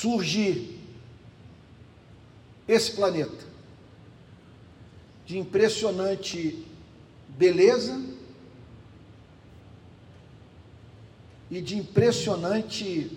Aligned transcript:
surge 0.00 0.78
esse 2.66 2.92
planeta 2.92 3.44
de 5.26 5.38
impressionante 5.38 6.64
beleza 7.28 8.02
e 11.50 11.60
de 11.60 11.76
impressionante 11.76 13.10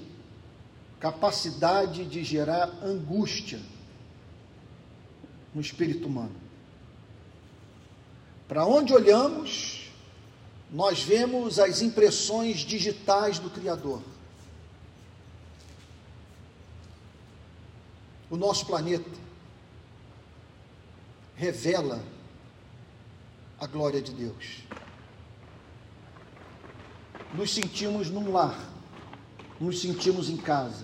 capacidade 0.99 2.05
de 2.05 2.23
gerar 2.23 2.67
angústia 2.83 3.61
no 5.53 5.61
espírito 5.61 6.07
humano. 6.07 6.35
Para 8.47 8.65
onde 8.65 8.93
olhamos, 8.93 9.89
nós 10.69 11.01
vemos 11.01 11.59
as 11.59 11.81
impressões 11.81 12.59
digitais 12.59 13.39
do 13.39 13.49
Criador. 13.49 14.01
O 18.33 18.35
nosso 18.35 18.65
planeta 18.65 19.11
revela 21.35 22.03
a 23.59 23.67
glória 23.67 24.01
de 24.01 24.11
Deus. 24.11 24.63
Nos 27.35 27.53
sentimos 27.53 28.09
num 28.09 28.31
lar, 28.31 28.57
nos 29.61 29.79
sentimos 29.79 30.31
em 30.31 30.37
casa. 30.37 30.83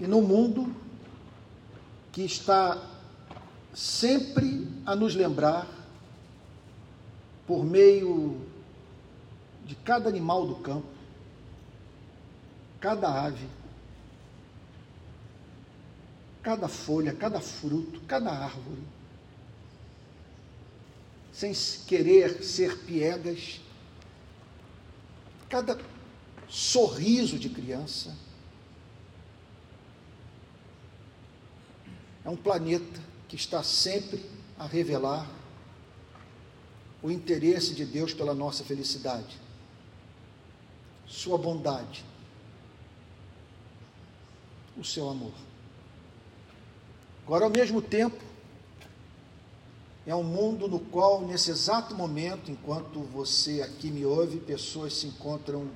E 0.00 0.06
no 0.06 0.22
mundo 0.22 0.74
que 2.10 2.22
está 2.22 2.82
sempre 3.74 4.66
a 4.86 4.96
nos 4.96 5.14
lembrar, 5.14 5.68
por 7.46 7.66
meio 7.66 8.40
de 9.66 9.74
cada 9.74 10.08
animal 10.08 10.46
do 10.46 10.56
campo, 10.56 10.91
cada 12.82 13.08
ave, 13.08 13.48
cada 16.42 16.66
folha, 16.66 17.14
cada 17.14 17.40
fruto, 17.40 18.00
cada 18.08 18.28
árvore, 18.28 18.82
sem 21.32 21.52
querer 21.86 22.42
ser 22.42 22.76
piegas, 22.78 23.60
cada 25.48 25.80
sorriso 26.48 27.38
de 27.38 27.48
criança. 27.48 28.16
É 32.24 32.28
um 32.28 32.36
planeta 32.36 33.00
que 33.28 33.36
está 33.36 33.62
sempre 33.62 34.28
a 34.58 34.66
revelar 34.66 35.30
o 37.00 37.12
interesse 37.12 37.74
de 37.74 37.84
Deus 37.84 38.12
pela 38.12 38.34
nossa 38.34 38.64
felicidade, 38.64 39.40
Sua 41.06 41.36
bondade, 41.36 42.04
o 44.76 44.84
seu 44.84 45.08
amor. 45.08 45.32
Agora, 47.24 47.44
ao 47.44 47.50
mesmo 47.50 47.80
tempo, 47.80 48.22
é 50.04 50.14
um 50.14 50.24
mundo 50.24 50.66
no 50.66 50.80
qual, 50.80 51.22
nesse 51.22 51.50
exato 51.50 51.94
momento, 51.94 52.50
enquanto 52.50 53.00
você 53.00 53.62
aqui 53.62 53.90
me 53.90 54.04
ouve, 54.04 54.38
pessoas 54.38 54.94
se 54.94 55.06
encontram 55.06 55.70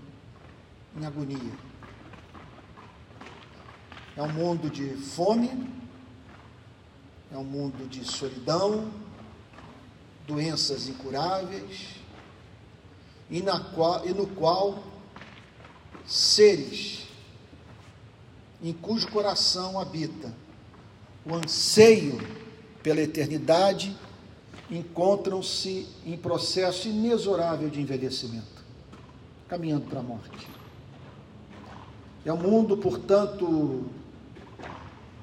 em 0.96 1.06
agonia. 1.06 1.52
É 4.16 4.22
um 4.22 4.32
mundo 4.32 4.68
de 4.68 4.96
fome, 4.96 5.70
é 7.30 7.36
um 7.36 7.44
mundo 7.44 7.88
de 7.88 8.04
solidão, 8.04 8.90
doenças 10.26 10.88
incuráveis, 10.88 11.96
e, 13.30 13.42
qual, 13.74 14.06
e 14.06 14.12
no 14.12 14.26
qual 14.26 14.82
seres 16.04 17.05
em 18.62 18.72
cujo 18.72 19.08
coração 19.08 19.78
habita 19.78 20.32
o 21.24 21.34
anseio 21.34 22.18
pela 22.82 23.00
eternidade, 23.00 23.96
encontram-se 24.70 25.86
em 26.04 26.16
processo 26.16 26.88
inexorável 26.88 27.68
de 27.68 27.80
envelhecimento, 27.80 28.64
caminhando 29.48 29.86
para 29.86 30.00
a 30.00 30.02
morte. 30.02 30.48
É 32.24 32.32
um 32.32 32.36
mundo, 32.36 32.76
portanto, 32.76 33.84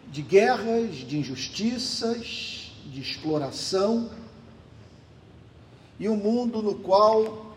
de 0.09 0.21
guerras, 0.21 0.95
de 0.95 1.17
injustiças, 1.17 2.71
de 2.85 3.01
exploração, 3.01 4.09
e 5.99 6.07
um 6.09 6.15
mundo 6.17 6.61
no 6.61 6.75
qual, 6.75 7.55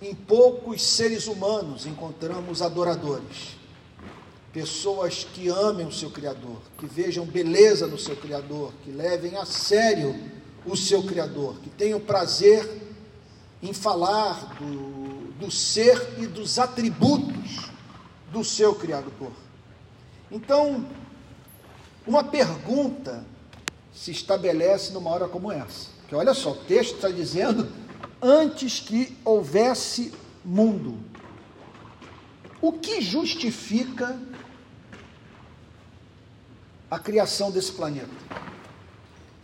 em 0.00 0.14
poucos 0.14 0.82
seres 0.82 1.26
humanos, 1.26 1.86
encontramos 1.86 2.62
adoradores 2.62 3.57
pessoas 4.52 5.24
que 5.24 5.48
amem 5.48 5.86
o 5.86 5.92
seu 5.92 6.10
Criador, 6.10 6.58
que 6.78 6.86
vejam 6.86 7.24
beleza 7.24 7.86
no 7.86 7.98
seu 7.98 8.16
Criador, 8.16 8.72
que 8.84 8.90
levem 8.90 9.36
a 9.36 9.44
sério 9.44 10.14
o 10.64 10.76
seu 10.76 11.02
Criador, 11.02 11.58
que 11.60 11.70
tenham 11.70 12.00
prazer 12.00 12.68
em 13.62 13.72
falar 13.72 14.56
do, 14.58 15.32
do 15.38 15.50
ser 15.50 16.14
e 16.18 16.26
dos 16.26 16.58
atributos 16.58 17.70
do 18.32 18.44
seu 18.44 18.74
Criador. 18.74 19.32
Então, 20.30 20.86
uma 22.06 22.24
pergunta 22.24 23.24
se 23.92 24.10
estabelece 24.10 24.92
numa 24.92 25.10
hora 25.10 25.28
como 25.28 25.50
essa. 25.50 25.88
Que 26.08 26.14
olha 26.14 26.32
só, 26.32 26.52
o 26.52 26.56
texto 26.56 26.96
está 26.96 27.08
dizendo 27.08 27.70
antes 28.22 28.80
que 28.80 29.16
houvesse 29.24 30.12
mundo. 30.44 30.98
O 32.60 32.72
que 32.72 33.00
justifica 33.00 34.18
a 36.90 36.98
criação 36.98 37.50
desse 37.50 37.72
planeta. 37.72 38.08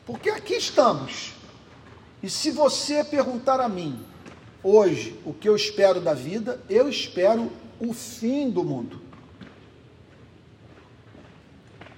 Porque 0.06 0.30
aqui 0.30 0.54
estamos. 0.54 1.34
E 2.22 2.30
se 2.30 2.50
você 2.50 3.04
perguntar 3.04 3.60
a 3.60 3.68
mim, 3.68 3.98
hoje, 4.62 5.18
o 5.24 5.32
que 5.32 5.48
eu 5.48 5.54
espero 5.54 6.00
da 6.00 6.14
vida, 6.14 6.60
eu 6.68 6.88
espero 6.88 7.50
o 7.78 7.92
fim 7.92 8.50
do 8.50 8.64
mundo. 8.64 9.00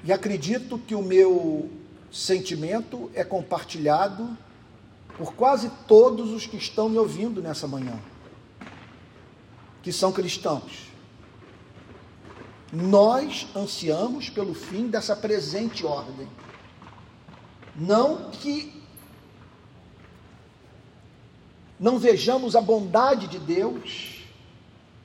E 0.05 0.13
acredito 0.13 0.79
que 0.79 0.95
o 0.95 1.03
meu 1.03 1.71
sentimento 2.13 3.11
é 3.15 3.25
compartilhado 3.25 4.37
por 5.17 5.35
quase 5.35 5.71
todos 5.87 6.31
os 6.31 6.47
que 6.47 6.57
estão 6.57 6.89
me 6.89 6.99
ouvindo 6.99 7.43
nessa 7.43 7.67
manhã, 7.67 7.99
que 9.83 9.93
são 9.93 10.13
cristãos. 10.13 10.86
Nós 12.77 13.47
ansiamos 13.57 14.29
pelo 14.29 14.53
fim 14.53 14.89
dessa 14.89 15.17
presente 15.17 15.87
ordem. 15.87 16.29
Não 17.75 18.31
que 18.31 18.83
não 21.81 21.99
vejamos 21.99 22.55
a 22.55 22.61
bondade 22.61 23.29
de 23.29 23.39
Deus 23.39 24.27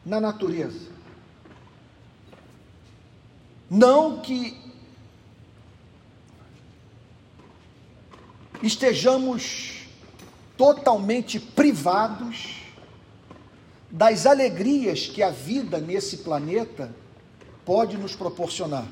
na 0.05 0.19
natureza. 0.19 0.89
Não 3.69 4.19
que 4.19 4.59
estejamos 8.61 9.87
totalmente 10.57 11.39
privados 11.39 12.63
das 13.89 14.25
alegrias 14.25 15.07
que 15.07 15.23
a 15.23 15.29
vida 15.29 15.79
nesse 15.79 16.17
planeta 16.17 16.93
pode 17.66 17.97
nos 17.97 18.16
proporcionar. 18.16 18.88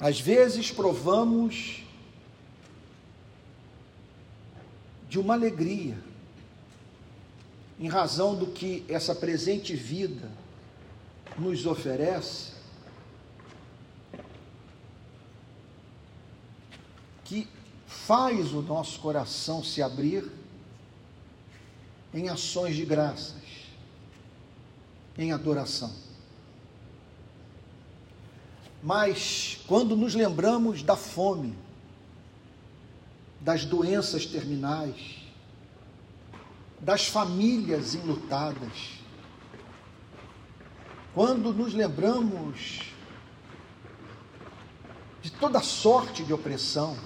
Às 0.00 0.20
vezes 0.20 0.70
provamos 0.70 1.82
de 5.08 5.18
uma 5.18 5.34
alegria, 5.34 5.96
em 7.78 7.88
razão 7.88 8.34
do 8.34 8.46
que 8.48 8.84
essa 8.88 9.14
presente 9.14 9.74
vida 9.74 10.30
nos 11.38 11.66
oferece, 11.66 12.52
que 17.24 17.48
faz 17.86 18.52
o 18.52 18.62
nosso 18.62 19.00
coração 19.00 19.62
se 19.62 19.82
abrir 19.82 20.30
em 22.12 22.28
ações 22.28 22.76
de 22.76 22.84
graças, 22.84 23.42
em 25.18 25.32
adoração. 25.32 26.05
Mas 28.86 29.58
quando 29.66 29.96
nos 29.96 30.14
lembramos 30.14 30.80
da 30.80 30.94
fome, 30.94 31.58
das 33.40 33.64
doenças 33.64 34.26
terminais, 34.26 35.24
das 36.78 37.08
famílias 37.08 37.96
enlutadas, 37.96 38.92
quando 41.12 41.52
nos 41.52 41.74
lembramos 41.74 42.82
de 45.20 45.32
toda 45.32 45.60
sorte 45.60 46.22
de 46.22 46.32
opressão, 46.32 46.96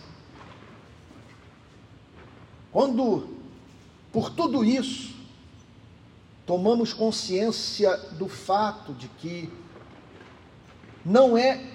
quando 2.71 3.27
por 4.13 4.29
tudo 4.29 4.63
isso 4.63 5.15
tomamos 6.45 6.93
consciência 6.93 7.97
do 8.19 8.29
fato 8.29 8.93
de 8.93 9.09
que 9.09 9.51
não 11.03 11.39
é 11.39 11.70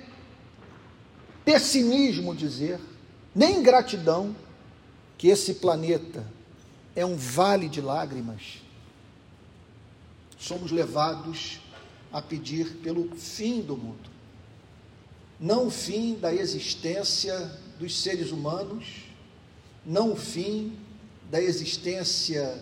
pessimismo 1.46 2.36
dizer, 2.36 2.80
nem 3.34 3.60
ingratidão, 3.60 4.36
que 5.18 5.28
esse 5.28 5.56
planeta 5.56 6.26
é 6.96 7.06
um 7.06 7.16
vale 7.16 7.70
de 7.70 7.80
lágrimas, 7.80 8.62
somos 10.38 10.72
levados 10.72 11.60
a 12.12 12.22
pedir 12.22 12.78
pelo 12.78 13.16
fim 13.16 13.62
do 13.62 13.78
mundo. 13.78 14.10
Não 15.40 15.68
o 15.68 15.72
fim 15.72 16.16
da 16.16 16.34
existência 16.34 17.60
dos 17.78 18.02
seres 18.02 18.32
humanos, 18.32 18.86
não 19.86 20.14
o 20.14 20.16
fim 20.16 20.78
da 21.30 21.42
existência 21.42 22.62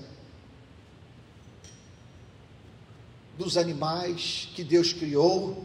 dos 3.37 3.57
animais 3.57 4.49
que 4.55 4.63
Deus 4.63 4.93
criou, 4.93 5.63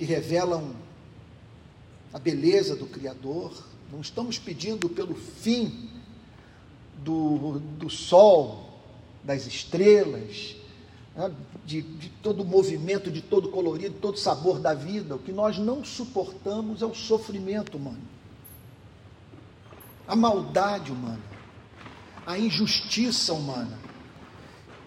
que 0.00 0.06
revelam 0.06 0.72
a 2.10 2.18
beleza 2.18 2.74
do 2.74 2.86
Criador. 2.86 3.52
Não 3.92 4.00
estamos 4.00 4.38
pedindo 4.38 4.88
pelo 4.88 5.14
fim 5.14 5.90
do, 7.04 7.58
do 7.58 7.90
sol, 7.90 8.80
das 9.22 9.46
estrelas, 9.46 10.56
né, 11.14 11.30
de, 11.66 11.82
de 11.82 12.08
todo 12.22 12.42
o 12.42 12.46
movimento, 12.46 13.10
de 13.10 13.20
todo 13.20 13.48
o 13.48 13.50
colorido, 13.50 13.96
todo 14.00 14.14
o 14.14 14.18
sabor 14.18 14.58
da 14.58 14.72
vida. 14.72 15.16
O 15.16 15.18
que 15.18 15.32
nós 15.32 15.58
não 15.58 15.84
suportamos 15.84 16.80
é 16.80 16.86
o 16.86 16.94
sofrimento 16.94 17.76
humano, 17.76 18.00
a 20.08 20.16
maldade 20.16 20.90
humana, 20.90 21.20
a 22.26 22.38
injustiça 22.38 23.34
humana, 23.34 23.78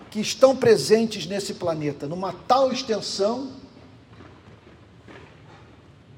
que 0.10 0.20
estão 0.20 0.56
presentes 0.56 1.28
nesse 1.28 1.54
planeta 1.54 2.08
numa 2.08 2.34
tal 2.34 2.72
extensão 2.72 3.62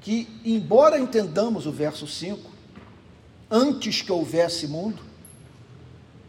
que, 0.06 0.28
embora 0.44 1.00
entendamos 1.00 1.66
o 1.66 1.72
verso 1.72 2.06
5, 2.06 2.48
antes 3.50 4.02
que 4.02 4.12
houvesse 4.12 4.68
mundo, 4.68 5.02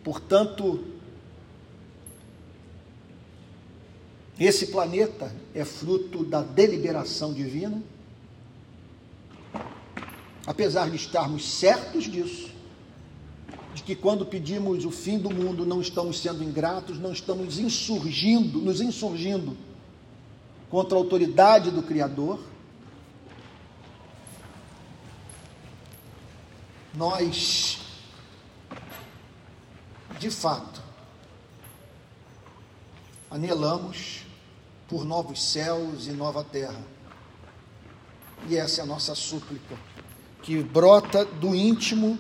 portanto, 0.04 0.84
esse 4.40 4.66
planeta 4.72 5.32
é 5.54 5.64
fruto 5.64 6.26
da 6.26 6.42
deliberação 6.42 7.32
divina, 7.32 7.80
apesar 10.48 10.90
de 10.90 10.96
estarmos 10.96 11.48
certos 11.48 12.06
disso, 12.06 12.50
de 13.76 13.84
que 13.84 13.96
quando 13.96 14.26
pedimos 14.26 14.86
o 14.86 14.90
fim 14.90 15.20
do 15.20 15.30
mundo 15.30 15.68
não 15.68 15.82
estamos 15.82 16.20
sendo 16.20 16.44
ingratos, 16.44 16.98
não 16.98 17.12
estamos 17.12 17.60
insurgindo, 17.60 18.58
nos 18.58 18.82
insurgindo 18.82 19.56
contra 20.68 20.98
a 20.98 21.00
autoridade 21.00 21.70
do 21.70 21.84
Criador, 21.84 22.40
nós, 26.98 27.78
de 30.20 30.32
fato, 30.32 30.82
anelamos 33.30 34.26
por 34.88 35.06
novos 35.06 35.44
céus 35.44 36.08
e 36.08 36.12
nova 36.12 36.44
terra. 36.44 36.82
E 38.50 38.58
essa 38.58 38.82
é 38.82 38.84
a 38.84 38.88
nossa 38.88 39.14
súplica, 39.14 39.78
que 40.42 40.64
brota 40.64 41.24
do 41.24 41.54
íntimo 41.54 42.18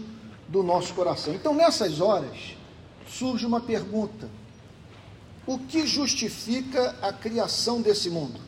do 0.47 0.61
nosso 0.61 0.93
coração. 0.93 1.33
Então, 1.33 1.55
nessas 1.55 1.99
horas, 1.99 2.55
surge 3.07 3.47
uma 3.47 3.59
pergunta: 3.59 4.29
o 5.47 5.57
que 5.57 5.87
justifica 5.87 6.95
a 7.01 7.11
criação 7.11 7.81
desse 7.81 8.11
mundo? 8.11 8.39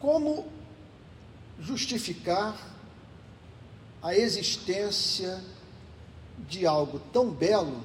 Como 0.00 0.48
justificar 1.60 2.56
a 4.02 4.14
existência 4.16 5.44
de 6.48 6.66
algo 6.66 6.98
tão 7.12 7.30
belo 7.30 7.84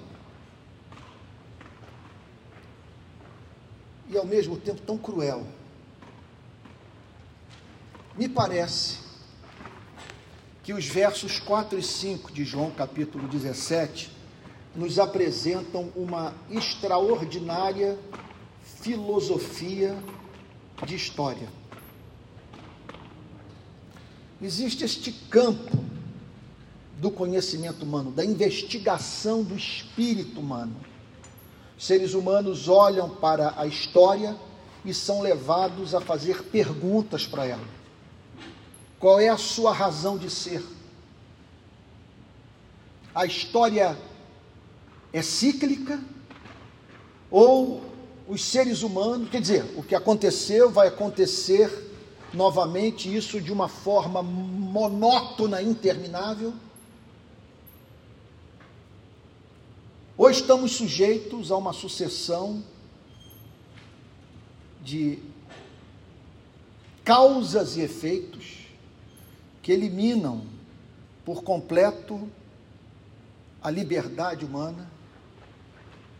e 4.07 4.17
ao 4.17 4.25
mesmo 4.25 4.55
tempo 4.57 4.81
tão 4.81 4.97
cruel? 4.97 5.45
Me 8.15 8.29
parece 8.29 8.99
que 10.63 10.73
os 10.73 10.85
versos 10.85 11.37
4 11.37 11.77
e 11.77 11.83
5 11.83 12.31
de 12.31 12.45
João 12.45 12.71
capítulo 12.71 13.27
17 13.27 14.09
nos 14.73 14.99
apresentam 14.99 15.91
uma 15.95 16.33
extraordinária 16.49 17.99
filosofia 18.63 19.97
de 20.85 20.95
história 20.95 21.64
existe 24.41 24.83
este 24.83 25.11
campo 25.11 25.77
do 26.97 27.11
conhecimento 27.11 27.83
humano, 27.83 28.11
da 28.11 28.23
investigação 28.23 29.43
do 29.43 29.55
espírito 29.55 30.39
humano. 30.39 30.75
Seres 31.77 32.13
humanos 32.13 32.67
olham 32.67 33.09
para 33.09 33.53
a 33.57 33.67
história 33.67 34.35
e 34.83 34.93
são 34.93 35.21
levados 35.21 35.93
a 35.93 35.99
fazer 35.99 36.43
perguntas 36.43 37.25
para 37.25 37.45
ela. 37.45 37.67
Qual 38.99 39.19
é 39.19 39.29
a 39.29 39.37
sua 39.37 39.73
razão 39.73 40.17
de 40.17 40.29
ser? 40.29 40.63
A 43.13 43.25
história 43.25 43.97
é 45.11 45.21
cíclica 45.21 45.99
ou 47.29 47.83
os 48.27 48.43
seres 48.43 48.81
humanos, 48.81 49.29
quer 49.29 49.41
dizer, 49.41 49.65
o 49.75 49.83
que 49.83 49.95
aconteceu 49.95 50.69
vai 50.69 50.87
acontecer 50.87 51.84
novamente 52.35 53.13
isso 53.13 53.41
de 53.41 53.51
uma 53.51 53.67
forma 53.67 54.21
monótona, 54.21 55.61
interminável? 55.61 56.53
Ou 60.17 60.29
estamos 60.29 60.73
sujeitos 60.73 61.51
a 61.51 61.57
uma 61.57 61.73
sucessão 61.73 62.63
de 64.81 65.19
causas 67.03 67.75
e 67.75 67.81
efeitos 67.81 68.67
que 69.61 69.71
eliminam 69.71 70.45
por 71.23 71.43
completo 71.43 72.29
a 73.61 73.69
liberdade 73.69 74.45
humana, 74.45 74.89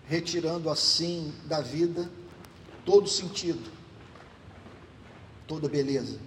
retirando 0.08 0.70
assim 0.70 1.34
da 1.46 1.62
vida 1.62 2.10
todo 2.84 3.08
sentido 3.08 3.75
toda 5.48 5.70
beleza. 5.70 6.20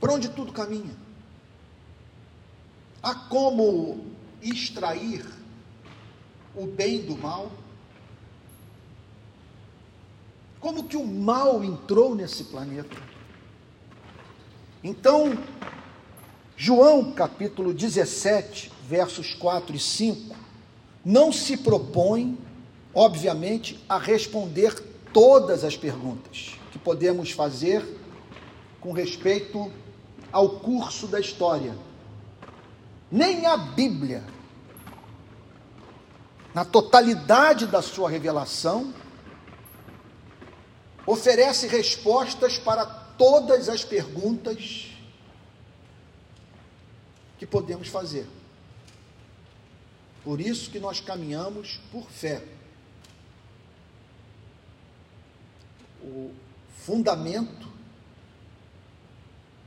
Para 0.00 0.12
onde 0.12 0.28
tudo 0.28 0.52
caminha? 0.52 0.94
Há 3.02 3.14
como 3.14 4.04
extrair 4.42 5.24
o 6.54 6.66
bem 6.66 7.02
do 7.02 7.16
mal? 7.16 7.50
Como 10.60 10.84
que 10.84 10.96
o 10.96 11.06
mal 11.06 11.62
entrou 11.62 12.14
nesse 12.14 12.44
planeta? 12.44 12.96
Então, 14.82 15.36
João 16.56 17.12
capítulo 17.12 17.72
17, 17.72 18.72
versos 18.88 19.34
4 19.34 19.76
e 19.76 19.78
5, 19.78 20.36
não 21.04 21.30
se 21.30 21.56
propõe, 21.56 22.38
obviamente, 22.94 23.78
a 23.88 23.98
responder 23.98 24.74
todas 25.12 25.64
as 25.64 25.76
perguntas 25.76 26.55
podemos 26.86 27.32
fazer 27.32 27.84
com 28.80 28.92
respeito 28.92 29.72
ao 30.30 30.60
curso 30.60 31.08
da 31.08 31.18
história. 31.18 31.76
Nem 33.10 33.44
a 33.44 33.56
Bíblia, 33.56 34.22
na 36.54 36.64
totalidade 36.64 37.66
da 37.66 37.82
sua 37.82 38.08
revelação, 38.08 38.94
oferece 41.04 41.66
respostas 41.66 42.56
para 42.56 42.86
todas 42.86 43.68
as 43.68 43.84
perguntas 43.84 44.92
que 47.36 47.46
podemos 47.46 47.88
fazer. 47.88 48.28
Por 50.22 50.40
isso 50.40 50.70
que 50.70 50.78
nós 50.78 51.00
caminhamos 51.00 51.80
por 51.90 52.08
fé. 52.08 52.44
Fundamento 56.86 57.68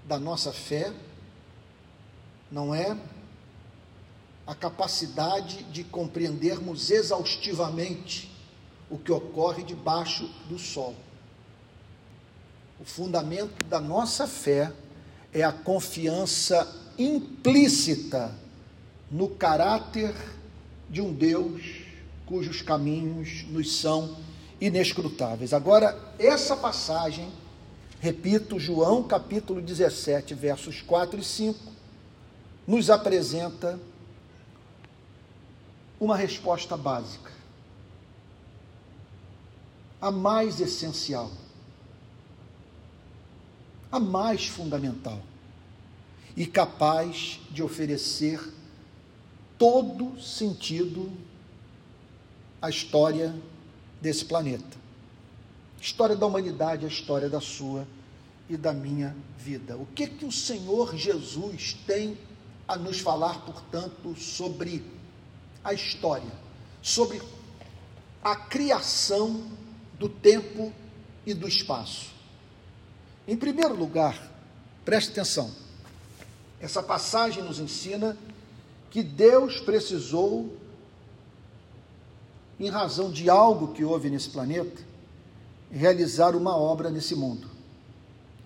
da 0.05 0.17
nossa 0.17 0.53
fé 0.53 0.93
não 2.49 2.73
é 2.73 2.97
a 4.47 4.55
capacidade 4.55 5.63
de 5.63 5.83
compreendermos 5.83 6.89
exaustivamente 6.89 8.31
o 8.89 8.97
que 8.97 9.11
ocorre 9.11 9.63
debaixo 9.63 10.29
do 10.47 10.57
sol. 10.57 10.95
O 12.79 12.85
fundamento 12.85 13.65
da 13.65 13.81
nossa 13.81 14.25
fé 14.25 14.71
é 15.33 15.43
a 15.43 15.51
confiança 15.51 16.73
implícita 16.97 18.33
no 19.11 19.27
caráter 19.27 20.15
de 20.89 21.01
um 21.01 21.13
Deus 21.13 21.81
cujos 22.25 22.61
caminhos 22.61 23.43
nos 23.49 23.75
são 23.75 24.28
inescrutáveis. 24.59 25.53
Agora, 25.53 25.97
essa 26.17 26.55
passagem, 26.55 27.31
repito, 27.99 28.59
João 28.59 29.03
capítulo 29.03 29.61
17, 29.61 30.33
versos 30.33 30.81
4 30.81 31.19
e 31.19 31.23
5, 31.23 31.59
nos 32.67 32.89
apresenta 32.89 33.79
uma 35.99 36.15
resposta 36.15 36.77
básica, 36.77 37.31
a 40.01 40.11
mais 40.11 40.61
essencial, 40.61 41.29
a 43.91 43.99
mais 43.99 44.47
fundamental 44.47 45.19
e 46.37 46.45
capaz 46.45 47.39
de 47.51 47.61
oferecer 47.61 48.39
todo 49.57 50.21
sentido 50.21 51.11
à 52.61 52.69
história 52.69 53.35
desse 54.01 54.25
planeta. 54.25 54.77
História 55.81 56.15
da 56.15 56.25
humanidade, 56.25 56.85
a 56.85 56.89
história 56.89 57.29
da 57.29 57.39
sua 57.39 57.87
e 58.49 58.57
da 58.57 58.73
minha 58.73 59.15
vida. 59.37 59.77
O 59.77 59.85
que 59.85 60.07
que 60.07 60.25
o 60.25 60.31
Senhor 60.31 60.95
Jesus 60.95 61.77
tem 61.85 62.17
a 62.67 62.75
nos 62.75 62.99
falar, 62.99 63.45
portanto, 63.45 64.15
sobre 64.15 64.83
a 65.63 65.73
história, 65.73 66.31
sobre 66.81 67.21
a 68.23 68.35
criação 68.35 69.43
do 69.97 70.09
tempo 70.09 70.73
e 71.25 71.33
do 71.33 71.47
espaço? 71.47 72.11
Em 73.27 73.37
primeiro 73.37 73.75
lugar, 73.75 74.19
preste 74.83 75.11
atenção. 75.11 75.51
Essa 76.59 76.81
passagem 76.83 77.43
nos 77.43 77.59
ensina 77.59 78.17
que 78.89 79.03
Deus 79.03 79.59
precisou, 79.59 80.57
em 82.59 82.69
razão 82.69 83.09
de 83.09 83.29
algo 83.29 83.69
que 83.69 83.83
houve 83.83 84.09
nesse 84.09 84.29
planeta, 84.29 84.81
realizar 85.71 86.35
uma 86.35 86.57
obra 86.57 86.89
nesse 86.89 87.15
mundo. 87.15 87.47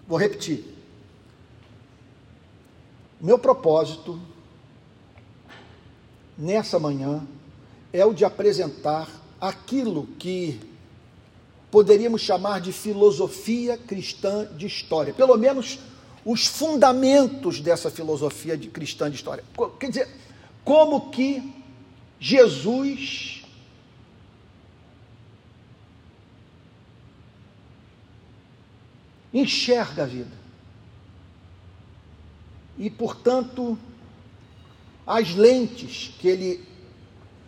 Vou 0.07 0.17
repetir. 0.17 0.63
Meu 3.19 3.39
propósito 3.39 4.19
nessa 6.37 6.77
manhã 6.77 7.25
é 7.91 8.05
o 8.05 8.13
de 8.13 8.25
apresentar 8.25 9.09
aquilo 9.39 10.07
que 10.19 10.59
poderíamos 11.71 12.21
chamar 12.21 12.61
de 12.61 12.71
filosofia 12.71 13.77
cristã 13.77 14.45
de 14.55 14.67
história, 14.67 15.13
pelo 15.13 15.37
menos 15.37 15.79
os 16.25 16.45
fundamentos 16.45 17.59
dessa 17.59 17.89
filosofia 17.89 18.57
de 18.57 18.67
cristã 18.67 19.09
de 19.09 19.15
história. 19.15 19.43
Quer 19.79 19.89
dizer, 19.89 20.09
como 20.63 21.09
que 21.09 21.51
Jesus 22.19 23.42
enxerga 29.33 30.03
a 30.03 30.05
vida. 30.05 30.43
E, 32.77 32.89
portanto, 32.89 33.77
as 35.05 35.33
lentes 35.33 36.13
que 36.19 36.27
ele 36.27 36.63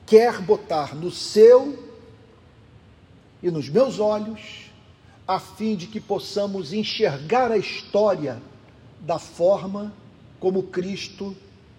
quer 0.06 0.42
botar 0.42 0.96
no 0.96 1.12
seu 1.12 1.84
e 3.42 3.50
nos 3.50 3.70
meus 3.70 4.00
olhos, 4.00 4.72
a 5.28 5.40
fim 5.40 5.76
de 5.76 5.88
que 5.88 6.00
possamos 6.00 6.74
enxergar 6.74 7.52
a 7.52 7.58
história 7.58 8.42
da 9.00 9.20
forma 9.20 9.94
como 10.40 10.64
Cristo 10.64 11.36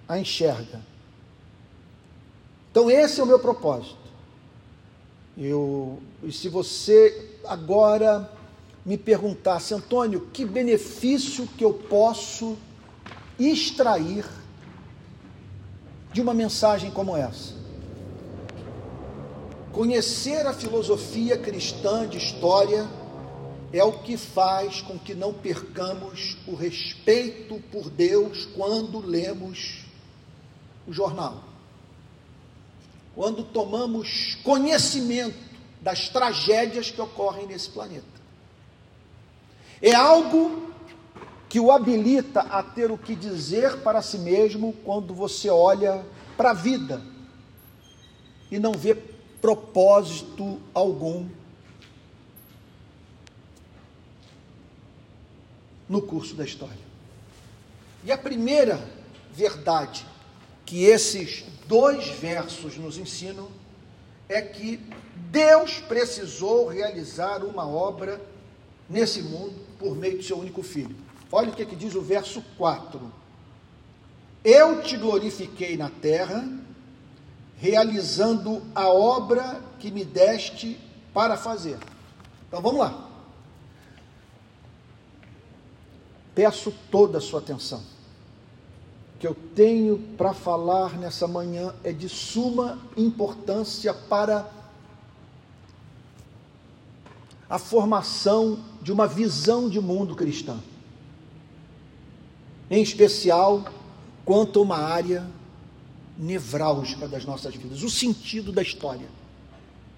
a 0.09 0.19
enxerga. 0.19 0.81
Então, 2.71 2.91
esse 2.91 3.21
é 3.21 3.23
o 3.23 3.27
meu 3.27 3.39
propósito. 3.39 3.97
Eu, 5.37 6.01
e 6.23 6.33
se 6.33 6.49
você 6.49 7.39
agora 7.47 8.31
me 8.87 8.97
perguntasse, 8.97 9.75
Antônio, 9.75 10.28
que 10.33 10.45
benefício 10.45 11.45
que 11.59 11.64
eu 11.64 11.75
posso 11.75 12.57
extrair 13.37 14.25
de 16.12 16.21
uma 16.21 16.33
mensagem 16.33 16.93
como 16.93 17.16
essa? 17.16 17.52
Conhecer 19.73 20.47
a 20.47 20.52
filosofia 20.52 21.37
cristã 21.37 22.09
de 22.09 22.16
história 22.16 22.88
é 23.73 23.83
o 23.83 23.93
que 23.93 24.16
faz 24.16 24.81
com 24.81 24.97
que 24.97 25.16
não 25.16 25.35
percamos 25.35 26.37
o 26.47 26.55
respeito 26.55 27.61
por 27.73 27.90
Deus 27.90 28.47
quando 28.55 29.05
lemos 29.05 29.85
o 30.87 30.93
jornal. 30.93 31.43
Quando 33.16 33.43
tomamos 33.43 34.37
conhecimento 34.45 35.37
das 35.83 36.09
tragédias 36.09 36.88
que 36.88 37.00
ocorrem 37.00 37.49
nesse 37.49 37.69
planeta. 37.69 38.16
É 39.80 39.95
algo 39.95 40.73
que 41.49 41.61
o 41.61 41.71
habilita 41.71 42.40
a 42.40 42.62
ter 42.62 42.90
o 42.90 42.99
que 42.99 43.14
dizer 43.14 43.78
para 43.78 44.02
si 44.02 44.18
mesmo 44.18 44.73
quando 44.85 45.14
você 45.14 45.49
olha 45.49 46.04
para 46.37 46.50
a 46.50 46.54
vida 46.54 47.02
e 48.50 48.59
não 48.59 48.73
vê 48.73 48.95
propósito 49.40 50.61
algum 50.75 51.28
no 55.88 56.02
curso 56.02 56.35
da 56.35 56.45
história. 56.45 56.87
E 58.04 58.11
a 58.11 58.18
primeira 58.18 58.83
verdade 59.33 60.06
que 60.64 60.85
esses 60.85 61.45
dois 61.68 62.09
versos 62.09 62.76
nos 62.76 62.99
ensinam 62.99 63.49
é 64.28 64.42
que 64.42 64.80
Deus 65.30 65.78
precisou 65.78 66.66
realizar 66.66 67.45
uma 67.45 67.68
obra 67.68 68.21
nesse 68.88 69.23
mundo 69.23 69.66
por 69.78 69.97
meio 69.97 70.18
do 70.18 70.23
seu 70.23 70.38
único 70.38 70.62
filho. 70.62 70.97
Olha 71.30 71.50
o 71.50 71.52
que, 71.52 71.62
é 71.62 71.66
que 71.66 71.76
diz 71.76 71.95
o 71.95 72.02
verso 72.02 72.42
4. 72.56 73.00
Eu 74.45 74.83
te 74.83 74.97
glorifiquei 74.97 75.76
na 75.76 75.90
terra, 75.90 76.49
realizando 77.56 78.62
a 78.75 78.88
obra 78.88 79.61
que 79.78 79.90
me 79.90 80.04
deste 80.04 80.78
para 81.12 81.37
fazer. 81.37 81.78
Então 82.49 82.61
vamos 82.61 82.80
lá. 82.80 83.06
peço 86.37 86.71
toda 86.90 87.16
a 87.16 87.21
sua 87.21 87.40
atenção. 87.40 87.80
O 89.14 89.18
que 89.18 89.26
eu 89.26 89.35
tenho 89.54 89.99
para 90.18 90.35
falar 90.35 90.99
nessa 90.99 91.26
manhã 91.26 91.75
é 91.83 91.90
de 91.90 92.11
suma 92.11 92.78
importância 92.95 93.95
para 93.95 94.47
a 97.49 97.59
formação 97.59 98.59
de 98.83 98.93
uma 98.93 99.07
visão 99.07 99.69
de 99.69 99.81
mundo 99.81 100.15
cristã. 100.15 100.59
Em 102.71 102.83
especial, 102.83 103.65
quanto 104.25 104.59
a 104.59 104.62
uma 104.62 104.79
área 104.79 105.26
nevrálgica 106.19 107.07
das 107.07 107.25
nossas 107.25 107.55
vidas, 107.55 107.83
o 107.83 107.91
sentido 107.91 108.50
da 108.50 108.62
história, 108.62 109.09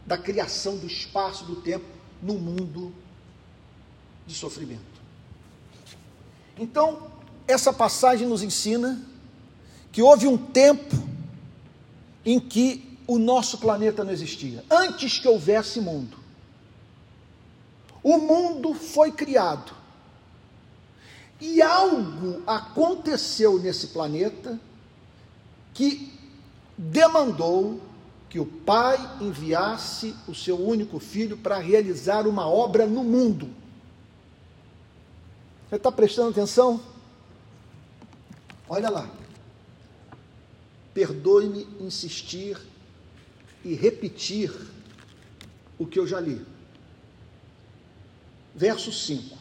da 0.07 0.19
criação 0.19 0.76
do 0.76 0.87
espaço, 0.87 1.45
do 1.45 1.57
tempo 1.57 1.87
no 2.23 2.35
mundo 2.35 2.93
de 4.26 4.35
sofrimento. 4.35 4.83
Então, 6.59 7.11
essa 7.47 7.73
passagem 7.73 8.26
nos 8.26 8.43
ensina 8.43 9.02
que 9.90 10.02
houve 10.02 10.26
um 10.26 10.37
tempo 10.37 11.09
em 12.25 12.38
que 12.38 12.99
o 13.07 13.19
nosso 13.19 13.57
planeta 13.59 14.05
não 14.05 14.12
existia, 14.12 14.62
antes 14.71 15.19
que 15.19 15.26
houvesse 15.26 15.81
mundo. 15.81 16.19
O 18.02 18.19
mundo 18.19 18.75
foi 18.75 19.12
criado. 19.12 19.73
E 21.40 21.62
algo 21.62 22.43
aconteceu 22.47 23.59
nesse 23.59 23.88
planeta 23.88 24.59
que 25.73 26.12
demandou 26.76 27.81
que 28.28 28.38
o 28.38 28.47
Pai 28.47 28.99
enviasse 29.21 30.14
o 30.26 30.35
seu 30.35 30.59
único 30.59 30.99
filho 30.99 31.37
para 31.37 31.59
realizar 31.59 32.26
uma 32.26 32.49
obra 32.49 32.87
no 32.87 33.02
mundo. 33.02 33.49
Você 35.69 35.76
está 35.76 35.90
prestando 35.93 36.31
atenção? 36.31 36.81
Olha 38.69 38.90
lá. 38.90 39.09
Perdoe-me 40.93 41.67
insistir 41.81 42.59
e 43.64 43.75
repetir 43.75 44.52
o 45.78 45.87
que 45.87 45.99
eu 45.99 46.07
já 46.07 46.21
li. 46.21 46.45
Verso 48.59 48.93
5. 48.93 49.38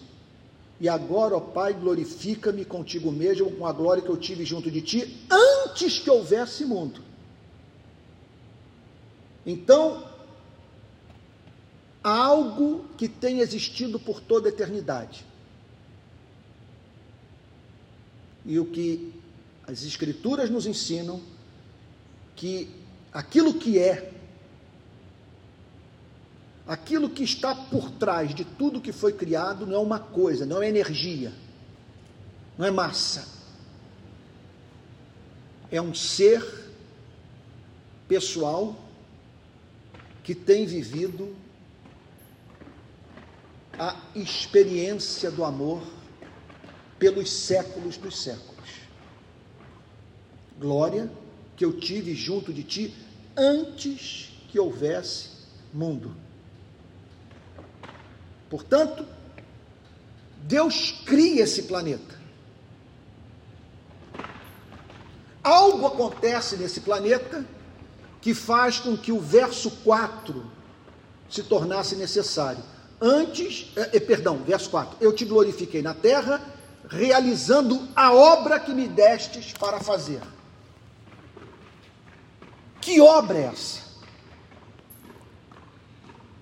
E 0.80 0.88
agora, 0.88 1.36
ó 1.36 1.40
Pai, 1.40 1.74
glorifica-me 1.74 2.64
contigo 2.64 3.12
mesmo 3.12 3.52
com 3.52 3.66
a 3.66 3.74
glória 3.74 4.04
que 4.04 4.10
eu 4.10 4.16
tive 4.16 4.46
junto 4.46 4.70
de 4.70 4.80
ti 4.80 5.26
antes 5.30 5.98
que 5.98 6.10
houvesse 6.10 6.64
mundo. 6.64 7.02
Então, 9.44 10.08
há 12.04 12.26
algo 12.26 12.86
que 12.96 13.10
tem 13.10 13.40
existido 13.40 14.00
por 14.00 14.22
toda 14.22 14.50
a 14.50 14.52
eternidade 14.52 15.26
e 18.46 18.60
o 18.60 18.66
que 18.66 19.14
as 19.68 19.84
Escrituras 19.84 20.50
nos 20.50 20.66
ensinam, 20.66 21.22
que 22.36 22.70
aquilo 23.12 23.54
que 23.56 23.78
é, 23.78 24.14
aquilo 26.68 27.10
que 27.10 27.24
está 27.24 27.56
por 27.56 27.92
trás 27.92 28.36
de 28.36 28.44
tudo 28.44 28.82
que 28.82 28.92
foi 28.92 29.14
criado 29.14 29.66
não 29.66 29.76
é 29.76 29.80
uma 29.80 30.00
coisa, 30.00 30.46
não 30.46 30.62
é 30.62 30.68
energia, 30.68 31.32
não 32.58 32.66
é 32.66 32.72
massa. 32.72 33.28
É 35.72 35.82
um 35.82 35.94
ser 35.94 36.44
pessoal 38.08 38.76
que 40.24 40.36
tem 40.36 40.66
vivido 40.66 41.36
a 43.80 43.96
experiência 44.16 45.32
do 45.32 45.46
amor 45.46 45.82
pelos 47.00 47.32
séculos 47.32 47.96
dos 47.96 48.22
séculos. 48.22 48.58
Glória 50.60 51.10
que 51.56 51.64
eu 51.64 51.80
tive 51.80 52.14
junto 52.16 52.52
de 52.52 52.64
ti 52.64 52.94
antes 53.38 54.32
que 54.50 54.60
houvesse 54.60 55.30
mundo. 55.74 56.27
Portanto, 58.50 59.06
Deus 60.44 60.92
cria 61.06 61.44
esse 61.44 61.63
planeta. 61.63 62.16
Algo 65.44 65.86
acontece 65.88 66.58
nesse 66.58 66.82
planeta 66.82 67.46
que 68.22 68.34
faz 68.34 68.80
com 68.80 68.98
que 68.98 69.12
o 69.12 69.20
verso 69.20 69.72
4 69.84 70.46
se 71.30 71.44
tornasse 71.44 71.96
necessário. 71.96 72.63
Antes, 73.00 73.72
eh, 73.75 74.00
perdão, 74.00 74.38
verso 74.38 74.70
4: 74.70 74.98
Eu 75.00 75.13
te 75.13 75.24
glorifiquei 75.24 75.82
na 75.82 75.94
terra, 75.94 76.42
realizando 76.89 77.88
a 77.96 78.13
obra 78.13 78.60
que 78.60 78.74
me 78.74 78.88
destes 78.88 79.54
para 79.54 79.80
fazer. 79.80 80.22
Que 82.82 83.00
obra 83.00 83.38
é 83.38 83.44
essa? 83.44 83.87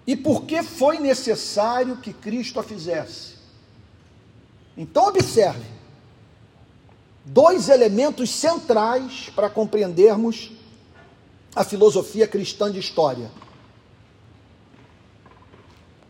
E 0.08 0.16
por 0.16 0.46
que 0.46 0.62
foi 0.62 1.00
necessário 1.00 1.98
que 1.98 2.14
Cristo 2.14 2.60
a 2.60 2.64
fizesse? 2.64 3.36
Então, 4.78 5.08
observe: 5.08 5.66
dois 7.24 7.70
elementos 7.70 8.30
centrais 8.30 9.32
para 9.36 9.50
compreendermos 9.50 10.52
a 11.56 11.64
filosofia 11.64 12.28
cristã 12.28 12.72
de 12.72 12.80
história. 12.80 13.32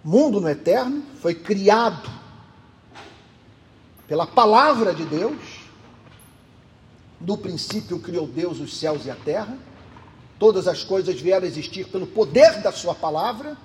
Mundo 0.03 0.41
no 0.41 0.49
eterno 0.49 1.03
foi 1.21 1.33
criado 1.33 2.09
pela 4.07 4.27
palavra 4.27 4.93
de 4.93 5.05
Deus. 5.05 5.65
No 7.19 7.37
princípio 7.37 7.99
criou 7.99 8.27
Deus 8.27 8.59
os 8.59 8.77
céus 8.77 9.05
e 9.05 9.11
a 9.11 9.15
terra. 9.15 9.57
Todas 10.37 10.67
as 10.67 10.83
coisas 10.83 11.19
vieram 11.19 11.45
a 11.45 11.47
existir 11.47 11.87
pelo 11.87 12.05
poder 12.05 12.61
da 12.61 12.71
sua 12.71 12.93
palavra. 12.93 13.57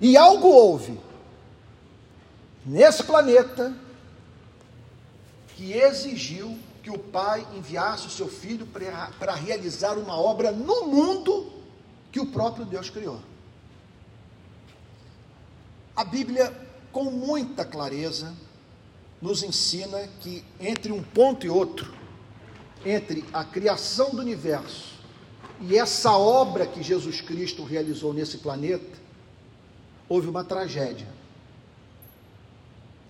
E 0.00 0.16
algo 0.16 0.48
houve 0.48 0.98
nesse 2.64 3.02
planeta 3.02 3.74
que 5.54 5.72
exigiu 5.72 6.58
que 6.82 6.90
o 6.90 6.98
Pai 6.98 7.46
enviasse 7.54 8.06
o 8.06 8.10
seu 8.10 8.28
filho 8.28 8.66
para 8.66 9.34
realizar 9.34 9.98
uma 9.98 10.16
obra 10.16 10.52
no 10.52 10.86
mundo 10.86 11.52
que 12.12 12.20
o 12.20 12.26
próprio 12.26 12.64
Deus 12.64 12.90
criou. 12.90 13.20
A 15.96 16.04
Bíblia, 16.04 16.52
com 16.92 17.04
muita 17.04 17.64
clareza, 17.64 18.34
nos 19.20 19.42
ensina 19.42 20.06
que 20.20 20.44
entre 20.60 20.92
um 20.92 21.02
ponto 21.02 21.46
e 21.46 21.48
outro, 21.48 21.92
entre 22.84 23.24
a 23.32 23.42
criação 23.42 24.10
do 24.10 24.20
universo 24.20 24.94
e 25.60 25.76
essa 25.76 26.12
obra 26.12 26.66
que 26.66 26.82
Jesus 26.82 27.22
Cristo 27.22 27.64
realizou 27.64 28.12
nesse 28.12 28.38
planeta, 28.38 29.05
houve 30.08 30.28
uma 30.28 30.44
tragédia 30.44 31.08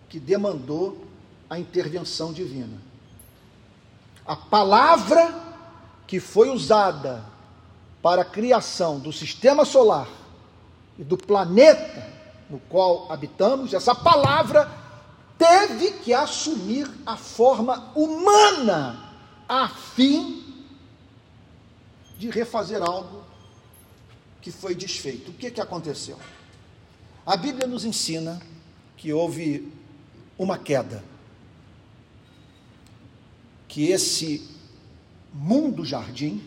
que 0.08 0.18
demandou 0.18 1.06
a 1.48 1.58
intervenção 1.58 2.32
divina. 2.32 2.80
A 4.24 4.36
palavra 4.36 5.34
que 6.06 6.20
foi 6.20 6.48
usada 6.48 7.24
para 8.02 8.22
a 8.22 8.24
criação 8.24 8.98
do 8.98 9.12
sistema 9.12 9.64
solar 9.64 10.08
e 10.98 11.04
do 11.04 11.16
planeta 11.16 12.16
no 12.48 12.60
qual 12.60 13.10
habitamos, 13.10 13.74
essa 13.74 13.94
palavra 13.94 14.70
teve 15.36 15.92
que 15.98 16.14
assumir 16.14 16.88
a 17.04 17.16
forma 17.16 17.92
humana 17.94 19.04
a 19.48 19.68
fim 19.68 20.44
de 22.18 22.30
refazer 22.30 22.82
algo 22.82 23.24
que 24.40 24.50
foi 24.50 24.74
desfeito. 24.74 25.30
O 25.32 25.34
que, 25.34 25.50
que 25.50 25.60
aconteceu? 25.60 26.18
A 27.26 27.36
Bíblia 27.36 27.66
nos 27.66 27.84
ensina 27.84 28.40
que 28.96 29.12
houve 29.12 29.72
uma 30.38 30.56
queda 30.56 31.02
que 33.66 33.88
esse 33.88 34.48
mundo 35.34 35.84
jardim 35.84 36.40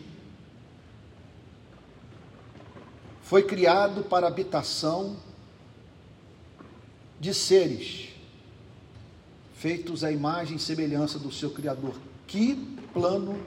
foi 3.22 3.42
criado 3.42 4.04
para 4.04 4.26
habitação 4.26 5.18
de 7.20 7.34
seres 7.34 8.08
feitos 9.52 10.02
à 10.02 10.10
imagem 10.10 10.56
e 10.56 10.60
semelhança 10.60 11.18
do 11.18 11.30
seu 11.30 11.50
Criador. 11.50 11.94
Que 12.26 12.54
plano 12.94 13.38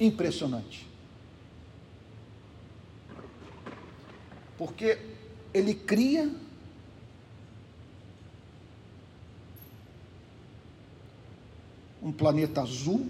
impressionante. 0.00 0.92
Porque 4.56 4.98
ele 5.52 5.74
cria 5.74 6.30
um 12.02 12.12
planeta 12.12 12.60
azul. 12.60 13.08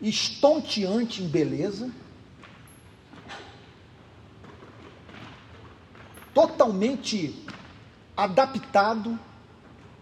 Estonteante 0.00 1.22
em 1.22 1.28
beleza, 1.28 1.92
totalmente 6.32 7.44
adaptado 8.16 9.18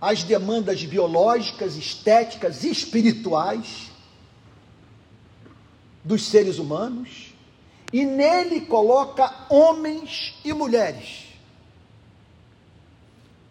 às 0.00 0.22
demandas 0.22 0.84
biológicas, 0.84 1.74
estéticas 1.76 2.62
e 2.62 2.70
espirituais 2.70 3.90
dos 6.08 6.26
seres 6.26 6.58
humanos, 6.58 7.34
e 7.92 8.02
nele 8.02 8.62
coloca 8.62 9.46
homens 9.50 10.34
e 10.42 10.54
mulheres 10.54 11.28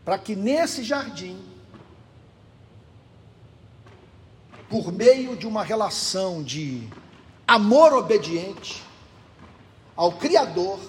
para 0.03 0.17
que 0.17 0.35
nesse 0.35 0.83
jardim, 0.83 1.37
por 4.69 4.91
meio 4.91 5.35
de 5.35 5.45
uma 5.45 5.63
relação 5.63 6.41
de 6.41 6.87
amor 7.47 7.93
obediente 7.93 8.81
ao 9.95 10.13
Criador, 10.13 10.79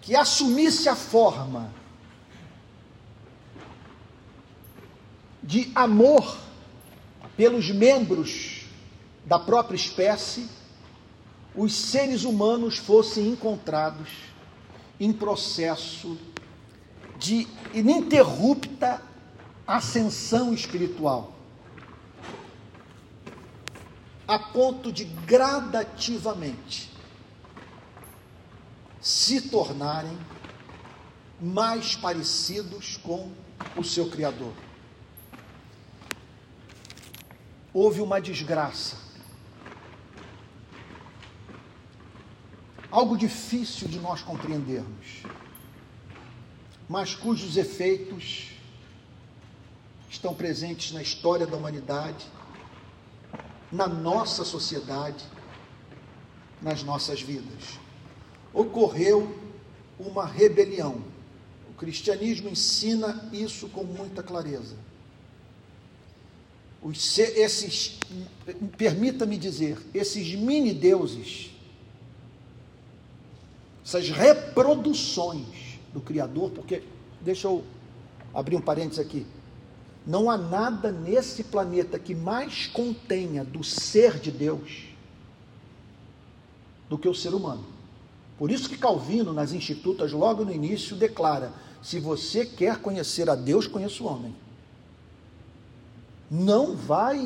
que 0.00 0.16
assumisse 0.16 0.88
a 0.88 0.96
forma 0.96 1.74
de 5.42 5.70
amor 5.74 6.38
pelos 7.36 7.68
membros 7.70 8.59
da 9.30 9.38
própria 9.38 9.76
espécie, 9.76 10.48
os 11.54 11.72
seres 11.72 12.24
humanos 12.24 12.78
fossem 12.78 13.28
encontrados 13.28 14.08
em 14.98 15.12
processo 15.12 16.18
de 17.16 17.46
ininterrupta 17.72 19.00
ascensão 19.64 20.52
espiritual, 20.52 21.32
a 24.26 24.36
ponto 24.36 24.90
de 24.90 25.04
gradativamente 25.04 26.90
se 29.00 29.42
tornarem 29.42 30.18
mais 31.40 31.94
parecidos 31.94 32.96
com 32.96 33.30
o 33.76 33.84
seu 33.84 34.10
Criador. 34.10 34.52
Houve 37.72 38.00
uma 38.00 38.20
desgraça, 38.20 39.09
algo 42.90 43.16
difícil 43.16 43.88
de 43.88 43.98
nós 43.98 44.22
compreendermos 44.22 45.22
mas 46.90 47.14
cujos 47.14 47.56
efeitos 47.56 48.48
estão 50.10 50.34
presentes 50.34 50.90
na 50.90 51.00
história 51.00 51.46
da 51.46 51.56
humanidade, 51.56 52.26
na 53.70 53.86
nossa 53.86 54.42
sociedade, 54.44 55.24
nas 56.60 56.82
nossas 56.82 57.22
vidas. 57.22 57.78
Ocorreu 58.52 59.38
uma 60.00 60.26
rebelião. 60.26 61.00
O 61.70 61.74
cristianismo 61.74 62.48
ensina 62.48 63.30
isso 63.32 63.68
com 63.68 63.84
muita 63.84 64.20
clareza. 64.20 64.74
Os, 66.82 67.16
esses, 67.18 68.00
permita-me 68.76 69.38
dizer, 69.38 69.78
esses 69.94 70.34
mini 70.34 70.74
deuses, 70.74 71.52
essas 73.84 74.08
reproduções 74.08 75.78
do 75.92 76.00
Criador, 76.00 76.50
porque, 76.50 76.82
deixa 77.20 77.48
eu 77.48 77.64
abrir 78.32 78.56
um 78.56 78.60
parênteses 78.60 78.98
aqui, 78.98 79.26
não 80.06 80.30
há 80.30 80.36
nada 80.36 80.90
nesse 80.90 81.44
planeta 81.44 81.98
que 81.98 82.14
mais 82.14 82.66
contenha 82.66 83.44
do 83.44 83.62
ser 83.62 84.18
de 84.18 84.30
Deus 84.30 84.84
do 86.88 86.98
que 86.98 87.08
o 87.08 87.14
ser 87.14 87.34
humano. 87.34 87.64
Por 88.38 88.50
isso 88.50 88.68
que 88.68 88.78
Calvino, 88.78 89.32
nas 89.32 89.52
Institutas, 89.52 90.12
logo 90.12 90.44
no 90.44 90.52
início, 90.52 90.96
declara: 90.96 91.52
se 91.82 92.00
você 92.00 92.44
quer 92.44 92.78
conhecer 92.78 93.28
a 93.28 93.34
Deus, 93.34 93.66
conheça 93.66 94.02
o 94.02 94.06
homem. 94.06 94.34
Não 96.30 96.74
vai 96.74 97.18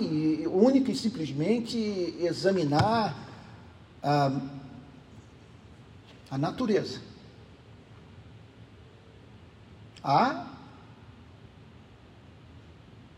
única 0.46 0.90
e 0.90 0.96
simplesmente 0.96 1.78
examinar 2.18 3.16
a, 4.02 4.40
a 6.34 6.38
natureza. 6.38 7.00
Há 10.02 10.48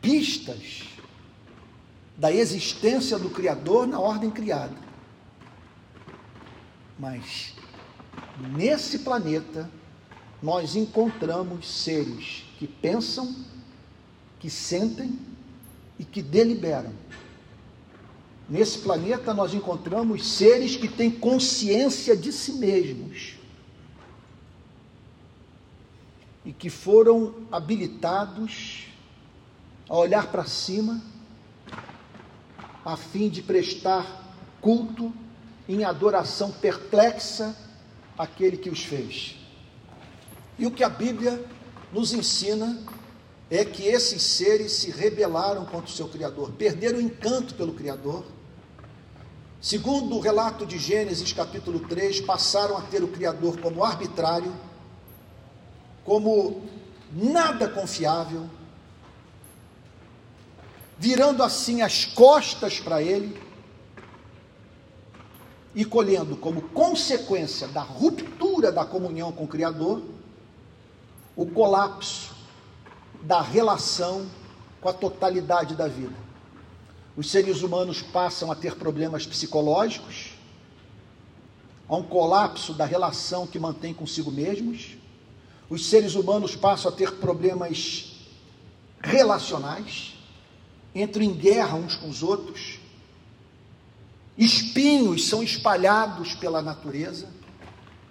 pistas 0.03 0.83
da 2.15 2.31
existência 2.31 3.19
do 3.19 3.31
Criador 3.31 3.87
na 3.87 3.99
ordem 3.99 4.31
criada. 4.31 4.77
Mas 6.99 7.55
nesse 8.55 8.99
planeta 8.99 9.71
nós 10.43 10.77
encontramos 10.77 11.67
seres 11.67 12.45
que 12.59 12.67
pensam, 12.67 13.35
que 14.39 14.51
sentem 14.51 15.19
e 15.99 16.05
que 16.05 16.21
deliberam. 16.21 16.93
Nesse 18.49 18.79
planeta 18.79 19.35
nós 19.35 19.53
encontramos 19.55 20.27
seres 20.27 20.77
que 20.77 20.89
têm 20.89 21.11
consciência 21.11 22.17
de 22.17 22.33
si 22.33 22.53
mesmos 22.53 23.35
e 26.45 26.53
que 26.53 26.71
foram 26.71 27.35
habilitados 27.51 28.87
a 29.89 29.97
olhar 29.97 30.31
para 30.31 30.45
cima, 30.45 31.03
a 32.85 32.97
fim 32.97 33.29
de 33.29 33.43
prestar 33.43 34.33
culto 34.61 35.13
em 35.69 35.83
adoração 35.83 36.53
perplexa 36.53 37.57
àquele 38.17 38.57
que 38.57 38.71
os 38.71 38.85
fez. 38.85 39.37
E 40.57 40.67
o 40.67 40.71
que 40.71 40.85
a 40.85 40.89
Bíblia 40.89 41.45
nos 41.93 42.13
ensina 42.13 42.81
é 43.51 43.65
que 43.65 43.85
esses 43.85 44.23
seres 44.23 44.73
se 44.73 44.91
rebelaram 44.91 45.65
contra 45.67 45.91
o 45.91 45.95
seu 45.95 46.09
Criador, 46.09 46.53
perderam 46.53 46.99
o 46.99 47.03
encanto 47.03 47.55
pelo 47.55 47.75
Criador. 47.75 48.25
Segundo 49.67 50.15
o 50.15 50.21
relato 50.21 50.65
de 50.65 50.79
Gênesis 50.79 51.33
capítulo 51.33 51.81
3, 51.81 52.21
passaram 52.21 52.79
a 52.79 52.83
ter 52.83 53.03
o 53.03 53.09
Criador 53.09 53.59
como 53.59 53.83
arbitrário, 53.83 54.55
como 56.05 56.63
nada 57.13 57.69
confiável, 57.69 58.49
virando 60.97 61.43
assim 61.43 61.83
as 61.83 62.05
costas 62.05 62.79
para 62.79 63.03
ele 63.03 63.43
e 65.75 65.85
colhendo 65.85 66.37
como 66.37 66.63
consequência 66.69 67.67
da 67.67 67.83
ruptura 67.83 68.71
da 68.71 68.85
comunhão 68.85 69.33
com 69.33 69.43
o 69.43 69.49
Criador 69.49 70.01
o 71.35 71.45
colapso 71.45 72.37
da 73.21 73.43
relação 73.43 74.29
com 74.81 74.89
a 74.89 74.93
totalidade 74.93 75.75
da 75.75 75.89
vida. 75.89 76.26
Os 77.17 77.31
seres 77.31 77.63
humanos 77.63 78.03
passam 78.03 78.53
a 78.53 78.55
ter 78.55 78.75
problemas 78.75 79.27
psicológicos, 79.27 80.35
há 81.89 81.97
um 81.97 82.03
colapso 82.03 82.75
da 82.75 82.85
relação 82.85 83.47
que 83.47 83.59
mantém 83.59 83.95
consigo 83.95 84.31
mesmos, 84.31 84.97
os 85.71 85.87
seres 85.87 86.15
humanos 86.15 86.55
passam 86.55 86.93
a 86.93 86.95
ter 86.95 87.13
problemas 87.13 88.17
relacionais, 89.01 90.15
entram 90.95 91.25
em 91.25 91.33
guerra 91.33 91.77
uns 91.77 91.95
com 91.95 92.09
os 92.09 92.23
outros, 92.23 92.79
espinhos 94.37 95.27
são 95.27 95.43
espalhados 95.43 96.35
pela 96.35 96.61
natureza, 96.61 97.29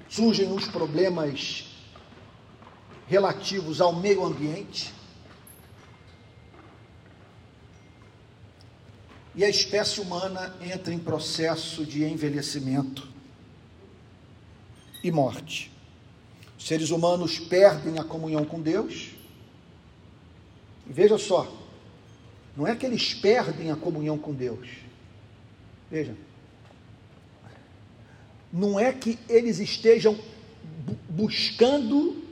surgem 0.10 0.52
os 0.52 0.68
problemas 0.68 1.66
relativos 3.08 3.80
ao 3.80 3.94
meio 3.94 4.26
ambiente. 4.26 4.94
E 9.36 9.44
a 9.44 9.50
espécie 9.50 10.00
humana 10.00 10.56
entra 10.62 10.94
em 10.94 11.00
processo 11.00 11.86
de 11.86 12.04
envelhecimento 12.06 13.08
e 15.04 15.12
morte. 15.12 15.72
Os 16.58 16.66
seres 16.66 16.90
humanos 16.90 17.38
perdem 17.38 18.00
a 18.00 18.04
comunhão 18.04 18.46
com 18.46 18.62
Deus. 18.62 19.10
E 20.88 20.94
veja 20.94 21.18
só, 21.18 21.54
não 22.56 22.66
é 22.66 22.76
que 22.76 22.86
eles 22.86 23.14
perdem 23.14 23.72
a 23.72 23.76
comunhão 23.76 24.18
com 24.18 24.34
Deus. 24.34 24.70
Veja. 25.92 26.16
Não 28.52 28.80
é 28.80 28.94
que 28.94 29.20
eles 29.28 29.60
estejam 29.60 30.18
buscando 31.10 32.24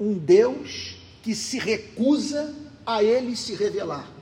um 0.00 0.14
Deus 0.14 0.96
que 1.22 1.34
se 1.34 1.58
recusa 1.58 2.54
a 2.84 3.02
ele 3.04 3.36
se 3.36 3.54
revelar. 3.54 4.13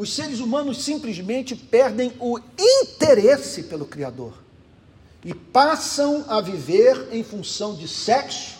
Os 0.00 0.14
seres 0.14 0.40
humanos 0.40 0.82
simplesmente 0.82 1.54
perdem 1.54 2.10
o 2.18 2.40
interesse 2.58 3.64
pelo 3.64 3.84
Criador 3.84 4.32
e 5.22 5.34
passam 5.34 6.24
a 6.26 6.40
viver 6.40 7.08
em 7.12 7.22
função 7.22 7.74
de 7.74 7.86
sexo, 7.86 8.56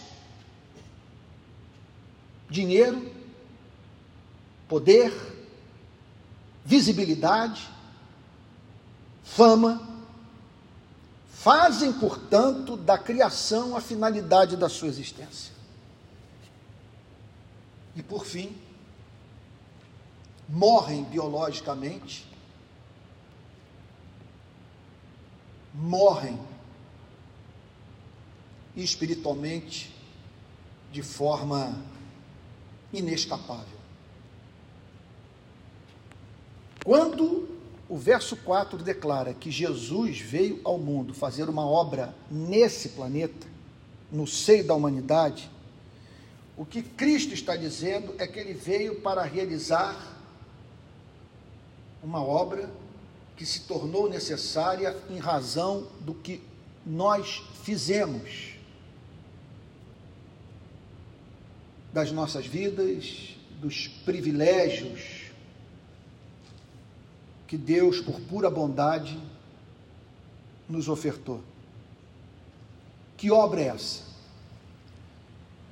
dinheiro, 2.50 3.11
poder, 4.68 5.11
visibilidade, 6.62 7.70
fama, 9.24 9.88
fazem, 11.33 11.90
portanto, 11.90 12.76
da 12.76 12.98
criação 12.98 13.74
a 13.74 13.81
finalidade 13.81 14.59
da 14.59 14.68
sua 14.68 14.88
existência. 14.88 15.55
E 17.96 18.03
por 18.03 18.26
fim, 18.26 18.55
morrem 20.51 21.05
biologicamente, 21.05 22.27
morrem 25.73 26.39
espiritualmente 28.77 29.95
de 30.91 31.03
forma 31.03 31.81
inescapável. 32.93 33.79
Quando 36.85 37.49
o 37.89 37.97
verso 37.97 38.37
4 38.37 38.79
declara 38.79 39.33
que 39.33 39.51
Jesus 39.51 40.19
veio 40.19 40.61
ao 40.65 40.79
mundo 40.79 41.15
fazer 41.15 41.49
uma 41.49 41.65
obra 41.65 42.15
nesse 42.29 42.91
planeta, 42.91 43.47
no 44.11 44.27
seio 44.27 44.67
da 44.67 44.75
humanidade, 44.75 45.49
o 46.57 46.65
que 46.67 46.83
Cristo 46.83 47.33
está 47.33 47.55
dizendo 47.55 48.15
é 48.19 48.27
que 48.27 48.39
ele 48.39 48.55
veio 48.55 49.01
para 49.01 49.23
realizar 49.23 50.19
uma 52.03 52.23
obra 52.23 52.71
que 53.37 53.45
se 53.47 53.61
tornou 53.61 54.09
necessária 54.09 54.97
em 55.09 55.19
razão 55.19 55.87
do 56.01 56.15
que 56.15 56.43
nós 56.85 57.43
fizemos 57.63 58.55
das 61.93 62.13
nossas 62.13 62.47
vidas, 62.47 63.37
dos 63.61 63.89
privilégios 63.89 65.21
que 67.47 67.59
Deus, 67.59 68.01
por 68.01 68.21
pura 68.21 68.49
bondade, 68.49 69.19
nos 70.69 70.89
ofertou. 70.89 71.43
Que 73.17 73.31
obra 73.31 73.61
é 73.61 73.67
essa? 73.67 74.05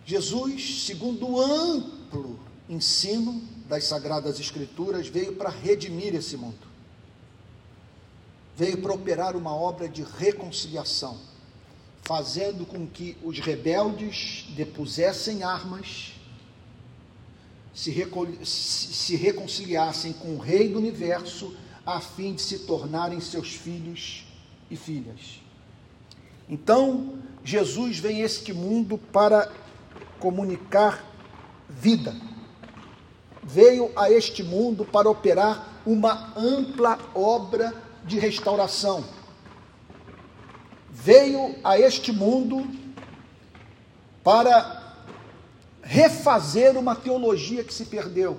Jesus, 0.04 0.86
segundo 0.86 1.28
o 1.28 1.40
amplo 1.40 2.38
ensino 2.68 3.40
das 3.68 3.84
Sagradas 3.84 4.40
Escrituras, 4.40 5.08
veio 5.08 5.34
para 5.34 5.50
redimir 5.50 6.14
esse 6.14 6.36
mundo. 6.36 6.66
Veio 8.56 8.78
para 8.78 8.92
operar 8.92 9.36
uma 9.36 9.54
obra 9.54 9.88
de 9.88 10.02
reconciliação, 10.02 11.18
fazendo 12.02 12.64
com 12.66 12.86
que 12.86 13.16
os 13.22 13.38
rebeldes 13.38 14.46
depusessem 14.56 15.42
armas 15.42 16.14
se, 17.74 17.94
se, 18.44 19.14
reconciliassem 19.14 20.12
com 20.12 20.34
o 20.34 20.38
Rei 20.38 20.68
do 20.68 20.78
universo 20.78 21.54
a 21.86 22.00
fim 22.00 22.34
de 22.34 22.42
se 22.42 22.60
tornarem 22.60 23.20
seus 23.20 23.54
filhos 23.54 24.26
e 24.68 24.76
filhas. 24.76 25.40
Então, 26.48 27.18
Jesus 27.44 27.98
vem 27.98 28.22
a 28.22 28.24
este 28.24 28.52
mundo 28.52 28.98
para 28.98 29.52
comunicar 30.18 31.04
vida. 31.68 32.16
Veio 33.48 33.90
a 33.96 34.10
este 34.10 34.42
mundo 34.42 34.84
para 34.84 35.08
operar 35.08 35.80
uma 35.86 36.34
ampla 36.36 36.98
obra 37.14 37.72
de 38.04 38.18
restauração. 38.18 39.02
Veio 40.90 41.56
a 41.64 41.78
este 41.78 42.12
mundo 42.12 42.68
para 44.22 44.94
refazer 45.80 46.76
uma 46.76 46.94
teologia 46.94 47.64
que 47.64 47.72
se 47.72 47.86
perdeu. 47.86 48.38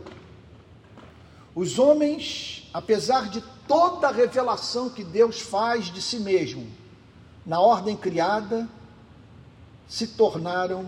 Os 1.56 1.80
homens, 1.80 2.70
apesar 2.72 3.30
de 3.30 3.42
toda 3.68 4.10
a 4.10 4.12
revelação 4.12 4.92
que 4.92 5.04
Deus 5.04 5.40
faz 5.40 5.86
de 5.86 6.04
si 6.04 6.20
mesmo, 6.20 6.68
na 7.44 7.60
ordem 7.60 7.98
criada, 7.98 8.70
se 9.88 10.06
tornaram 10.06 10.86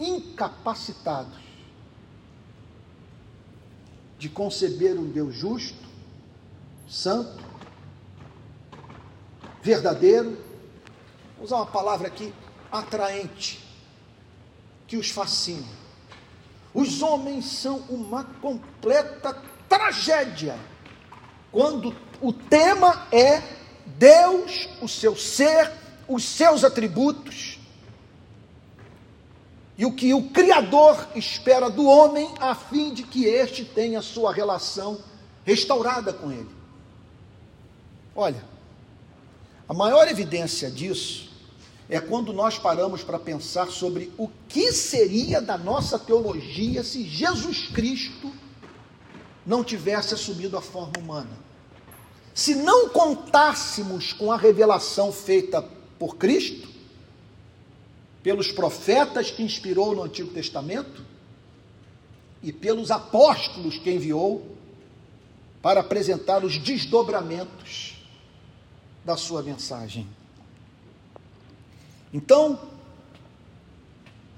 incapacitados 0.00 1.47
de 4.18 4.28
conceber 4.28 4.98
um 4.98 5.08
Deus 5.08 5.34
justo, 5.34 5.88
santo, 6.88 7.44
verdadeiro, 9.62 10.36
vou 11.36 11.44
usar 11.44 11.56
uma 11.56 11.66
palavra 11.66 12.08
aqui, 12.08 12.32
atraente, 12.70 13.64
que 14.86 14.96
os 14.96 15.10
fascina. 15.10 15.66
Os 16.74 17.02
homens 17.02 17.46
são 17.46 17.78
uma 17.88 18.24
completa 18.24 19.34
tragédia 19.68 20.58
quando 21.50 21.94
o 22.20 22.32
tema 22.32 23.06
é 23.10 23.42
Deus, 23.86 24.68
o 24.82 24.88
seu 24.88 25.16
ser, 25.16 25.70
os 26.06 26.24
seus 26.24 26.64
atributos 26.64 27.57
e 29.78 29.86
o 29.86 29.92
que 29.92 30.12
o 30.12 30.24
Criador 30.30 31.08
espera 31.14 31.70
do 31.70 31.86
homem 31.86 32.28
a 32.40 32.52
fim 32.52 32.92
de 32.92 33.04
que 33.04 33.26
este 33.26 33.64
tenha 33.64 34.02
sua 34.02 34.34
relação 34.34 34.98
restaurada 35.44 36.12
com 36.12 36.32
ele. 36.32 36.50
Olha, 38.14 38.44
a 39.68 39.72
maior 39.72 40.08
evidência 40.08 40.68
disso 40.68 41.30
é 41.88 42.00
quando 42.00 42.32
nós 42.32 42.58
paramos 42.58 43.04
para 43.04 43.20
pensar 43.20 43.68
sobre 43.68 44.12
o 44.18 44.28
que 44.48 44.72
seria 44.72 45.40
da 45.40 45.56
nossa 45.56 45.96
teologia 45.96 46.82
se 46.82 47.04
Jesus 47.04 47.68
Cristo 47.68 48.32
não 49.46 49.62
tivesse 49.62 50.12
assumido 50.12 50.58
a 50.58 50.60
forma 50.60 50.94
humana. 50.98 51.38
Se 52.34 52.56
não 52.56 52.88
contássemos 52.88 54.12
com 54.12 54.32
a 54.32 54.36
revelação 54.36 55.12
feita 55.12 55.62
por 55.98 56.16
Cristo, 56.16 56.68
pelos 58.28 58.52
profetas 58.52 59.30
que 59.30 59.42
inspirou 59.42 59.94
no 59.94 60.02
Antigo 60.02 60.30
Testamento 60.30 61.02
e 62.42 62.52
pelos 62.52 62.90
apóstolos 62.90 63.78
que 63.78 63.90
enviou 63.90 64.54
para 65.62 65.80
apresentar 65.80 66.44
os 66.44 66.58
desdobramentos 66.58 67.96
da 69.02 69.16
sua 69.16 69.42
mensagem. 69.42 70.06
Então, 72.12 72.60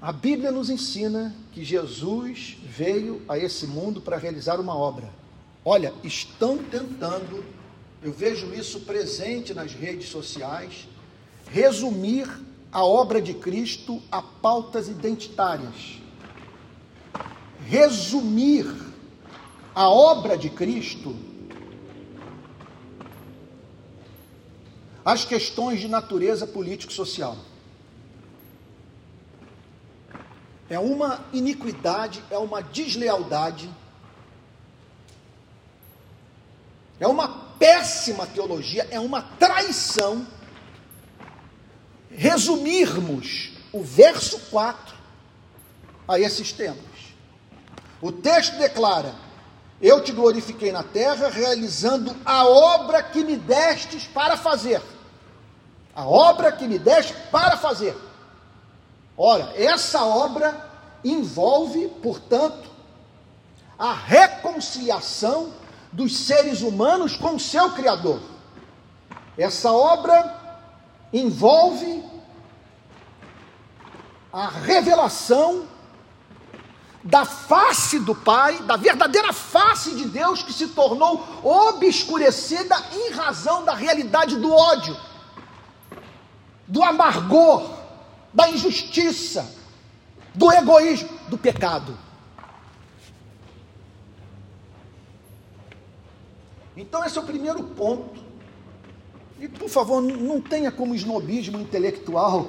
a 0.01 0.13
Bíblia 0.13 0.53
nos 0.53 0.69
ensina 0.69 1.35
que 1.51 1.61
Jesus 1.61 2.55
veio 2.63 3.21
a 3.27 3.37
esse 3.37 3.67
mundo 3.67 3.99
para 3.99 4.15
realizar 4.15 4.57
uma 4.57 4.73
obra. 4.73 5.09
Olha, 5.65 5.93
estão 6.01 6.57
tentando, 6.59 7.43
eu 8.01 8.13
vejo 8.13 8.53
isso 8.53 8.79
presente 8.79 9.53
nas 9.53 9.73
redes 9.73 10.07
sociais, 10.07 10.87
resumir 11.49 12.25
a 12.71 12.85
obra 12.85 13.21
de 13.21 13.33
Cristo 13.33 14.01
a 14.11 14.21
pautas 14.21 14.87
identitárias. 14.87 15.99
Resumir 17.65 18.65
a 19.75 19.89
obra 19.89 20.37
de 20.37 20.49
Cristo 20.49 21.15
às 25.03 25.25
questões 25.25 25.79
de 25.79 25.87
natureza 25.87 26.47
político-social. 26.47 27.37
É 30.69 30.79
uma 30.79 31.25
iniquidade, 31.33 32.23
é 32.29 32.37
uma 32.37 32.61
deslealdade, 32.61 33.69
é 36.99 37.07
uma 37.07 37.27
péssima 37.59 38.25
teologia, 38.25 38.87
é 38.89 38.99
uma 38.99 39.21
traição 39.21 40.25
resumirmos 42.15 43.51
o 43.71 43.83
verso 43.83 44.39
4 44.49 44.95
a 46.07 46.19
esses 46.19 46.51
temas. 46.51 46.77
O 48.01 48.11
texto 48.11 48.57
declara: 48.57 49.13
Eu 49.81 50.03
te 50.03 50.11
glorifiquei 50.11 50.71
na 50.71 50.83
terra, 50.83 51.29
realizando 51.29 52.15
a 52.25 52.45
obra 52.45 53.01
que 53.03 53.23
me 53.23 53.37
destes 53.37 54.05
para 54.05 54.35
fazer. 54.35 54.81
A 55.95 56.05
obra 56.05 56.51
que 56.51 56.67
me 56.67 56.79
deste 56.79 57.13
para 57.31 57.57
fazer. 57.57 57.95
Ora, 59.17 59.53
essa 59.55 60.03
obra 60.03 60.69
envolve, 61.03 61.87
portanto, 62.01 62.69
a 63.77 63.93
reconciliação 63.93 65.53
dos 65.91 66.15
seres 66.15 66.61
humanos 66.61 67.15
com 67.15 67.35
o 67.35 67.39
seu 67.39 67.71
Criador. 67.71 68.21
Essa 69.37 69.71
obra 69.71 70.40
envolve 71.13 72.03
a 74.31 74.47
revelação 74.47 75.67
da 77.03 77.25
face 77.25 77.99
do 77.99 78.13
Pai, 78.13 78.59
da 78.63 78.77
verdadeira 78.77 79.33
face 79.33 79.95
de 79.95 80.05
Deus 80.05 80.43
que 80.43 80.53
se 80.53 80.67
tornou 80.69 81.25
obscurecida 81.43 82.75
em 82.93 83.11
razão 83.11 83.65
da 83.65 83.73
realidade 83.73 84.37
do 84.37 84.53
ódio, 84.53 84.95
do 86.67 86.83
amargor, 86.83 87.69
da 88.33 88.49
injustiça, 88.49 89.53
do 90.33 90.51
egoísmo, 90.51 91.09
do 91.27 91.37
pecado. 91.37 91.97
Então, 96.77 97.03
esse 97.03 97.17
é 97.17 97.21
o 97.21 97.25
primeiro 97.25 97.63
ponto 97.63 98.30
e, 99.41 99.47
por 99.47 99.67
favor, 99.67 100.01
não 100.03 100.39
tenha 100.39 100.71
como 100.71 100.93
snobismo 100.93 101.59
intelectual 101.59 102.47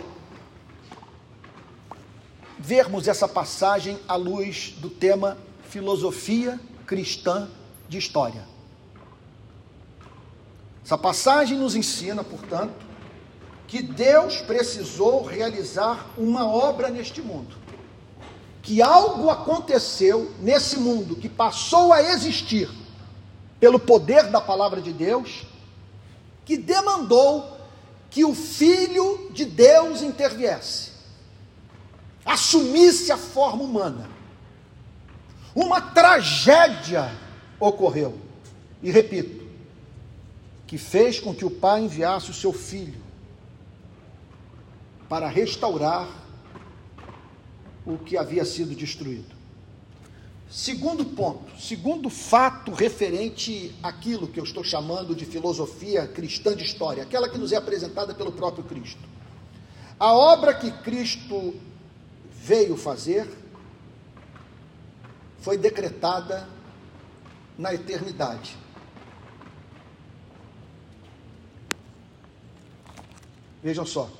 vermos 2.59 3.09
essa 3.09 3.27
passagem 3.27 3.99
à 4.07 4.15
luz 4.15 4.75
do 4.77 4.91
tema 4.91 5.39
filosofia 5.71 6.61
cristã 6.87 7.49
de 7.89 7.97
história. 7.97 8.47
Essa 10.85 10.99
passagem 10.99 11.57
nos 11.57 11.75
ensina, 11.75 12.23
portanto, 12.23 12.85
que 13.67 13.83
Deus 13.83 14.43
precisou 14.43 15.25
realizar 15.25 16.11
uma 16.19 16.47
obra 16.47 16.91
neste 16.91 17.23
mundo. 17.23 17.57
Que 18.61 18.83
algo 18.83 19.31
aconteceu 19.31 20.31
nesse 20.41 20.79
mundo 20.79 21.17
que 21.17 21.29
passou 21.29 21.91
a 21.91 22.03
existir 22.03 22.69
pelo 23.59 23.79
poder 23.79 24.25
da 24.25 24.43
palavra 24.43 24.83
de 24.83 24.93
Deus 24.93 25.47
que 26.45 26.57
demandou 26.57 27.61
que 28.11 28.25
o 28.25 28.35
Filho 28.35 29.31
de 29.33 29.45
Deus 29.45 30.03
interviesse, 30.03 30.91
assumisse 32.25 33.11
a 33.11 33.17
forma 33.17 33.63
humana. 33.63 34.11
Uma 35.55 35.81
tragédia 35.81 37.11
ocorreu, 37.59 38.19
e 38.83 38.91
repito, 38.91 39.47
que 40.67 40.77
fez 40.79 41.21
com 41.21 41.35
que 41.35 41.45
o 41.45 41.51
Pai 41.51 41.83
enviasse 41.83 42.31
o 42.31 42.35
seu 42.35 42.53
Filho 42.53 43.01
para 45.09 45.29
restaurar 45.29 46.09
o 47.85 47.99
que 47.99 48.17
havia 48.17 48.45
sido 48.45 48.75
destruído. 48.75 49.42
Segundo 50.53 51.03
ponto, 51.07 51.59
segundo 51.59 52.11
fato 52.11 52.73
referente 52.73 53.75
àquilo 53.83 54.29
que 54.29 54.39
eu 54.39 54.45
estou 54.45 54.63
chamando 54.63 55.15
de 55.15 55.25
filosofia 55.25 56.07
cristã 56.07 56.55
de 56.55 56.63
história, 56.63 57.05
aquela 57.05 57.27
que 57.27 57.39
nos 57.39 57.53
é 57.53 57.57
apresentada 57.57 58.15
pelo 58.15 58.33
próprio 58.33 58.63
Cristo. 58.65 59.01
A 59.99 60.13
obra 60.13 60.53
que 60.53 60.71
Cristo 60.71 61.55
veio 62.31 62.77
fazer 62.77 63.27
foi 65.39 65.57
decretada 65.57 66.47
na 67.57 67.73
eternidade. 67.73 68.55
Vejam 73.63 73.87
só. 73.87 74.11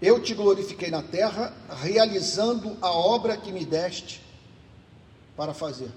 Eu 0.00 0.22
te 0.22 0.32
glorifiquei 0.32 0.90
na 0.90 1.02
terra, 1.02 1.54
realizando 1.68 2.78
a 2.80 2.90
obra 2.90 3.36
que 3.36 3.52
me 3.52 3.66
deste 3.66 4.29
para 5.40 5.54
fazer. 5.54 5.90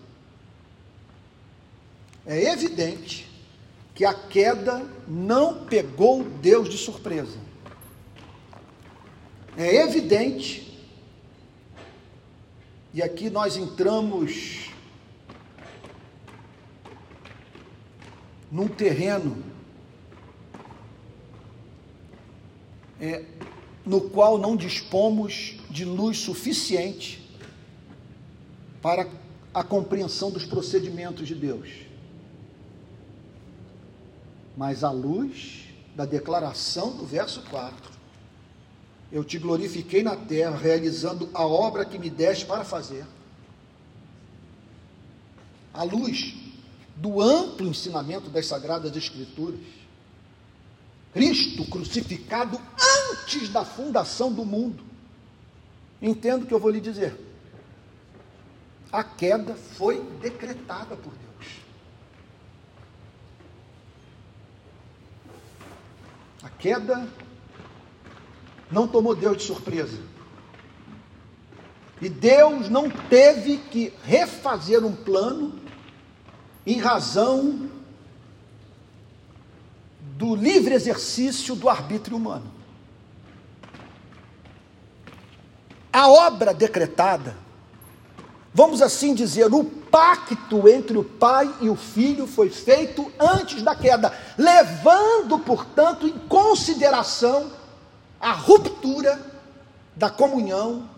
É 2.26 2.50
evidente 2.54 3.30
que 3.94 4.06
a 4.06 4.14
queda 4.14 4.82
não 5.06 5.66
pegou 5.66 6.24
Deus 6.24 6.70
de 6.70 6.78
surpresa. 6.78 7.38
É 9.58 9.84
evidente, 9.84 10.82
e 12.94 13.04
aqui 13.04 13.30
nós 13.30 13.58
entramos 13.58 14.70
num 18.50 18.70
terreno 18.70 19.44
é, 22.98 23.26
no 23.86 24.10
qual 24.10 24.38
não 24.38 24.56
dispomos 24.56 25.58
de 25.70 25.84
luz 25.84 26.18
suficiente 26.18 27.30
para 28.82 29.22
a 29.54 29.64
compreensão 29.64 30.32
dos 30.32 30.46
procedimentos 30.46 31.28
de 31.28 31.36
Deus. 31.36 31.70
Mas 34.58 34.84
à 34.84 34.92
luz 34.92 35.66
da 35.96 36.06
declaração 36.06 36.98
do 36.98 37.06
verso 37.06 37.42
4, 37.50 37.92
eu 39.12 39.24
te 39.24 39.38
glorifiquei 39.38 40.02
na 40.02 40.16
terra, 40.16 40.58
realizando 40.58 41.30
a 41.34 41.46
obra 41.46 41.86
que 41.86 42.00
me 42.00 42.10
deste 42.10 42.46
para 42.46 42.64
fazer. 42.64 43.06
À 45.72 45.84
luz 45.84 46.36
do 46.96 47.22
amplo 47.22 47.68
ensinamento 47.68 48.30
das 48.30 48.48
Sagradas 48.48 48.96
Escrituras, 48.96 49.60
Cristo 51.14 51.64
crucificado 51.66 52.60
antes 53.12 53.50
da 53.50 53.64
fundação 53.64 54.34
do 54.34 54.44
mundo. 54.44 54.84
Entendo 56.02 56.44
o 56.44 56.46
que 56.48 56.54
eu 56.54 56.60
vou 56.60 56.72
lhe 56.72 56.82
dizer. 56.82 57.16
A 58.94 59.04
queda 59.04 59.56
foi 59.56 60.00
decretada 60.22 60.96
por 60.96 61.12
Deus. 61.12 61.52
A 66.44 66.50
queda 66.50 67.10
não 68.70 68.88
tomou 68.88 69.16
Deus 69.16 69.38
de 69.38 69.44
surpresa. 69.44 70.00
E 72.00 72.08
Deus 72.08 72.70
não 72.70 72.88
teve 72.88 73.58
que 73.58 73.92
refazer 74.04 74.86
um 74.86 74.96
plano 74.96 75.60
em 76.64 76.78
razão 76.78 77.72
do 80.18 80.36
livre 80.36 80.76
exercício 80.76 81.56
do 81.56 81.68
arbítrio 81.68 82.16
humano. 82.16 82.52
A 85.92 86.08
obra 86.08 86.54
decretada, 86.54 87.43
vamos 88.54 88.82
assim 88.82 89.14
dizer, 89.14 89.54
o 89.54 89.64
pacto 89.64 90.68
entre 90.68 90.98
o 90.98 91.04
pai 91.04 91.52
e 91.62 91.70
o 91.70 91.76
filho 91.76 92.28
foi 92.28 92.50
feito 92.50 93.12
antes 93.20 93.62
da 93.62 93.76
queda, 93.76 94.16
levando, 94.38 95.40
portanto, 95.40 96.08
em 96.08 96.18
consideração 96.28 97.52
a 98.20 98.32
ruptura 98.32 99.20
da 99.96 100.10
comunhão 100.10 100.90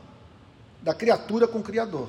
da 0.81 0.93
criatura 0.93 1.47
com 1.47 1.59
o 1.59 1.63
Criador. 1.63 2.07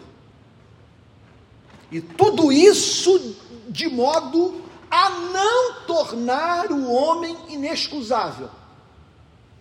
E 1.91 2.01
tudo 2.01 2.53
isso 2.53 3.37
de 3.69 3.89
modo 3.89 4.63
a 4.91 5.11
não 5.11 5.83
tornar 5.87 6.71
o 6.71 6.93
homem 6.93 7.37
inexcusável. 7.49 8.51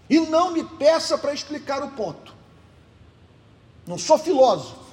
E 0.10 0.20
não 0.20 0.52
me 0.52 0.64
peça 0.64 1.18
para 1.18 1.34
explicar 1.34 1.84
o 1.84 1.92
ponto. 1.92 2.34
Não 3.88 3.98
sou 3.98 4.18
filósofo, 4.18 4.85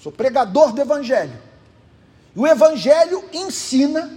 sou 0.00 0.12
pregador 0.12 0.72
do 0.72 0.80
Evangelho. 0.80 1.40
E 2.34 2.38
o 2.38 2.46
Evangelho 2.46 3.24
ensina 3.32 4.16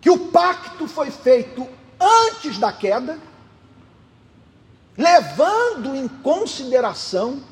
que 0.00 0.10
o 0.10 0.28
pacto 0.28 0.86
foi 0.86 1.10
feito 1.10 1.66
antes 1.98 2.58
da 2.58 2.72
queda, 2.72 3.18
levando 4.96 5.94
em 5.94 6.06
consideração 6.06 7.42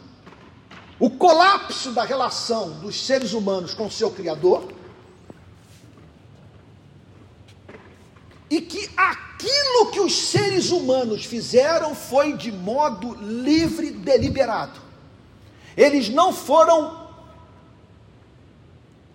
o 0.98 1.11
colapso 1.11 1.92
da 1.92 2.05
relação 2.05 2.70
dos 2.81 3.05
seres 3.05 3.33
humanos 3.33 3.74
com 3.74 3.87
o 3.87 3.90
seu 3.90 4.11
Criador 4.11 4.72
e 8.52 8.61
que 8.61 8.90
aquilo 8.96 9.90
que 9.90 9.98
os 9.98 10.14
seres 10.28 10.70
humanos 10.70 11.24
fizeram 11.24 11.94
foi 11.94 12.37
de 12.37 12.52
modo 12.52 13.14
livre, 13.14 13.90
deliberado. 13.90 14.78
Eles 15.76 16.08
não 16.08 16.32
foram 16.32 17.08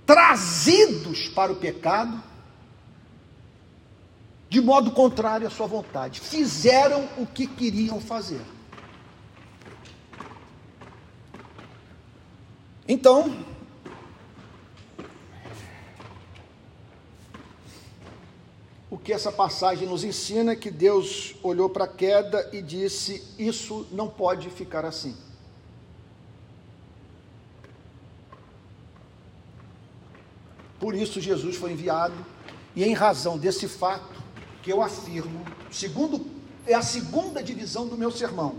trazidos 0.06 1.28
para 1.30 1.52
o 1.52 1.56
pecado 1.56 2.24
de 4.50 4.62
modo 4.62 4.92
contrário 4.92 5.46
à 5.46 5.50
sua 5.50 5.68
vontade. 5.68 6.22
Fizeram 6.22 7.08
o 7.18 7.26
que 7.26 7.46
queriam 7.46 8.00
fazer. 8.00 8.42
Então, 12.88 13.46
O 18.90 18.98
que 18.98 19.12
essa 19.12 19.32
passagem 19.34 19.86
nos 19.86 20.06
ensina 20.06 20.54
é 20.54 20.56
que 20.56 20.72
Deus 20.72 21.36
olhou 21.44 21.70
para 21.70 21.84
a 21.84 21.88
queda 21.90 22.50
e 22.54 22.62
disse: 22.62 23.22
Isso 23.38 23.86
não 23.92 24.08
pode 24.08 24.50
ficar 24.50 24.86
assim. 24.86 25.14
Por 30.80 30.96
isso 30.96 31.20
Jesus 31.20 31.56
foi 31.56 31.72
enviado, 31.72 32.14
e 32.76 32.84
em 32.84 32.94
razão 32.94 33.38
desse 33.38 33.68
fato 33.68 34.22
que 34.62 34.72
eu 34.72 34.82
afirmo, 34.82 35.46
segundo 35.72 36.26
é 36.66 36.74
a 36.74 36.82
segunda 36.82 37.42
divisão 37.42 37.88
do 37.88 37.98
meu 37.98 38.12
sermão. 38.12 38.56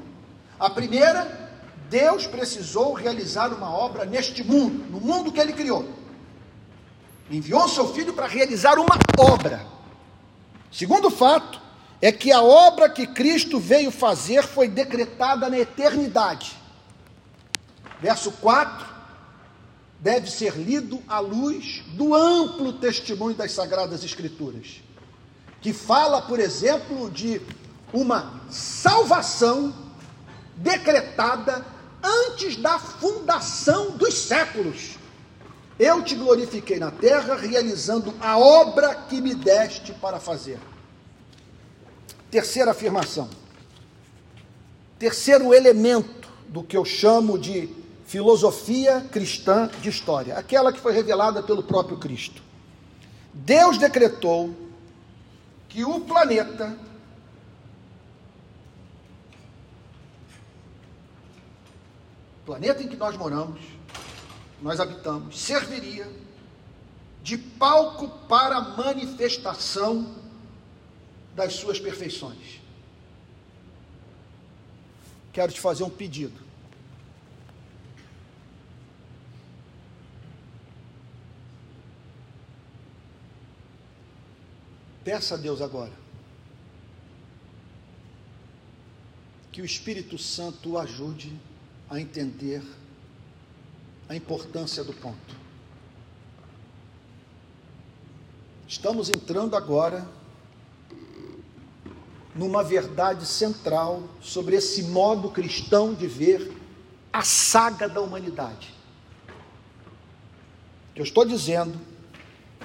A 0.59 0.71
primeira, 0.71 1.51
Deus 1.91 2.27
precisou 2.27 2.93
realizar 2.95 3.53
uma 3.53 3.71
obra 3.71 4.05
neste 4.05 4.43
mundo, 4.43 4.91
no 4.91 5.01
mundo 5.01 5.31
que 5.31 5.39
ele 5.39 5.53
criou. 5.53 5.89
Enviou 7.31 7.69
seu 7.69 7.93
filho 7.93 8.15
para 8.15 8.27
realizar 8.27 8.79
uma 8.79 8.99
obra 9.19 9.79
Segundo 10.71 11.11
fato 11.11 11.61
é 12.01 12.13
que 12.13 12.31
a 12.31 12.43
obra 12.43 12.89
que 12.89 13.07
Cristo 13.07 13.59
veio 13.59 13.91
fazer 13.91 14.43
foi 14.43 14.69
decretada 14.69 15.49
na 15.49 15.59
eternidade. 15.59 16.57
Verso 18.01 18.31
4 18.33 18.87
deve 20.01 20.31
ser 20.31 20.57
lido 20.57 21.03
à 21.09 21.19
luz 21.19 21.83
do 21.95 22.15
amplo 22.15 22.73
testemunho 22.75 23.35
das 23.35 23.53
Sagradas 23.53 24.05
Escrituras, 24.05 24.81
que 25.61 25.73
fala, 25.73 26.23
por 26.23 26.39
exemplo, 26.39 27.11
de 27.11 27.41
uma 27.93 28.43
salvação 28.51 29.75
decretada 30.57 31.65
antes 32.03 32.57
da 32.57 32.79
fundação 32.79 33.93
dos 33.93 34.15
séculos. 34.15 34.97
Eu 35.79 36.03
te 36.03 36.15
glorifiquei 36.15 36.79
na 36.79 36.91
terra, 36.91 37.37
realizando 37.37 38.13
a 38.21 38.37
obra 38.39 38.95
que 38.95 39.21
me 39.21 39.35
deste 39.35 39.93
para 39.95 40.19
fazer. 40.19 40.59
Terceira 42.31 42.73
afirmação. 42.73 43.29
Terceiro 44.99 45.55
elemento 45.55 46.29
do 46.49 46.63
que 46.63 46.77
eu 46.77 46.85
chamo 46.85 47.39
de 47.39 47.69
filosofia 48.09 49.03
cristã 49.13 49.71
de 49.81 49.89
história, 49.89 50.37
aquela 50.37 50.73
que 50.73 50.81
foi 50.81 50.93
revelada 50.93 51.43
pelo 51.43 51.63
próprio 51.63 51.99
Cristo. 51.99 52.43
Deus 53.33 53.79
decretou 53.79 54.57
que 55.69 55.85
o 55.85 56.01
planeta 56.01 56.77
planeta 62.45 62.83
em 62.83 62.89
que 62.89 62.97
nós 62.97 63.17
moramos 63.17 63.79
nós 64.61 64.81
habitamos, 64.81 65.39
serviria 65.41 66.11
de 67.23 67.39
palco 67.39 68.09
para 68.27 68.57
a 68.57 68.61
manifestação 68.61 70.15
das 71.35 71.55
suas 71.55 71.79
perfeições. 71.79 72.61
Quero 75.33 75.53
te 75.53 75.61
fazer 75.61 75.85
um 75.85 75.91
pedido. 75.91 76.48
Peça 85.09 85.37
a 85.37 85.39
Deus 85.39 85.63
agora 85.63 85.95
que 89.51 89.63
o 89.63 89.65
Espírito 89.65 90.19
Santo 90.19 90.73
o 90.73 90.79
ajude 90.79 91.35
a 91.89 91.99
entender 91.99 92.63
a 94.07 94.15
importância 94.15 94.85
do 94.85 94.93
ponto. 94.93 95.35
Estamos 98.69 99.09
entrando 99.09 99.57
agora 99.57 100.07
numa 102.35 102.63
verdade 102.63 103.25
central 103.25 104.07
sobre 104.21 104.57
esse 104.57 104.83
modo 104.83 105.31
cristão 105.31 105.95
de 105.95 106.07
ver 106.07 106.55
a 107.11 107.23
saga 107.23 107.89
da 107.89 108.03
humanidade. 108.03 108.75
O 110.91 110.95
que 110.97 111.01
eu 111.01 111.05
estou 111.05 111.25
dizendo 111.25 111.81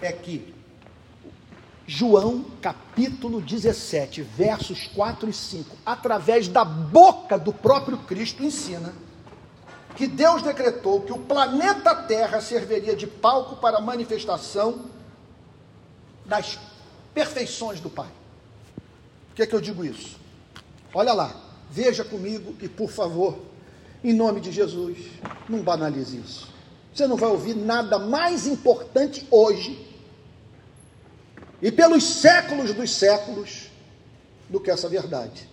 é 0.01 0.11
que 0.11 0.53
João 1.86 2.45
capítulo 2.61 3.41
17, 3.41 4.21
versos 4.21 4.88
4 4.88 5.29
e 5.29 5.34
5, 5.34 5.75
através 5.86 6.47
da 6.47 6.63
boca 6.63 7.38
do 7.38 7.51
próprio 7.51 7.97
Cristo, 7.97 8.43
ensina 8.43 8.93
que 9.95 10.07
Deus 10.07 10.41
decretou 10.41 11.01
que 11.01 11.11
o 11.11 11.19
planeta 11.19 11.93
Terra 11.93 12.41
serviria 12.41 12.95
de 12.95 13.05
palco 13.05 13.57
para 13.57 13.77
a 13.77 13.81
manifestação 13.81 14.86
das 16.25 16.57
perfeições 17.13 17.79
do 17.79 17.89
Pai. 17.89 18.09
Por 19.29 19.36
que, 19.36 19.43
é 19.43 19.45
que 19.45 19.53
eu 19.53 19.61
digo 19.61 19.84
isso? 19.84 20.17
Olha 20.93 21.11
lá, 21.11 21.36
veja 21.69 22.03
comigo 22.03 22.55
e, 22.61 22.69
por 22.69 22.89
favor, 22.89 23.38
em 24.03 24.13
nome 24.13 24.39
de 24.39 24.51
Jesus, 24.51 24.97
não 25.49 25.61
banalize 25.61 26.17
isso. 26.17 26.47
Você 26.93 27.07
não 27.07 27.17
vai 27.17 27.29
ouvir 27.29 27.55
nada 27.55 27.99
mais 27.99 28.47
importante 28.47 29.27
hoje 29.29 29.92
e 31.64 31.72
pelos 31.72 32.03
séculos 32.03 32.74
dos 32.74 32.91
séculos 32.91 33.70
do 34.49 34.59
que 34.59 34.70
essa 34.70 34.89
verdade. 34.89 35.47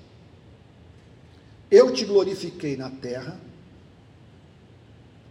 Eu 1.70 1.92
te 1.92 2.04
glorifiquei 2.04 2.76
na 2.76 2.90
terra, 2.90 3.38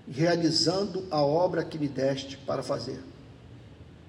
realizando 0.10 1.06
a 1.12 1.22
obra 1.22 1.66
que 1.66 1.78
me 1.78 1.90
deste 1.90 2.38
para 2.38 2.64
fazer. 2.64 3.04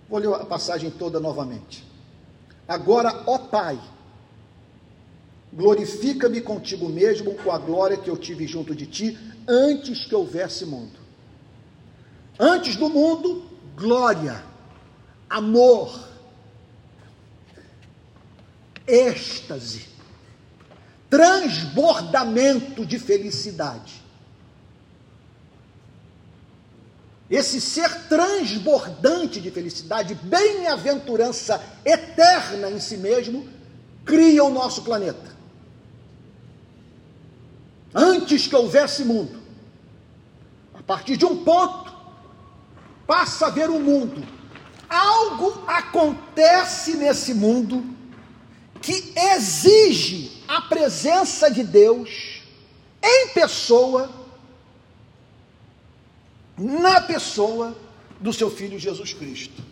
Vou 0.09 0.21
ler 0.21 0.33
a 0.33 0.45
passagem 0.45 0.93
toda 0.93 1.19
novamente. 1.19 1.85
Agora, 2.69 3.25
ó 3.27 3.37
Pai, 3.37 3.81
glorifica-me 5.53 6.41
contigo 6.41 6.89
mesmo 6.89 7.35
com 7.35 7.51
a 7.51 7.59
glória 7.59 7.97
que 7.97 8.09
eu 8.09 8.17
tive 8.17 8.47
junto 8.47 8.77
de 8.77 8.87
ti 8.87 9.19
antes 9.49 10.07
que 10.07 10.15
houvesse 10.15 10.65
mundo. 10.65 11.01
Antes 12.39 12.77
do 12.77 12.89
mundo, 12.89 13.43
glória, 13.75 14.45
amor, 15.29 16.10
êxtase, 18.91 19.87
transbordamento 21.09 22.85
de 22.85 22.99
felicidade. 22.99 24.01
Esse 27.31 27.61
ser 27.61 28.09
transbordante 28.09 29.41
de 29.41 29.53
felicidade, 29.53 30.17
bem-aventurança 30.17 31.63
eterna 31.85 32.69
em 32.71 32.81
si 32.81 32.97
mesmo, 32.97 33.49
cria 34.05 34.43
o 34.43 34.51
nosso 34.51 34.83
planeta. 34.83 35.31
Antes 37.95 38.49
que 38.49 38.57
houvesse 38.57 39.05
mundo, 39.05 39.41
a 40.75 40.83
partir 40.83 41.17
de 41.17 41.25
um 41.25 41.45
ponto, 41.45 41.95
passa 43.07 43.47
a 43.47 43.51
ver 43.51 43.71
o 43.71 43.79
mundo. 43.79 44.27
Algo 44.89 45.63
acontece 45.69 46.97
nesse 46.97 47.33
mundo 47.33 48.00
que 48.81 49.13
exige 49.17 50.43
a 50.49 50.63
presença 50.63 51.51
de 51.51 51.63
Deus 51.63 52.43
em 53.03 53.29
pessoa, 53.29 54.11
na 56.57 57.01
pessoa 57.01 57.77
do 58.19 58.33
seu 58.33 58.51
filho 58.51 58.79
Jesus 58.79 59.13
Cristo. 59.13 59.63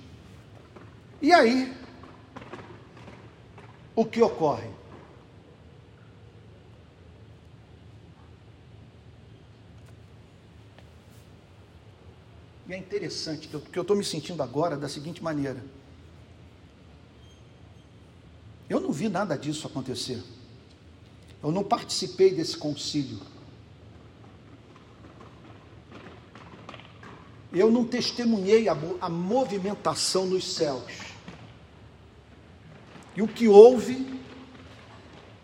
E 1.21 1.33
aí, 1.33 1.77
o 3.95 4.05
que 4.05 4.23
ocorre? 4.23 4.71
E 12.69 12.75
é 12.75 12.77
interessante, 12.77 13.49
porque 13.49 13.79
eu 13.79 13.83
estou 13.83 13.97
me 13.97 14.05
sentindo 14.05 14.43
agora 14.43 14.77
da 14.77 14.89
seguinte 14.89 15.23
maneira. 15.23 15.65
Eu 18.69 18.81
não 18.81 18.93
vi 18.93 19.09
nada 19.09 19.37
disso 19.37 19.67
acontecer. 19.67 20.23
Eu 21.43 21.51
não 21.51 21.65
participei 21.65 22.33
desse 22.33 22.57
concílio. 22.57 23.19
Eu 27.53 27.71
não 27.71 27.85
testemunhei 27.85 28.69
a, 28.69 28.77
a 29.01 29.09
movimentação 29.09 30.27
nos 30.27 30.45
céus. 30.45 30.93
E 33.17 33.23
o 33.23 33.29
que 33.29 33.49
houve 33.49 34.21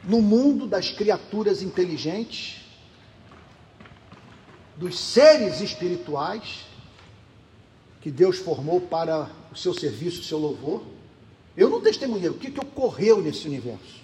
no 0.05 0.21
mundo 0.21 0.67
das 0.67 0.91
criaturas 0.91 1.63
inteligentes, 1.63 2.63
dos 4.77 4.99
seres 4.99 5.61
espirituais 5.61 6.67
que 8.03 8.11
Deus 8.11 8.37
formou 8.37 8.83
para 8.83 9.31
o 9.51 9.57
seu 9.57 9.73
serviço, 9.73 10.21
o 10.21 10.25
seu 10.25 10.39
louvor, 10.39 10.85
eu 11.57 11.71
não 11.71 11.81
testemunhei 11.81 12.29
o 12.29 12.39
que, 12.39 12.51
que 12.51 12.61
ocorreu 12.61 13.23
nesse 13.23 13.47
universo. 13.47 14.03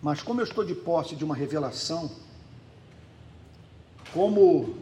Mas 0.00 0.22
como 0.22 0.40
eu 0.40 0.44
estou 0.44 0.64
de 0.64 0.74
posse 0.74 1.14
de 1.14 1.24
uma 1.24 1.34
revelação, 1.34 2.10
como 4.12 4.76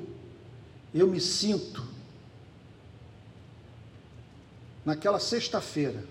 eu 0.94 1.08
me 1.08 1.20
sinto 1.20 1.86
naquela 4.84 5.18
sexta-feira, 5.18 6.04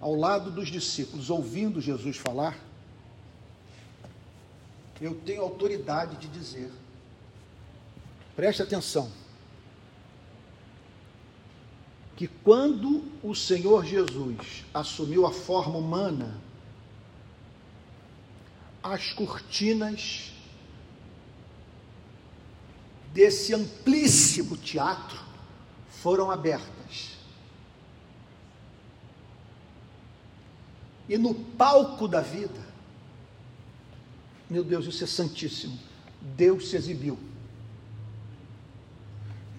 ao 0.00 0.14
lado 0.14 0.50
dos 0.50 0.68
discípulos, 0.68 1.28
ouvindo 1.28 1.80
Jesus 1.80 2.16
falar, 2.16 2.58
eu 5.00 5.14
tenho 5.14 5.42
autoridade 5.42 6.16
de 6.16 6.28
dizer 6.28 6.70
Preste 8.36 8.62
atenção. 8.62 9.10
Que 12.14 12.28
quando 12.28 13.02
o 13.22 13.34
Senhor 13.34 13.84
Jesus 13.84 14.64
assumiu 14.72 15.26
a 15.26 15.32
forma 15.32 15.78
humana, 15.78 16.38
as 18.82 19.12
cortinas 19.12 20.32
desse 23.12 23.54
amplíssimo 23.54 24.56
teatro 24.56 25.18
foram 25.88 26.30
abertas. 26.30 27.16
E 31.08 31.16
no 31.16 31.34
palco 31.34 32.06
da 32.06 32.20
vida, 32.20 32.66
meu 34.50 34.62
Deus, 34.62 34.86
isso 34.86 35.04
é 35.04 35.06
santíssimo, 35.06 35.78
Deus 36.20 36.68
se 36.68 36.76
exibiu. 36.76 37.18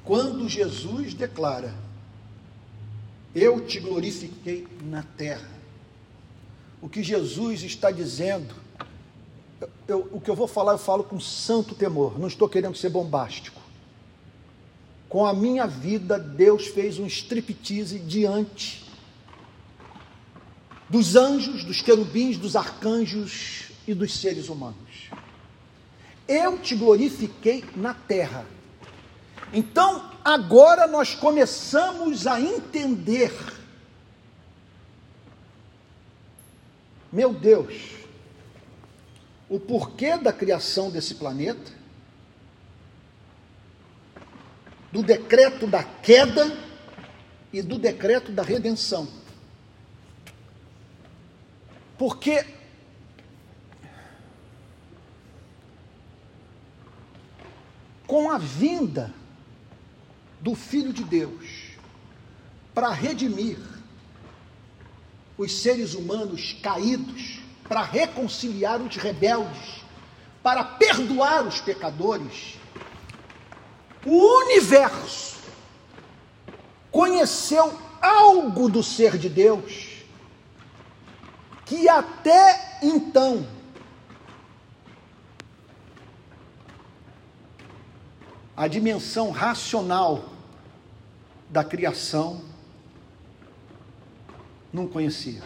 Quando 0.08 0.48
Jesus 0.48 1.14
declara: 1.14 1.76
Eu 3.36 3.60
te 3.66 3.78
glorifiquei 3.78 4.66
na 4.82 5.04
terra. 5.04 5.52
O 6.82 6.88
que 6.88 7.04
Jesus 7.04 7.62
está 7.64 7.92
dizendo, 7.92 8.56
eu, 9.86 10.08
o 10.14 10.22
que 10.22 10.30
eu 10.30 10.36
vou 10.36 10.48
falar, 10.48 10.72
eu 10.72 10.78
falo 10.78 11.04
com 11.04 11.20
santo 11.20 11.76
temor, 11.76 12.18
não 12.18 12.28
estou 12.28 12.48
querendo 12.48 12.78
ser 12.78 12.90
bombástico. 12.90 13.60
Com 15.10 15.26
a 15.26 15.34
minha 15.34 15.68
vida, 15.68 16.18
Deus 16.18 16.68
fez 16.68 17.00
um 17.00 17.06
striptease 17.06 18.00
diante 18.00 18.86
dos 20.90 21.18
anjos, 21.18 21.66
dos 21.66 21.82
querubins, 21.82 22.38
dos 22.38 22.56
arcanjos 22.56 23.72
e 23.86 23.94
dos 23.94 24.18
seres 24.18 24.48
humanos. 24.48 25.10
Eu 26.28 26.60
te 26.60 26.76
glorifiquei 26.76 27.66
na 27.76 27.94
terra 27.94 28.46
então, 29.54 30.12
agora 30.24 30.88
nós 30.88 31.16
começamos 31.16 32.28
a 32.28 32.40
entender. 32.40 33.34
Meu 37.12 37.34
Deus, 37.34 37.92
o 39.50 39.60
porquê 39.60 40.18
da 40.18 40.34
criação 40.34 40.92
desse 40.92 41.16
planeta, 41.16 41.72
do 44.92 45.02
decreto 45.02 45.66
da 45.66 45.84
queda 45.84 46.58
e 47.54 47.62
do 47.62 47.80
decreto 47.80 48.32
da 48.32 48.44
redenção. 48.44 49.08
Porque 51.98 52.46
com 58.06 58.30
a 58.30 58.38
vinda 58.38 59.14
do 60.48 60.56
Filho 60.56 60.94
de 60.94 61.04
Deus 61.04 61.74
para 62.74 62.90
redimir 62.92 63.60
os 65.38 65.52
seres 65.52 65.94
humanos 65.94 66.56
caídos, 66.64 67.40
para 67.68 67.82
reconciliar 67.84 68.80
os 68.82 68.96
rebeldes, 68.96 69.84
para 70.42 70.64
perdoar 70.64 71.46
os 71.46 71.60
pecadores. 71.60 72.58
O 74.06 74.46
universo 74.46 75.36
conheceu 76.90 77.78
algo 78.02 78.70
do 78.70 78.82
ser 78.82 79.18
de 79.18 79.28
Deus 79.28 79.98
que 81.66 81.90
até 81.90 82.80
então 82.82 83.46
a 88.56 88.66
dimensão 88.70 89.30
racional 89.30 90.37
da 91.50 91.64
criação, 91.64 92.42
não 94.72 94.88
conhecia. 94.88 95.42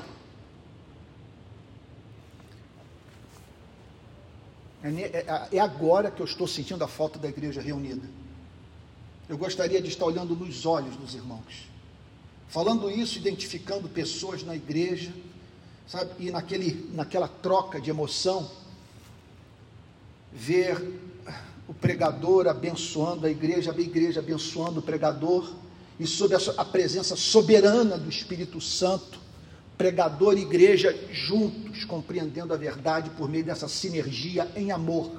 É, 4.84 4.90
é, 4.90 5.48
é 5.58 5.60
agora 5.60 6.10
que 6.10 6.22
eu 6.22 6.26
estou 6.26 6.48
sentindo 6.48 6.84
a 6.84 6.88
falta 6.88 7.20
da 7.20 7.30
igreja 7.30 7.62
reunida. 7.62 8.08
Eu 9.30 9.38
gostaria 9.38 9.82
de 9.82 9.88
estar 9.88 10.06
olhando 10.06 10.36
nos 10.36 10.66
olhos 10.66 10.96
dos 10.98 11.14
irmãos, 11.14 11.70
falando 12.48 12.90
isso, 12.90 13.18
identificando 13.18 13.88
pessoas 13.88 14.44
na 14.44 14.56
igreja, 14.56 15.14
sabe, 15.88 16.12
e 16.20 16.32
naquele, 16.32 16.90
naquela 16.94 17.28
troca 17.28 17.80
de 17.80 17.90
emoção, 17.90 18.50
ver 20.34 21.00
o 21.68 21.74
pregador 21.74 22.48
abençoando 22.48 23.26
a 23.28 23.30
igreja, 23.30 23.72
a 23.72 23.80
igreja 23.80 24.20
abençoando 24.20 24.80
o 24.80 24.84
pregador, 24.84 25.54
e 26.02 26.08
sob 26.08 26.34
a, 26.34 26.66
presença 26.66 27.16
soberana 27.16 27.96
do 27.96 28.10
Espírito 28.10 28.60
Santo, 28.60 29.20
pregador 29.78 30.36
e 30.36 30.42
igreja 30.42 30.98
juntos, 31.12 31.86
compreendendo 31.86 32.56
a 32.56 32.58
verdade 32.58 33.12
por 33.12 33.30
meio 33.30 33.44
dessa 33.44 33.68
sinergia 33.68 34.52
em 34.56 34.72
amor, 34.72 35.12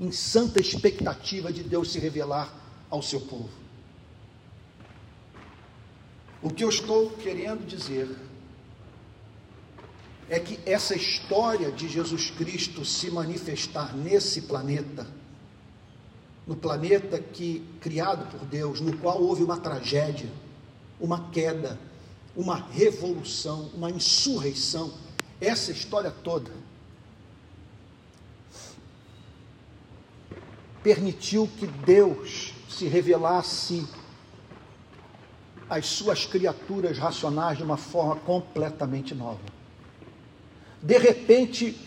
em 0.00 0.10
santa 0.10 0.58
expectativa 0.58 1.52
de 1.52 1.62
Deus 1.62 1.92
se 1.92 1.98
revelar 1.98 2.50
ao 2.88 3.02
seu 3.02 3.20
povo. 3.20 3.50
O 6.40 6.48
que 6.48 6.64
eu 6.64 6.70
estou 6.70 7.10
querendo 7.10 7.66
dizer 7.66 8.08
é 10.30 10.40
que 10.40 10.58
essa 10.64 10.96
história 10.96 11.70
de 11.70 11.90
Jesus 11.90 12.30
Cristo 12.30 12.86
se 12.86 13.10
manifestar 13.10 13.94
nesse 13.94 14.40
planeta, 14.40 15.06
no 16.46 16.56
planeta 16.56 17.18
que 17.18 17.64
criado 17.80 18.30
por 18.30 18.46
Deus, 18.46 18.80
no 18.80 18.96
qual 18.98 19.22
houve 19.22 19.42
uma 19.42 19.58
tragédia, 19.58 20.30
uma 21.00 21.30
queda, 21.30 21.78
uma 22.34 22.56
revolução, 22.56 23.70
uma 23.74 23.90
insurreição, 23.90 24.92
essa 25.40 25.72
história 25.72 26.10
toda 26.10 26.50
permitiu 30.82 31.48
que 31.58 31.66
Deus 31.66 32.52
se 32.68 32.86
revelasse 32.86 33.86
às 35.70 35.86
suas 35.86 36.26
criaturas 36.26 36.98
racionais 36.98 37.56
de 37.56 37.64
uma 37.64 37.76
forma 37.76 38.16
completamente 38.16 39.14
nova. 39.14 39.40
De 40.82 40.98
repente, 40.98 41.78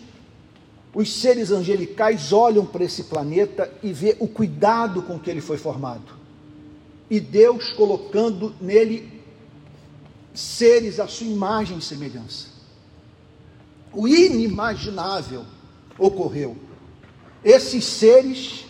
os 0.96 1.12
seres 1.12 1.50
angelicais 1.50 2.32
olham 2.32 2.64
para 2.64 2.82
esse 2.82 3.04
planeta 3.04 3.70
e 3.82 3.92
vê 3.92 4.16
o 4.18 4.26
cuidado 4.26 5.02
com 5.02 5.18
que 5.18 5.28
ele 5.28 5.42
foi 5.42 5.58
formado. 5.58 6.14
E 7.10 7.20
Deus 7.20 7.68
colocando 7.74 8.54
nele 8.58 9.20
seres 10.32 10.98
à 10.98 11.06
sua 11.06 11.26
imagem 11.26 11.76
e 11.76 11.82
semelhança. 11.82 12.46
O 13.92 14.08
inimaginável 14.08 15.44
ocorreu. 15.98 16.56
Esses 17.44 17.84
seres 17.84 18.64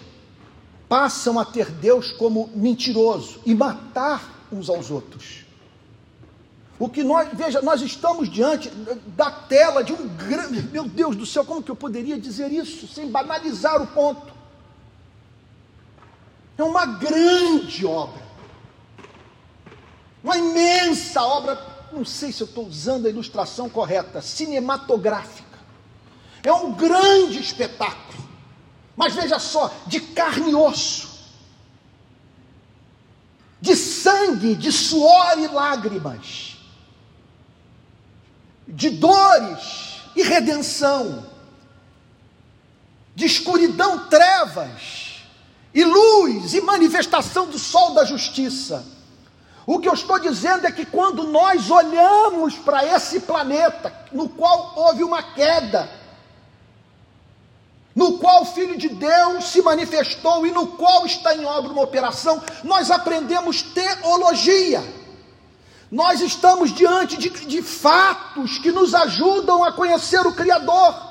passam 0.89 1.39
a 1.39 1.45
ter 1.45 1.71
Deus 1.71 2.11
como 2.11 2.51
mentiroso 2.57 3.39
e 3.47 3.55
matar 3.55 4.49
uns 4.51 4.69
aos 4.69 4.91
outros. 4.91 5.46
O 6.79 6.89
que 6.89 7.03
nós, 7.03 7.29
veja, 7.33 7.63
nós 7.63 7.81
estamos 7.81 8.29
diante 8.29 8.69
da 9.17 9.31
tela 9.31 9.83
de 9.83 9.93
um 9.93 10.09
grande, 10.09 10.63
meu 10.63 10.85
Deus 10.85 11.17
do 11.17 11.25
céu, 11.25 11.45
como 11.45 11.63
que 11.63 11.71
eu 11.71 11.77
poderia 11.77 12.19
dizer 12.19 12.53
isso 12.53 12.87
sem 12.87 13.11
banalizar 13.11 13.81
o 13.81 13.87
ponto? 13.87 14.35
É 16.59 16.63
uma 16.63 16.85
grande 16.87 17.87
obra 17.87 18.27
uma 20.27 20.37
imensa 20.37 21.23
obra, 21.23 21.57
não 21.93 22.05
sei 22.05 22.33
se 22.33 22.43
eu 22.43 22.49
estou 22.49 22.67
usando 22.67 23.07
a 23.07 23.09
ilustração 23.09 23.69
correta, 23.69 24.21
cinematográfica. 24.21 25.57
É 26.43 26.53
um 26.53 26.73
grande 26.73 27.39
espetáculo, 27.39 28.29
mas 28.97 29.15
veja 29.15 29.39
só, 29.39 29.73
de 29.87 30.01
carne 30.01 30.51
e 30.51 30.55
osso, 30.57 31.09
de 33.61 33.77
sangue, 33.77 34.57
de 34.57 34.73
suor 34.73 35.39
e 35.39 35.47
lágrimas, 35.47 36.56
de 38.67 38.91
dores 38.91 40.01
e 40.15 40.23
redenção, 40.23 41.27
de 43.15 43.27
escuridão, 43.27 44.09
trevas, 44.09 45.25
e 45.75 45.85
luz 45.85 46.55
e 46.55 46.61
manifestação 46.61 47.47
do 47.47 47.59
sol 47.59 47.93
da 47.93 48.05
justiça 48.05 48.97
o 49.67 49.81
que 49.81 49.89
eu 49.89 49.95
estou 49.95 50.19
dizendo 50.21 50.65
é 50.65 50.71
que 50.71 50.87
quando 50.87 51.25
nós 51.25 51.69
olhamos 51.71 52.55
para 52.55 52.85
esse 52.85 53.21
planeta, 53.21 53.93
no 54.13 54.29
qual 54.29 54.73
houve 54.77 55.03
uma 55.03 55.21
queda, 55.21 55.91
no 57.93 58.19
qual 58.19 58.43
o 58.43 58.47
Filho 58.47 58.79
de 58.79 58.89
Deus 58.89 59.47
se 59.47 59.61
manifestou 59.61 60.47
e 60.47 60.53
no 60.53 60.69
qual 60.69 61.05
está 61.05 61.35
em 61.35 61.45
obra 61.45 61.73
uma 61.73 61.83
operação, 61.83 62.41
nós 62.63 62.93
aprendemos 62.93 63.61
teologia. 63.61 64.85
Nós 65.91 66.21
estamos 66.21 66.73
diante 66.73 67.17
de, 67.17 67.31
de 67.31 67.63
fatos 67.63 68.59
que 68.59 68.73
nos 68.73 68.95
ajudam 68.95 69.63
a 69.63 69.73
conhecer 69.73 70.27
o 70.27 70.33
Criador. 70.33 71.07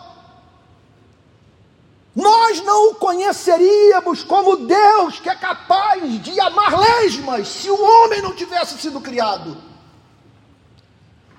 Nós 2.16 2.62
não 2.62 2.92
o 2.92 2.96
conheceríamos 2.96 4.24
como 4.24 4.56
Deus 4.56 5.20
que 5.20 5.30
é 5.30 5.36
capaz 5.36 6.22
de 6.22 6.40
amar 6.40 6.78
lesmas 6.78 7.48
se 7.48 7.70
o 7.70 7.82
homem 7.82 8.22
não 8.22 8.34
tivesse 8.34 8.78
sido 8.78 9.02
criado. 9.02 9.58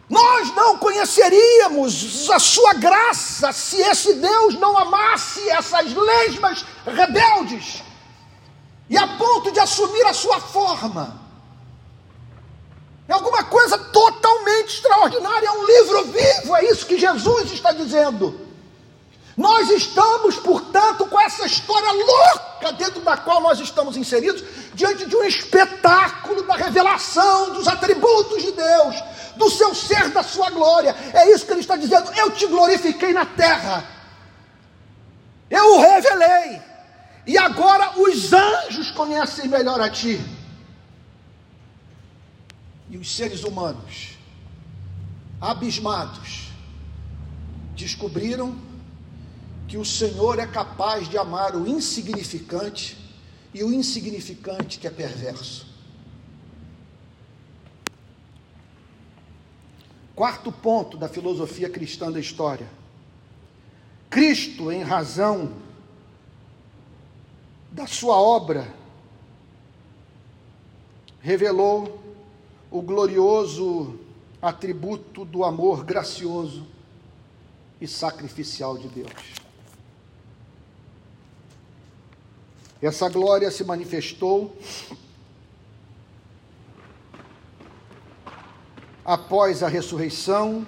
Nós 0.08 0.54
não 0.54 0.78
conheceríamos 0.78 2.30
a 2.30 2.38
sua 2.38 2.74
graça 2.74 3.52
se 3.52 3.76
esse 3.80 4.14
Deus 4.14 4.54
não 4.54 4.78
amasse 4.78 5.48
essas 5.50 5.92
lesmas 5.92 6.64
rebeldes 6.86 7.82
e 8.88 8.96
a 8.96 9.06
ponto 9.16 9.50
de 9.50 9.58
assumir 9.58 10.06
a 10.06 10.14
sua 10.14 10.40
forma. 10.40 11.25
É 13.08 13.12
alguma 13.12 13.44
coisa 13.44 13.78
totalmente 13.78 14.74
extraordinária, 14.74 15.46
é 15.46 15.52
um 15.52 15.64
livro 15.64 16.04
vivo, 16.06 16.56
é 16.56 16.64
isso 16.64 16.86
que 16.86 16.98
Jesus 16.98 17.52
está 17.52 17.72
dizendo. 17.72 18.46
Nós 19.36 19.68
estamos, 19.68 20.36
portanto, 20.36 21.06
com 21.06 21.20
essa 21.20 21.44
história 21.44 21.92
louca 21.92 22.72
dentro 22.72 23.00
da 23.02 23.18
qual 23.18 23.40
nós 23.40 23.60
estamos 23.60 23.96
inseridos, 23.96 24.42
diante 24.74 25.04
de 25.04 25.14
um 25.14 25.22
espetáculo 25.22 26.42
da 26.42 26.54
revelação 26.54 27.52
dos 27.52 27.68
atributos 27.68 28.42
de 28.42 28.52
Deus, 28.52 28.96
do 29.36 29.50
seu 29.50 29.74
ser, 29.74 30.08
da 30.08 30.22
sua 30.22 30.48
glória. 30.50 30.96
É 31.12 31.30
isso 31.30 31.44
que 31.44 31.52
ele 31.52 31.60
está 31.60 31.76
dizendo. 31.76 32.10
Eu 32.16 32.30
te 32.30 32.46
glorifiquei 32.46 33.12
na 33.12 33.26
terra, 33.26 33.84
eu 35.50 35.74
o 35.74 35.80
revelei, 35.80 36.60
e 37.26 37.36
agora 37.36 37.92
os 37.98 38.32
anjos 38.32 38.90
conhecem 38.90 39.48
melhor 39.48 39.80
a 39.80 39.90
ti. 39.90 40.18
Os 42.98 43.14
seres 43.14 43.44
humanos, 43.44 44.16
abismados, 45.40 46.50
descobriram 47.74 48.58
que 49.68 49.76
o 49.76 49.84
Senhor 49.84 50.38
é 50.38 50.46
capaz 50.46 51.08
de 51.08 51.18
amar 51.18 51.54
o 51.54 51.66
insignificante 51.66 52.96
e 53.52 53.62
o 53.62 53.72
insignificante 53.72 54.78
que 54.78 54.86
é 54.86 54.90
perverso. 54.90 55.66
Quarto 60.14 60.50
ponto 60.50 60.96
da 60.96 61.08
filosofia 61.08 61.68
cristã 61.68 62.10
da 62.10 62.18
história. 62.18 62.68
Cristo, 64.08 64.72
em 64.72 64.82
razão 64.82 65.52
da 67.70 67.86
sua 67.86 68.16
obra, 68.16 68.72
revelou 71.20 72.05
o 72.70 72.82
glorioso 72.82 73.98
atributo 74.40 75.24
do 75.24 75.44
amor 75.44 75.84
gracioso 75.84 76.66
e 77.80 77.86
sacrificial 77.86 78.76
de 78.76 78.88
Deus. 78.88 79.12
Essa 82.80 83.08
glória 83.08 83.50
se 83.50 83.64
manifestou 83.64 84.56
após 89.04 89.62
a 89.62 89.68
ressurreição 89.68 90.66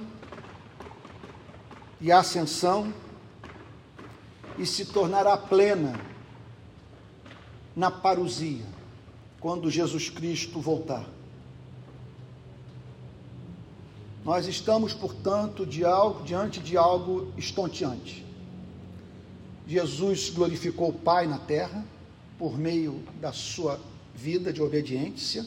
e 2.01 2.11
a 2.13 2.21
ascensão 2.21 2.93
e 4.57 4.65
se 4.65 4.87
tornará 4.87 5.37
plena 5.37 6.01
na 7.75 7.91
parousia, 7.91 8.65
quando 9.39 9.71
Jesus 9.71 10.09
Cristo 10.09 10.61
voltar. 10.61 11.18
Nós 14.29 14.47
estamos, 14.47 14.93
portanto, 14.93 15.65
de 15.65 15.87
algo, 15.87 16.23
diante 16.23 16.61
de 16.61 16.77
algo 16.77 17.33
estonteante. 17.39 18.27
Jesus 19.67 20.29
glorificou 20.29 20.91
o 20.91 20.93
Pai 20.93 21.27
na 21.27 21.39
terra 21.39 21.83
por 22.39 22.59
meio 22.59 23.03
da 23.23 23.33
sua 23.33 23.81
vida 24.15 24.53
de 24.53 24.61
obediência. 24.61 25.47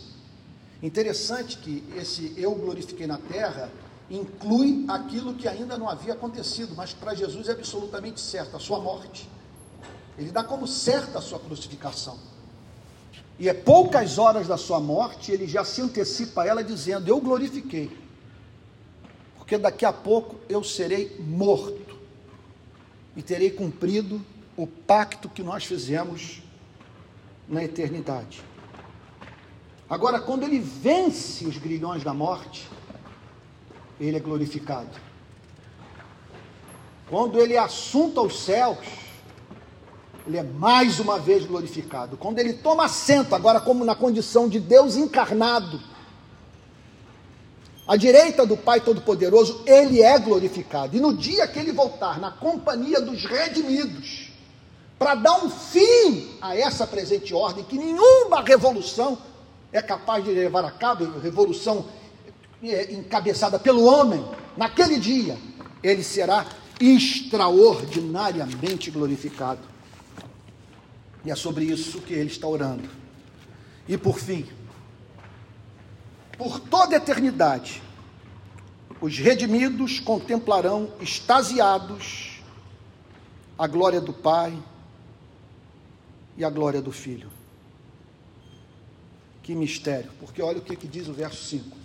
Interessante 0.81 1.59
que 1.59 1.83
esse 1.95 2.33
eu 2.35 2.55
glorifiquei 2.55 3.05
na 3.05 3.19
terra 3.19 3.69
inclui 4.09 4.83
aquilo 4.87 5.35
que 5.35 5.47
ainda 5.47 5.77
não 5.77 5.87
havia 5.87 6.13
acontecido, 6.13 6.73
mas 6.75 6.91
para 6.91 7.13
Jesus 7.13 7.49
é 7.49 7.51
absolutamente 7.51 8.19
certo, 8.19 8.57
a 8.57 8.59
sua 8.59 8.79
morte. 8.79 9.29
Ele 10.17 10.31
dá 10.31 10.43
como 10.43 10.65
certa 10.65 11.19
a 11.19 11.21
sua 11.21 11.37
crucificação. 11.37 12.17
E 13.37 13.47
é 13.47 13.53
poucas 13.53 14.17
horas 14.17 14.47
da 14.47 14.57
sua 14.57 14.79
morte, 14.79 15.31
ele 15.31 15.45
já 15.45 15.63
se 15.63 15.81
antecipa 15.83 16.41
a 16.41 16.47
ela 16.47 16.63
dizendo: 16.63 17.07
Eu 17.07 17.21
glorifiquei, 17.21 18.00
porque 19.51 19.61
daqui 19.61 19.83
a 19.83 19.91
pouco 19.91 20.37
eu 20.47 20.63
serei 20.63 21.13
morto 21.19 21.97
e 23.17 23.21
terei 23.21 23.51
cumprido 23.51 24.21
o 24.55 24.65
pacto 24.65 25.27
que 25.27 25.43
nós 25.43 25.65
fizemos 25.65 26.41
na 27.49 27.61
eternidade. 27.61 28.41
Agora, 29.89 30.21
quando 30.21 30.43
ele 30.43 30.57
vence 30.57 31.45
os 31.45 31.57
grilhões 31.57 32.01
da 32.01 32.13
morte, 32.13 32.65
ele 33.99 34.15
é 34.15 34.21
glorificado. 34.21 34.97
Quando 37.09 37.37
ele 37.37 37.55
é 37.55 37.59
assunto 37.59 38.21
aos 38.21 38.45
céus, 38.45 38.77
ele 40.25 40.37
é 40.37 40.43
mais 40.43 40.97
uma 40.97 41.19
vez 41.19 41.45
glorificado. 41.45 42.15
Quando 42.15 42.39
ele 42.39 42.53
toma 42.53 42.85
assento, 42.85 43.35
agora 43.35 43.59
como 43.59 43.83
na 43.83 43.95
condição 43.95 44.47
de 44.47 44.61
Deus 44.61 44.95
encarnado, 44.95 45.90
à 47.87 47.95
direita 47.95 48.45
do 48.45 48.55
Pai 48.55 48.81
Todo-Poderoso, 48.81 49.63
ele 49.65 50.01
é 50.01 50.17
glorificado. 50.19 50.95
E 50.95 50.99
no 50.99 51.15
dia 51.15 51.47
que 51.47 51.59
ele 51.59 51.71
voltar 51.71 52.19
na 52.19 52.31
companhia 52.31 53.01
dos 53.01 53.25
redimidos, 53.25 54.29
para 54.97 55.15
dar 55.15 55.43
um 55.43 55.49
fim 55.49 56.29
a 56.39 56.55
essa 56.55 56.85
presente 56.85 57.33
ordem, 57.33 57.63
que 57.63 57.77
nenhuma 57.77 58.41
revolução 58.41 59.17
é 59.73 59.81
capaz 59.81 60.23
de 60.23 60.31
levar 60.31 60.63
a 60.63 60.71
cabo, 60.71 61.19
revolução 61.19 61.85
é, 62.63 62.93
encabeçada 62.93 63.57
pelo 63.57 63.83
homem, 63.83 64.23
naquele 64.55 64.99
dia, 64.99 65.35
ele 65.81 66.03
será 66.03 66.45
extraordinariamente 66.79 68.91
glorificado. 68.91 69.61
E 71.25 71.31
é 71.31 71.35
sobre 71.35 71.65
isso 71.65 71.99
que 72.01 72.13
ele 72.13 72.29
está 72.29 72.47
orando. 72.47 72.87
E 73.87 73.97
por 73.97 74.19
fim, 74.19 74.45
por 76.41 76.59
toda 76.59 76.95
eternidade, 76.95 77.83
os 78.99 79.15
redimidos 79.19 79.99
contemplarão 79.99 80.91
extasiados 80.99 82.41
a 83.55 83.67
glória 83.67 84.01
do 84.01 84.11
Pai 84.11 84.59
e 86.35 86.43
a 86.43 86.49
glória 86.49 86.81
do 86.81 86.91
Filho. 86.91 87.29
Que 89.43 89.53
mistério, 89.53 90.09
porque 90.19 90.41
olha 90.41 90.57
o 90.57 90.63
que, 90.63 90.75
que 90.75 90.87
diz 90.87 91.07
o 91.07 91.13
verso 91.13 91.43
5. 91.43 91.77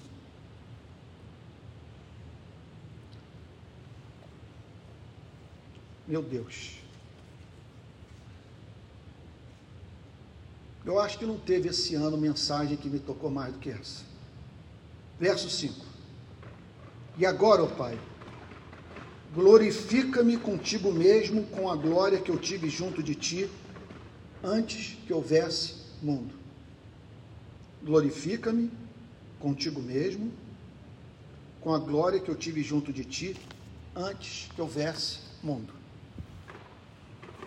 Meu 6.09 6.23
Deus. 6.23 6.79
Eu 10.83 10.99
acho 10.99 11.19
que 11.19 11.27
não 11.27 11.39
teve 11.39 11.69
esse 11.69 11.95
ano 11.95 12.17
mensagem 12.17 12.75
que 12.79 12.89
me 12.89 12.99
tocou 12.99 13.31
mais 13.31 13.53
do 13.53 13.59
que 13.59 13.69
essa. 13.69 14.06
Verso 15.19 15.49
5. 15.49 15.85
E 17.19 17.25
agora, 17.25 17.65
ó 17.65 17.67
Pai, 17.67 17.99
glorifica-me 19.35 20.37
contigo 20.37 20.93
mesmo 20.93 21.45
com 21.45 21.71
a 21.71 21.77
glória 21.77 22.21
que 22.21 22.31
eu 22.31 22.39
tive 22.39 22.69
junto 22.69 23.03
de 23.03 23.15
ti 23.15 23.51
antes 24.43 24.99
que 25.07 25.13
houvesse 25.13 25.77
mundo. 26.03 26.35
Glorifica-me 27.83 28.71
contigo 29.41 29.81
mesmo 29.81 30.33
com 31.61 31.75
a 31.75 31.79
glória 31.79 32.21
que 32.21 32.31
eu 32.31 32.37
tive 32.37 32.63
junto 32.63 32.93
de 32.93 33.05
ti 33.05 33.37
antes 33.95 34.49
que 34.55 34.61
houvesse 34.61 35.21
mundo. 35.43 35.73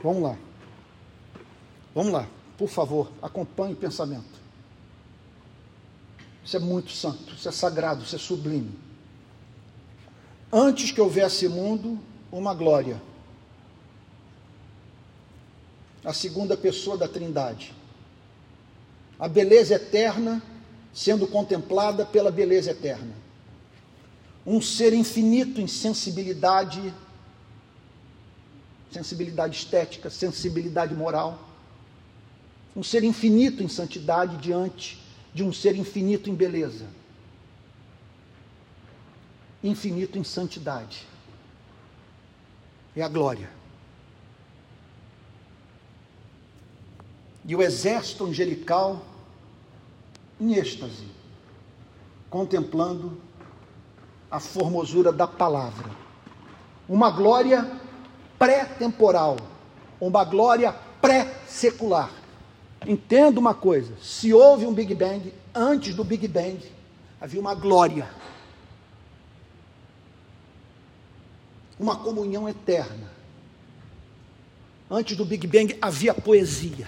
Vamos 0.03 0.23
lá. 0.23 0.37
Vamos 1.93 2.13
lá, 2.13 2.27
por 2.57 2.69
favor, 2.69 3.11
acompanhe 3.21 3.73
o 3.73 3.77
pensamento. 3.77 4.38
Isso 6.43 6.55
é 6.55 6.59
muito 6.59 6.91
santo, 6.91 7.33
isso 7.33 7.47
é 7.47 7.51
sagrado, 7.51 8.03
isso 8.03 8.15
é 8.15 8.19
sublime. 8.19 8.77
Antes 10.51 10.91
que 10.91 10.99
houvesse 10.99 11.47
mundo, 11.47 11.99
uma 12.31 12.53
glória. 12.53 13.01
A 16.03 16.13
segunda 16.13 16.57
pessoa 16.57 16.97
da 16.97 17.07
Trindade. 17.07 17.73
A 19.19 19.27
beleza 19.27 19.75
eterna 19.75 20.41
sendo 20.93 21.27
contemplada 21.27 22.05
pela 22.05 22.31
beleza 22.31 22.71
eterna. 22.71 23.13
Um 24.45 24.61
ser 24.61 24.93
infinito 24.93 25.61
em 25.61 25.67
sensibilidade 25.67 26.93
sensibilidade 28.91 29.55
estética, 29.55 30.09
sensibilidade 30.09 30.95
moral. 30.95 31.47
Um 32.75 32.81
ser 32.81 33.03
infinito 33.03 33.61
em 33.61 33.67
santidade 33.67 34.37
diante 34.37 34.99
de 35.33 35.43
um 35.43 35.53
ser 35.53 35.75
infinito 35.75 36.29
em 36.29 36.35
beleza. 36.35 36.85
Infinito 39.63 40.17
em 40.17 40.23
santidade. 40.23 41.07
É 42.95 43.01
a 43.01 43.07
glória. 43.07 43.49
E 47.45 47.55
o 47.55 47.61
exército 47.61 48.25
angelical 48.25 49.05
em 50.39 50.53
êxtase, 50.53 51.07
contemplando 52.29 53.19
a 54.31 54.39
formosura 54.39 55.11
da 55.11 55.27
palavra. 55.27 55.89
Uma 56.87 57.09
glória 57.09 57.69
pré-temporal, 58.37 59.37
uma 59.99 60.23
glória 60.23 60.71
pré-secular. 61.01 62.18
Entenda 62.87 63.39
uma 63.39 63.53
coisa: 63.53 63.95
se 64.01 64.33
houve 64.33 64.65
um 64.65 64.73
Big 64.73 64.93
Bang, 64.95 65.33
antes 65.53 65.95
do 65.95 66.03
Big 66.03 66.27
Bang, 66.27 66.59
havia 67.19 67.39
uma 67.39 67.53
glória, 67.55 68.09
uma 71.79 71.97
comunhão 71.97 72.47
eterna. 72.47 73.09
Antes 74.89 75.15
do 75.15 75.23
Big 75.23 75.45
Bang 75.45 75.77
havia 75.81 76.13
poesia, 76.13 76.87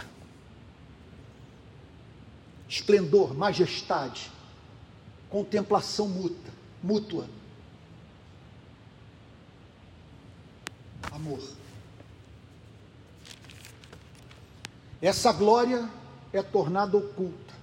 esplendor, 2.67 3.33
majestade, 3.33 4.31
contemplação 5.29 6.07
mútua. 6.07 6.51
mútua 6.81 7.41
amor. 11.21 11.60
Essa 15.01 15.31
glória 15.31 15.89
é 16.31 16.43
tornada 16.43 16.95
oculta, 16.95 17.53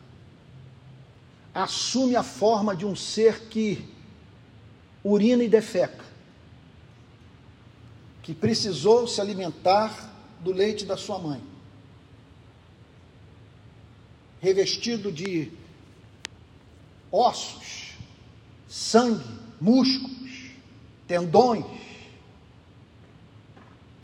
assume 1.54 2.16
a 2.16 2.22
forma 2.22 2.74
de 2.74 2.84
um 2.84 2.96
ser 2.96 3.48
que 3.48 3.88
urina 5.04 5.44
e 5.44 5.48
defeca, 5.48 6.04
que 8.22 8.34
precisou 8.34 9.06
se 9.06 9.20
alimentar 9.20 10.12
do 10.40 10.52
leite 10.52 10.84
da 10.84 10.96
sua 10.96 11.18
mãe, 11.18 11.42
revestido 14.40 15.12
de 15.12 15.52
ossos, 17.10 17.92
sangue, 18.68 19.24
músculos, 19.60 20.50
tendões, 21.06 21.64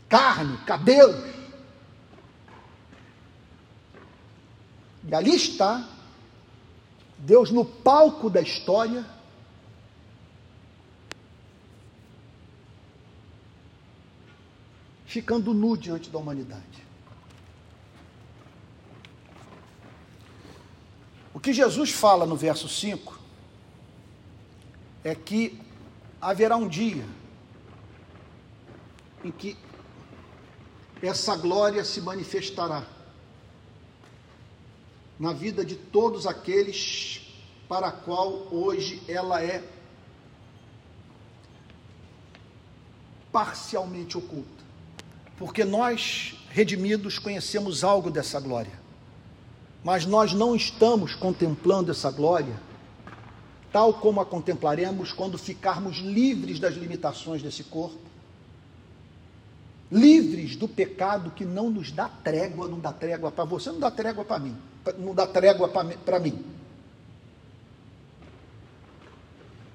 carne, 0.09 0.57
cabelos. 0.65 1.34
E 5.07 5.13
ali 5.13 5.35
está 5.35 5.87
Deus 7.17 7.51
no 7.51 7.63
palco 7.63 8.29
da 8.29 8.41
história. 8.41 9.05
Ficando 15.05 15.53
nu 15.53 15.77
diante 15.77 16.09
da 16.09 16.17
humanidade. 16.17 16.83
O 21.33 21.39
que 21.39 21.53
Jesus 21.53 21.91
fala 21.91 22.25
no 22.25 22.35
verso 22.35 22.67
5 22.67 23.19
é 25.03 25.13
que 25.13 25.61
haverá 26.19 26.57
um 26.57 26.67
dia 26.67 27.05
em 29.23 29.31
que 29.31 29.55
essa 31.01 31.35
glória 31.35 31.83
se 31.85 32.01
manifestará 32.01 32.94
na 35.19 35.33
vida 35.33 35.63
de 35.63 35.75
todos 35.75 36.27
aqueles 36.27 37.21
para 37.67 37.87
a 37.87 37.91
qual 37.91 38.47
hoje 38.51 39.01
ela 39.07 39.41
é 39.41 39.63
parcialmente 43.31 44.17
oculta. 44.17 44.63
Porque 45.37 45.65
nós, 45.65 46.35
redimidos, 46.49 47.19
conhecemos 47.19 47.83
algo 47.83 48.09
dessa 48.09 48.39
glória. 48.39 48.85
mas 49.83 50.03
nós 50.03 50.33
não 50.33 50.55
estamos 50.55 51.13
contemplando 51.13 51.91
essa 51.91 52.09
glória 52.09 52.59
tal 53.75 53.93
como 53.93 54.21
a 54.21 54.25
contemplaremos 54.25 55.11
quando 55.11 55.37
ficarmos 55.37 55.97
livres 55.97 56.61
das 56.61 56.75
limitações 56.75 57.43
desse 57.43 57.61
corpo, 57.65 57.99
livres 59.91 60.55
do 60.55 60.65
pecado 60.65 61.29
que 61.31 61.43
não 61.43 61.69
nos 61.69 61.91
dá 61.91 62.07
trégua, 62.07 62.69
não 62.69 62.79
dá 62.79 62.93
trégua 62.93 63.29
para 63.33 63.43
você, 63.43 63.69
não 63.69 63.79
dá 63.79 63.91
trégua 63.91 64.23
para 64.23 64.39
mim, 64.39 64.55
não 64.97 65.13
dá 65.13 65.25
trégua 65.25 65.67
para 65.67 66.19
mim. 66.19 66.45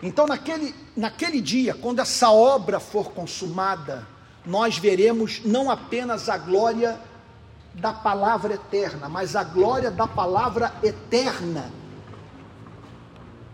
Então, 0.02 0.26
naquele, 0.26 0.74
naquele 0.96 1.40
dia, 1.40 1.74
quando 1.74 2.00
essa 2.00 2.30
obra 2.30 2.80
for 2.80 3.12
consumada, 3.12 4.06
nós 4.46 4.78
veremos 4.78 5.42
não 5.44 5.70
apenas 5.70 6.28
a 6.28 6.38
glória 6.38 6.98
da 7.74 7.92
palavra 7.92 8.54
eterna, 8.54 9.08
mas 9.08 9.36
a 9.36 9.44
glória 9.44 9.90
da 9.90 10.06
palavra 10.06 10.74
eterna 10.82 11.70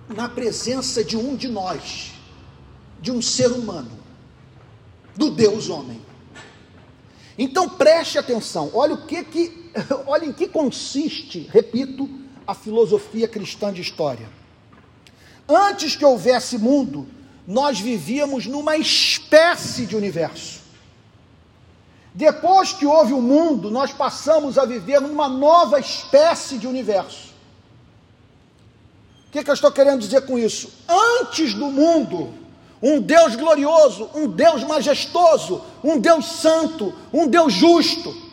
na 0.08 0.28
presença 0.28 1.02
de 1.02 1.16
um 1.16 1.34
de 1.34 1.48
nós, 1.48 2.12
de 3.00 3.10
um 3.10 3.20
ser 3.20 3.50
humano, 3.50 3.90
do 5.16 5.30
Deus 5.30 5.68
homem. 5.68 6.00
Então 7.36 7.68
preste 7.68 8.18
atenção, 8.18 8.70
olha 8.72 8.94
o 8.94 9.06
que 9.06 9.24
que, 9.24 9.48
olha 10.06 10.24
em 10.24 10.32
que 10.32 10.48
consiste, 10.48 11.48
repito, 11.52 12.08
a 12.46 12.54
filosofia 12.54 13.28
cristã 13.28 13.72
de 13.72 13.82
história. 13.82 14.28
Antes 15.48 15.96
que 15.96 16.04
houvesse 16.04 16.58
mundo, 16.58 17.06
nós 17.46 17.78
vivíamos 17.78 18.46
numa 18.46 18.76
espécie 18.76 19.86
de 19.86 19.96
universo. 19.96 20.60
Depois 22.12 22.72
que 22.72 22.86
houve 22.86 23.12
o 23.12 23.20
mundo, 23.20 23.70
nós 23.70 23.92
passamos 23.92 24.58
a 24.58 24.64
viver 24.64 25.00
numa 25.00 25.28
nova 25.28 25.78
espécie 25.78 26.58
de 26.58 26.66
universo. 26.66 27.34
O 29.28 29.30
que, 29.30 29.44
que 29.44 29.50
eu 29.50 29.54
estou 29.54 29.70
querendo 29.70 30.00
dizer 30.00 30.22
com 30.22 30.38
isso? 30.38 30.72
Antes 30.88 31.52
do 31.52 31.66
mundo, 31.66 32.32
um 32.82 33.00
Deus 33.00 33.36
glorioso, 33.36 34.08
um 34.14 34.28
Deus 34.28 34.64
majestoso, 34.64 35.62
um 35.84 35.98
Deus 35.98 36.24
santo, 36.26 36.94
um 37.12 37.28
Deus 37.28 37.52
justo. 37.52 38.25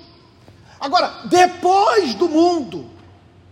Agora, 0.83 1.21
depois 1.23 2.13
do 2.13 2.27
mundo, 2.27 2.85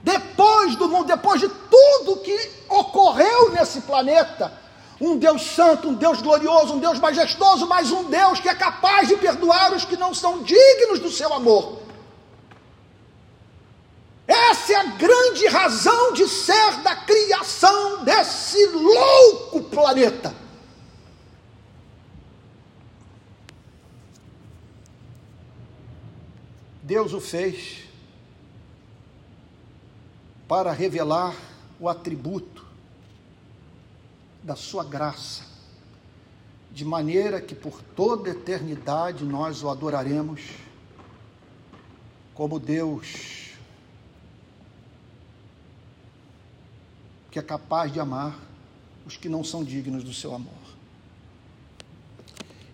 depois 0.03 0.75
do 0.75 0.89
mundo, 0.89 1.05
depois 1.05 1.39
de 1.39 1.47
tudo 1.47 2.17
que 2.17 2.51
ocorreu 2.67 3.51
nesse 3.51 3.79
planeta, 3.79 4.51
um 4.99 5.15
Deus 5.15 5.41
santo, 5.41 5.87
um 5.87 5.93
Deus 5.93 6.21
glorioso, 6.21 6.73
um 6.73 6.79
Deus 6.79 6.99
majestoso, 6.99 7.65
mas 7.69 7.89
um 7.89 8.03
Deus 8.09 8.41
que 8.41 8.49
é 8.49 8.53
capaz 8.53 9.07
de 9.07 9.15
perdoar 9.15 9.71
os 9.71 9.85
que 9.85 9.95
não 9.95 10.13
são 10.13 10.43
dignos 10.43 10.99
do 10.99 11.09
seu 11.09 11.33
amor. 11.33 11.79
Essa 14.27 14.73
é 14.73 14.75
a 14.75 14.83
grande 14.83 15.47
razão 15.47 16.11
de 16.11 16.27
ser 16.27 16.81
da 16.83 16.97
criação 16.97 18.03
desse 18.03 18.67
louco 18.67 19.61
planeta. 19.63 20.35
Deus 27.01 27.13
o 27.13 27.19
fez 27.19 27.79
para 30.47 30.71
revelar 30.71 31.35
o 31.79 31.89
atributo 31.89 32.63
da 34.43 34.55
sua 34.55 34.83
graça, 34.83 35.43
de 36.71 36.85
maneira 36.85 37.41
que 37.41 37.55
por 37.55 37.81
toda 37.95 38.29
eternidade 38.29 39.23
nós 39.23 39.63
o 39.63 39.69
adoraremos 39.71 40.41
como 42.35 42.59
Deus 42.59 43.49
que 47.31 47.39
é 47.39 47.41
capaz 47.41 47.91
de 47.91 47.99
amar 47.99 48.39
os 49.07 49.17
que 49.17 49.27
não 49.27 49.43
são 49.43 49.63
dignos 49.63 50.03
do 50.03 50.13
seu 50.13 50.35
amor. 50.35 50.53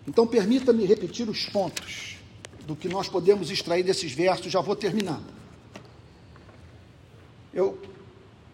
Então, 0.06 0.26
permita-me 0.26 0.84
repetir 0.84 1.30
os 1.30 1.46
pontos 1.46 2.17
do 2.68 2.76
que 2.76 2.86
nós 2.86 3.08
podemos 3.08 3.50
extrair 3.50 3.82
desses 3.82 4.12
versos, 4.12 4.52
já 4.52 4.60
vou 4.60 4.76
terminar. 4.76 5.22
Eu 7.50 7.80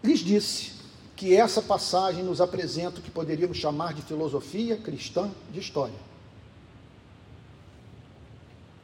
lhes 0.01 0.19
disse 0.19 0.71
que 1.17 1.35
essa 1.35 1.61
passagem 1.61 2.23
nos 2.23 2.39
apresenta 2.39 3.01
o 3.01 3.03
que 3.03 3.11
poderíamos 3.11 3.57
chamar 3.57 3.93
de 3.93 4.01
filosofia 4.01 4.77
cristã 4.77 5.29
de 5.51 5.59
história. 5.59 5.99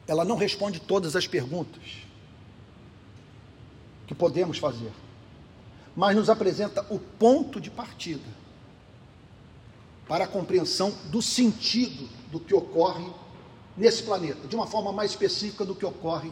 Ela 0.06 0.22
não 0.22 0.36
responde 0.36 0.78
todas 0.78 1.16
as 1.16 1.26
perguntas 1.26 1.82
que 4.06 4.14
podemos 4.14 4.58
fazer, 4.58 4.92
mas 5.96 6.14
nos 6.14 6.28
apresenta 6.28 6.84
o 6.90 6.98
ponto 6.98 7.58
de 7.58 7.70
partida 7.70 8.28
para 10.06 10.24
a 10.24 10.28
compreensão 10.28 10.90
do 11.10 11.22
sentido 11.22 12.06
do 12.30 12.38
que 12.38 12.52
ocorre 12.52 13.21
nesse 13.76 14.02
planeta, 14.02 14.46
de 14.46 14.54
uma 14.54 14.66
forma 14.66 14.92
mais 14.92 15.10
específica 15.12 15.64
do 15.64 15.74
que 15.74 15.84
ocorre 15.84 16.30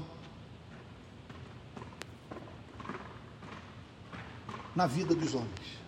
na 4.74 4.86
vida 4.86 5.14
dos 5.14 5.34
homens. 5.34 5.80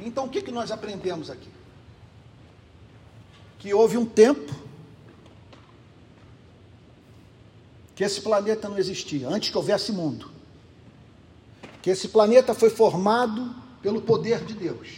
Então, 0.00 0.26
o 0.26 0.28
que, 0.28 0.42
que 0.42 0.50
nós 0.50 0.70
aprendemos 0.70 1.30
aqui? 1.30 1.48
Que 3.58 3.72
houve 3.72 3.96
um 3.96 4.04
tempo 4.04 4.52
que 7.94 8.02
esse 8.02 8.20
planeta 8.20 8.68
não 8.68 8.76
existia, 8.76 9.28
antes 9.28 9.50
que 9.50 9.56
houvesse 9.56 9.92
mundo. 9.92 10.30
Que 11.80 11.90
esse 11.90 12.08
planeta 12.08 12.52
foi 12.52 12.70
formado 12.70 13.54
pelo 13.80 14.02
poder 14.02 14.44
de 14.44 14.54
Deus. 14.54 14.88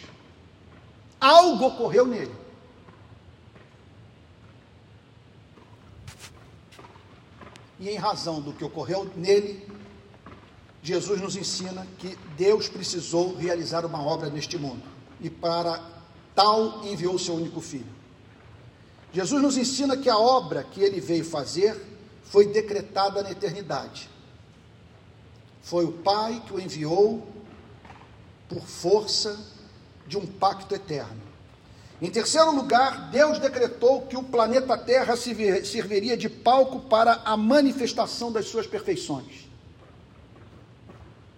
Algo 1.21 1.67
ocorreu 1.67 2.07
nele. 2.07 2.46
E 7.79 7.89
em 7.89 7.97
razão 7.97 8.41
do 8.41 8.53
que 8.53 8.65
ocorreu 8.65 9.11
nele, 9.17 9.67
Jesus 10.83 11.21
nos 11.21 11.37
ensina 11.37 11.87
que 11.99 12.17
Deus 12.37 12.69
precisou 12.69 13.35
realizar 13.37 13.85
uma 13.85 14.01
obra 14.03 14.31
neste 14.31 14.57
mundo 14.57 14.83
e 15.21 15.29
para 15.29 15.83
tal 16.35 16.85
enviou 16.85 17.19
seu 17.19 17.35
único 17.35 17.61
filho. 17.61 17.97
Jesus 19.13 19.43
nos 19.43 19.57
ensina 19.57 19.97
que 19.97 20.09
a 20.09 20.19
obra 20.19 20.63
que 20.63 20.81
ele 20.81 21.01
veio 21.01 21.25
fazer 21.25 21.81
foi 22.23 22.47
decretada 22.47 23.23
na 23.23 23.31
eternidade. 23.31 24.09
Foi 25.63 25.85
o 25.85 25.93
Pai 25.93 26.43
que 26.47 26.53
o 26.53 26.61
enviou 26.61 27.27
por 28.49 28.63
força 28.63 29.39
de 30.07 30.17
um 30.17 30.27
pacto 30.27 30.75
eterno. 30.75 31.21
Em 32.01 32.11
terceiro 32.11 32.55
lugar, 32.55 33.11
Deus 33.11 33.39
decretou 33.39 34.03
que 34.03 34.17
o 34.17 34.23
planeta 34.23 34.77
Terra 34.77 35.17
serviria 35.17 36.17
de 36.17 36.29
palco 36.29 36.81
para 36.81 37.23
a 37.25 37.37
manifestação 37.37 38.31
das 38.31 38.47
suas 38.49 38.67
perfeições. 38.67 39.49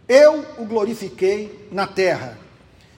Eu 0.08 0.44
o 0.58 0.64
glorifiquei 0.64 1.68
na 1.70 1.86
terra. 1.86 2.38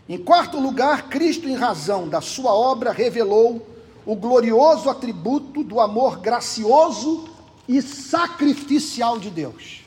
Em 0.08 0.16
quarto 0.16 0.58
lugar, 0.58 1.08
Cristo, 1.08 1.48
em 1.48 1.54
razão 1.54 2.08
da 2.08 2.20
sua 2.20 2.54
obra, 2.54 2.92
revelou 2.92 3.66
o 4.06 4.16
glorioso 4.16 4.88
atributo 4.88 5.62
do 5.62 5.80
amor 5.80 6.18
gracioso 6.20 7.28
e 7.68 7.82
sacrificial 7.82 9.18
de 9.18 9.28
Deus. 9.28 9.84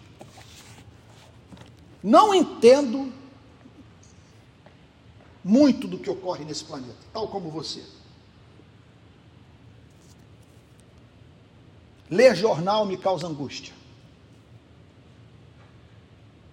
Não 2.04 2.36
entendo 2.36 3.12
muito 5.44 5.88
do 5.88 5.98
que 5.98 6.10
ocorre 6.10 6.46
nesse 6.46 6.64
planeta, 6.64 6.98
tal 7.12 7.28
como 7.28 7.50
você. 7.50 7.84
Ler 12.10 12.36
jornal 12.36 12.86
me 12.86 12.98
causa 12.98 13.28
angústia. 13.28 13.74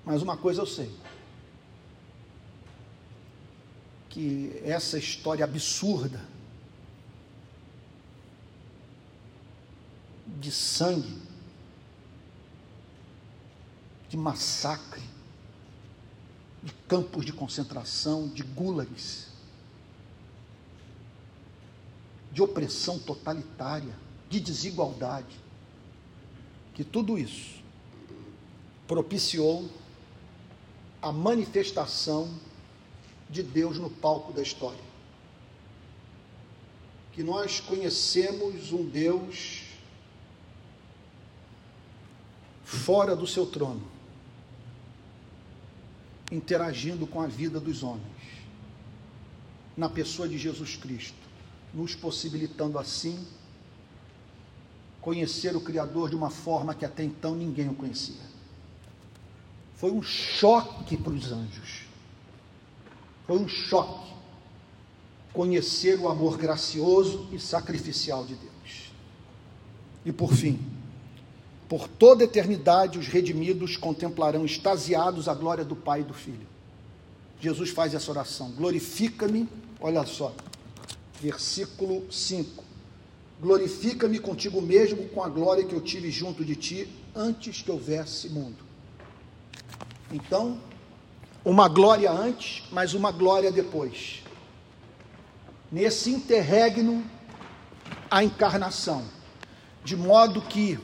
Mas 0.04 0.22
uma 0.22 0.36
coisa 0.36 0.62
eu 0.62 0.66
sei: 0.66 0.90
que 4.08 4.60
essa 4.64 4.98
história 4.98 5.44
absurda 5.44 6.20
de 10.26 10.50
sangue, 10.50 11.20
de 14.08 14.16
massacre, 14.16 15.02
campos 16.90 17.24
de 17.24 17.32
concentração, 17.32 18.26
de 18.26 18.42
gulags, 18.42 19.28
de 22.32 22.42
opressão 22.42 22.98
totalitária, 22.98 23.96
de 24.28 24.40
desigualdade, 24.40 25.38
que 26.74 26.82
tudo 26.82 27.16
isso 27.16 27.62
propiciou 28.88 29.70
a 31.00 31.12
manifestação 31.12 32.28
de 33.30 33.44
Deus 33.44 33.78
no 33.78 33.88
palco 33.88 34.32
da 34.32 34.42
história. 34.42 34.82
Que 37.12 37.22
nós 37.22 37.60
conhecemos 37.60 38.72
um 38.72 38.84
Deus 38.84 39.62
fora 42.64 43.14
do 43.14 43.28
seu 43.28 43.46
trono, 43.46 43.89
interagindo 46.30 47.06
com 47.06 47.20
a 47.20 47.26
vida 47.26 47.58
dos 47.58 47.82
homens, 47.82 48.04
na 49.76 49.88
pessoa 49.88 50.28
de 50.28 50.38
Jesus 50.38 50.76
Cristo, 50.76 51.18
nos 51.72 51.94
possibilitando 51.94 52.78
assim 52.78 53.26
conhecer 55.00 55.56
o 55.56 55.60
Criador 55.60 56.10
de 56.10 56.16
uma 56.16 56.30
forma 56.30 56.74
que 56.74 56.84
até 56.84 57.02
então 57.02 57.34
ninguém 57.34 57.68
o 57.68 57.74
conhecia. 57.74 58.30
Foi 59.74 59.90
um 59.90 60.02
choque 60.02 60.96
para 60.96 61.12
os 61.12 61.32
anjos. 61.32 61.84
Foi 63.26 63.38
um 63.38 63.48
choque 63.48 64.10
conhecer 65.32 65.98
o 65.98 66.08
amor 66.08 66.36
gracioso 66.36 67.28
e 67.32 67.38
sacrificial 67.38 68.26
de 68.26 68.34
Deus. 68.34 68.92
E 70.04 70.12
por 70.12 70.34
fim, 70.34 70.58
por 71.70 71.86
toda 71.86 72.24
eternidade 72.24 72.98
os 72.98 73.06
redimidos 73.06 73.76
contemplarão 73.76 74.44
extasiados 74.44 75.28
a 75.28 75.34
glória 75.34 75.64
do 75.64 75.76
Pai 75.76 76.00
e 76.00 76.02
do 76.02 76.12
Filho. 76.12 76.48
Jesus 77.40 77.70
faz 77.70 77.94
essa 77.94 78.10
oração: 78.10 78.50
glorifica-me, 78.50 79.48
olha 79.80 80.04
só, 80.04 80.34
versículo 81.20 82.12
5. 82.12 82.64
Glorifica-me 83.40 84.18
contigo 84.18 84.60
mesmo 84.60 85.08
com 85.10 85.22
a 85.22 85.28
glória 85.28 85.64
que 85.64 85.72
eu 85.72 85.80
tive 85.80 86.10
junto 86.10 86.44
de 86.44 86.56
ti 86.56 86.88
antes 87.14 87.62
que 87.62 87.70
houvesse 87.70 88.28
mundo. 88.28 88.64
Então, 90.12 90.58
uma 91.44 91.68
glória 91.68 92.10
antes, 92.10 92.64
mas 92.72 92.94
uma 92.94 93.12
glória 93.12 93.52
depois. 93.52 94.24
Nesse 95.70 96.10
interregno, 96.10 97.04
a 98.10 98.24
encarnação, 98.24 99.04
de 99.84 99.96
modo 99.96 100.42
que, 100.42 100.76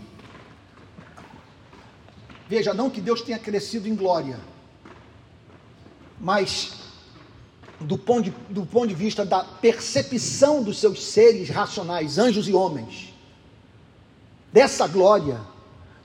veja, 2.49 2.73
não 2.73 2.91
que 2.91 3.01
Deus 3.01 3.23
tenha 3.23 3.39
crescido 3.39 3.89
em 3.89 3.95
glória, 3.95 4.39
mas 6.21 6.73
do 7.81 7.99
ponto, 7.99 8.23
de, 8.23 8.31
do 8.49 8.65
ponto 8.65 8.89
de 8.89 8.95
vista 8.95 9.25
da 9.25 9.45
percepção 9.45 10.63
dos 10.63 10.79
seus 10.79 11.05
seres 11.05 11.49
racionais, 11.49 12.19
anjos 12.19 12.49
e 12.49 12.55
homens, 12.55 13.13
dessa 14.53 14.87
glória, 14.87 15.41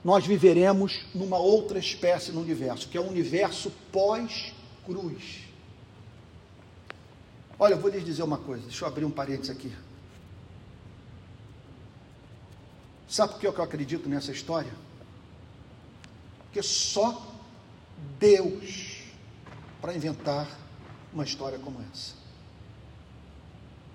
nós 0.04 0.26
viveremos 0.26 1.04
numa 1.14 1.38
outra 1.38 1.78
espécie 1.78 2.32
no 2.32 2.40
universo, 2.40 2.88
que 2.88 2.98
é 2.98 3.00
o 3.00 3.08
universo 3.08 3.72
pós-cruz. 3.90 5.42
Olha, 7.58 7.74
eu 7.74 7.78
vou 7.78 7.90
lhes 7.90 8.04
dizer 8.04 8.22
uma 8.22 8.38
coisa, 8.38 8.64
deixa 8.64 8.84
eu 8.84 8.88
abrir 8.88 9.04
um 9.04 9.10
parênteses 9.10 9.50
aqui. 9.50 9.72
Sabe 13.08 13.34
por 13.34 13.40
que 13.40 13.46
eu 13.46 13.62
acredito 13.62 14.08
nessa 14.08 14.32
história? 14.32 14.72
Porque 16.52 16.62
só 16.62 17.32
Deus 18.18 19.04
para 19.80 19.96
inventar 19.96 20.46
uma 21.10 21.24
história 21.24 21.58
como 21.58 21.80
essa. 21.90 22.12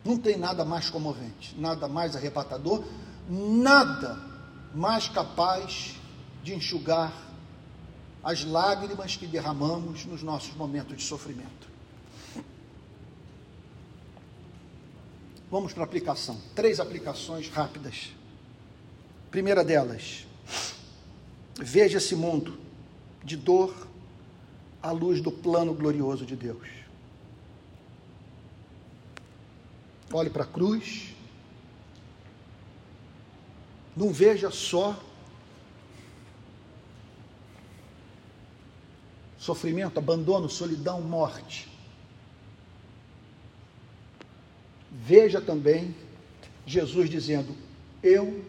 Não 0.04 0.18
tem 0.18 0.38
nada 0.38 0.66
mais 0.66 0.90
comovente, 0.90 1.56
nada 1.56 1.88
mais 1.88 2.16
arrebatador, 2.16 2.84
nada 3.30 4.18
mais 4.74 5.08
capaz 5.08 5.98
de 6.44 6.56
enxugar 6.56 7.14
as 8.24 8.44
lágrimas 8.44 9.16
que 9.16 9.28
derramamos 9.28 10.06
nos 10.06 10.24
nossos 10.24 10.56
momentos 10.56 10.98
de 10.98 11.04
sofrimento. 11.04 11.68
Vamos 15.52 15.74
para 15.74 15.84
a 15.84 15.86
aplicação. 15.86 16.42
Três 16.56 16.80
aplicações 16.80 17.50
rápidas. 17.50 18.14
Primeira 19.30 19.64
delas, 19.64 20.26
veja 21.60 21.98
esse 21.98 22.16
mundo 22.16 22.58
de 23.24 23.36
dor 23.36 23.88
à 24.82 24.92
luz 24.92 25.22
do 25.22 25.32
plano 25.32 25.74
glorioso 25.74 26.26
de 26.26 26.36
Deus. 26.36 26.68
Olhe 30.12 30.30
para 30.30 30.44
a 30.44 30.48
cruz. 30.48 31.14
Não 33.96 34.14
veja 34.14 34.52
só 34.52 34.98
sofrimento, 39.38 39.98
abandono, 39.98 40.50
solidão, 40.50 41.02
morte. 41.02 41.68
Veja 44.92 45.42
também 45.42 45.96
Jesus 46.66 47.10
dizendo: 47.10 47.56
Eu 48.04 48.46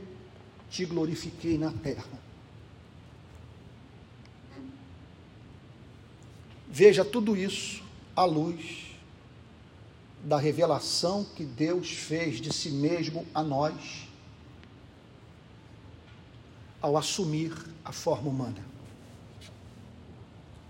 te 0.71 0.85
glorifiquei 0.85 1.57
na 1.57 1.73
terra. 1.73 2.29
Veja 6.79 7.05
tudo 7.05 7.37
isso 7.37 7.83
à 8.15 8.25
luz 8.25 8.95
da 10.23 10.39
revelação 10.39 11.25
que 11.25 11.43
Deus 11.43 11.91
fez 11.91 12.41
de 12.41 12.53
si 12.53 12.71
mesmo 12.71 13.27
a 13.35 13.43
nós 13.43 14.07
ao 16.81 16.97
assumir 16.97 17.53
a 17.85 17.91
forma 17.91 18.31
humana. 18.31 18.65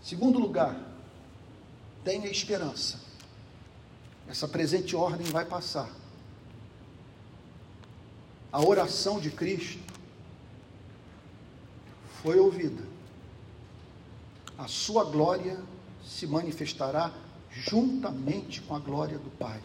Segundo 0.02 0.38
lugar, 0.38 0.80
tenha 2.02 2.30
esperança. 2.30 2.98
Essa 4.26 4.48
presente 4.48 4.96
ordem 4.96 5.26
vai 5.26 5.44
passar. 5.44 5.94
A 8.50 8.66
oração 8.66 9.20
de 9.20 9.30
Cristo 9.30 9.84
foi 12.22 12.38
ouvida. 12.38 12.82
A 14.56 14.66
sua 14.66 15.04
glória 15.04 15.62
se 16.08 16.26
manifestará 16.26 17.12
juntamente 17.50 18.60
com 18.62 18.74
a 18.74 18.78
glória 18.78 19.18
do 19.18 19.30
Pai. 19.30 19.60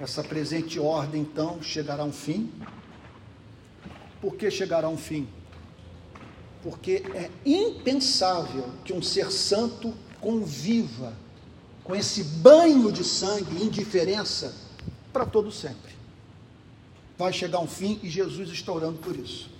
Essa 0.00 0.22
presente 0.22 0.80
ordem, 0.80 1.22
então, 1.22 1.62
chegará 1.62 2.02
a 2.02 2.06
um 2.06 2.12
fim. 2.12 2.50
Por 4.20 4.36
que 4.36 4.50
chegará 4.50 4.86
a 4.86 4.90
um 4.90 4.96
fim? 4.96 5.28
porque 6.62 7.02
é 7.14 7.30
impensável 7.44 8.70
que 8.84 8.92
um 8.92 9.02
ser 9.02 9.30
santo 9.32 9.92
conviva 10.20 11.12
com 11.82 11.94
esse 11.94 12.22
banho 12.22 12.92
de 12.92 13.02
sangue 13.02 13.56
e 13.56 13.64
indiferença 13.64 14.54
para 15.12 15.26
todo 15.26 15.50
sempre. 15.50 15.92
Vai 17.18 17.32
chegar 17.32 17.58
um 17.58 17.66
fim 17.66 17.98
e 18.02 18.08
Jesus 18.08 18.48
está 18.50 18.72
orando 18.72 18.98
por 18.98 19.16
isso. 19.16 19.50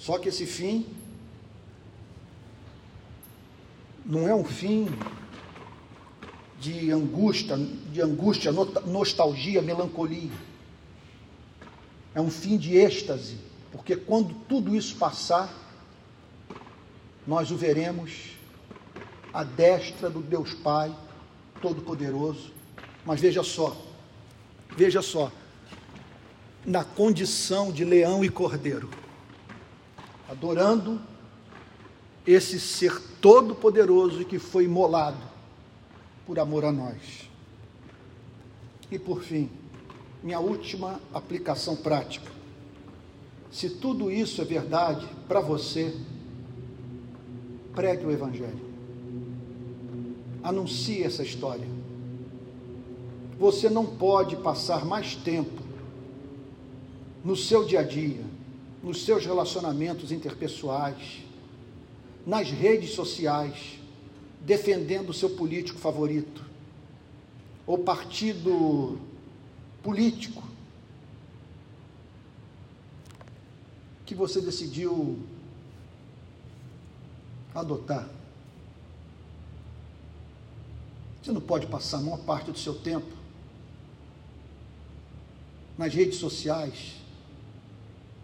Só 0.00 0.18
que 0.18 0.30
esse 0.30 0.46
fim 0.46 0.86
não 4.04 4.26
é 4.26 4.34
um 4.34 4.44
fim 4.44 4.88
de 6.58 6.90
angústia, 6.90 7.56
de 7.92 8.02
angústia, 8.02 8.50
nostalgia, 8.50 9.62
melancolia. 9.62 10.32
É 12.14 12.20
um 12.20 12.30
fim 12.30 12.56
de 12.56 12.76
êxtase 12.76 13.50
porque 13.70 13.94
quando 13.94 14.34
tudo 14.48 14.74
isso 14.74 14.96
passar, 14.96 15.54
nós 17.26 17.50
o 17.50 17.56
veremos 17.56 18.32
à 19.32 19.44
destra 19.44 20.10
do 20.10 20.20
Deus 20.20 20.54
Pai 20.54 20.94
Todo-Poderoso. 21.62 22.52
Mas 23.04 23.20
veja 23.20 23.42
só, 23.42 23.76
veja 24.76 25.00
só, 25.00 25.30
na 26.64 26.84
condição 26.84 27.70
de 27.70 27.84
leão 27.84 28.24
e 28.24 28.28
cordeiro, 28.28 28.90
adorando 30.30 31.00
esse 32.24 32.60
ser 32.60 33.00
todo-poderoso 33.20 34.24
que 34.24 34.38
foi 34.38 34.64
imolado 34.64 35.18
por 36.24 36.38
amor 36.38 36.64
a 36.64 36.70
nós. 36.70 37.28
E 38.90 38.98
por 38.98 39.22
fim, 39.22 39.50
minha 40.22 40.38
última 40.38 41.00
aplicação 41.12 41.74
prática. 41.74 42.30
Se 43.50 43.68
tudo 43.68 44.10
isso 44.10 44.40
é 44.40 44.44
verdade 44.44 45.08
para 45.26 45.40
você, 45.40 45.96
pregue 47.74 48.06
o 48.06 48.12
Evangelho. 48.12 48.70
Anuncie 50.44 51.02
essa 51.02 51.24
história. 51.24 51.66
Você 53.36 53.68
não 53.68 53.84
pode 53.84 54.36
passar 54.36 54.84
mais 54.84 55.16
tempo 55.16 55.60
no 57.24 57.34
seu 57.34 57.64
dia 57.64 57.80
a 57.80 57.82
dia, 57.82 58.29
nos 58.82 59.04
seus 59.04 59.24
relacionamentos 59.24 60.10
interpessoais, 60.10 61.20
nas 62.26 62.50
redes 62.50 62.90
sociais, 62.90 63.78
defendendo 64.40 65.10
o 65.10 65.14
seu 65.14 65.30
político 65.30 65.78
favorito, 65.78 66.44
ou 67.66 67.78
partido 67.78 68.98
político, 69.82 70.42
que 74.06 74.14
você 74.14 74.40
decidiu 74.40 75.18
adotar. 77.54 78.08
Você 81.22 81.32
não 81.32 81.40
pode 81.40 81.66
passar 81.66 81.98
a 81.98 82.00
maior 82.00 82.18
parte 82.20 82.50
do 82.50 82.58
seu 82.58 82.74
tempo 82.74 83.20
nas 85.76 85.94
redes 85.94 86.18
sociais 86.18 86.99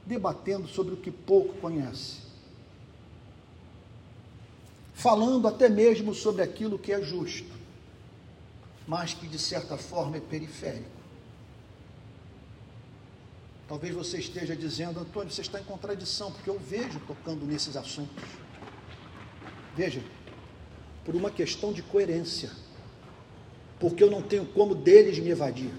debatendo 0.07 0.69
sobre 0.69 0.95
o 0.95 0.97
que 0.97 1.11
pouco 1.11 1.55
conhece. 1.55 2.27
falando 4.97 5.47
até 5.47 5.69
mesmo 5.69 6.15
sobre 6.15 6.43
aquilo 6.43 6.79
que 6.79 6.91
é 6.91 7.03
justo, 7.03 7.53
mas 8.89 9.13
que 9.13 9.29
de 9.29 9.39
certa 9.39 9.77
forma 9.77 10.17
é 10.17 10.21
periférico. 10.21 10.97
Talvez 13.69 13.95
você 13.95 14.19
esteja 14.19 14.57
dizendo, 14.57 14.99
Antônio, 14.99 15.31
você 15.31 15.43
está 15.43 15.61
em 15.61 15.65
contradição, 15.65 16.33
porque 16.33 16.49
eu 16.49 16.59
vejo 16.59 16.99
tocando 17.07 17.45
nesses 17.45 17.77
assuntos. 17.77 18.25
Veja, 19.77 20.03
por 21.05 21.15
uma 21.15 21.31
questão 21.31 21.75
de 21.75 21.83
coerência, 21.83 22.51
porque 23.79 24.03
eu 24.03 24.11
não 24.11 24.23
tenho 24.23 24.47
como 24.47 24.75
deles 24.75 25.19
me 25.19 25.29
evadir. 25.29 25.73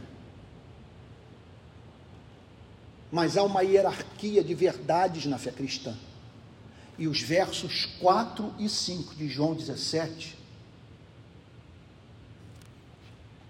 Mas 3.12 3.38
há 3.38 3.44
uma 3.44 3.62
hierarquia 3.62 4.44
de 4.44 4.54
verdades 4.54 5.26
na 5.26 5.38
fé 5.38 5.52
cristã. 5.52 5.96
E 6.98 7.08
os 7.08 7.22
versos 7.22 7.86
4 8.00 8.54
e 8.60 8.68
5 8.68 9.16
de 9.16 9.28
João 9.28 9.54
17 9.54 10.36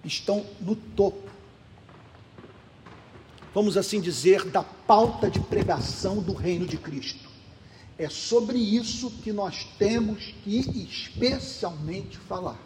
estão 0.04 0.46
no 0.62 0.76
topo 0.76 1.28
vamos 3.58 3.76
assim 3.76 4.00
dizer, 4.00 4.46
da 4.46 4.62
pauta 4.62 5.32
de 5.32 5.40
pregação 5.40 6.22
do 6.22 6.32
reino 6.32 6.68
de 6.68 6.78
Cristo. 6.78 7.28
É 7.98 8.08
sobre 8.08 8.60
isso 8.60 9.10
que 9.24 9.34
nós 9.34 9.68
temos 9.80 10.32
que 10.44 10.60
especialmente 10.60 12.20
falar. 12.20 12.60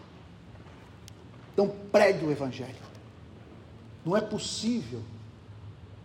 Então, 1.54 1.74
pregue 1.94 2.26
o 2.26 2.32
Evangelho. 2.32 2.76
Não 4.06 4.18
é 4.18 4.20
possível 4.20 5.02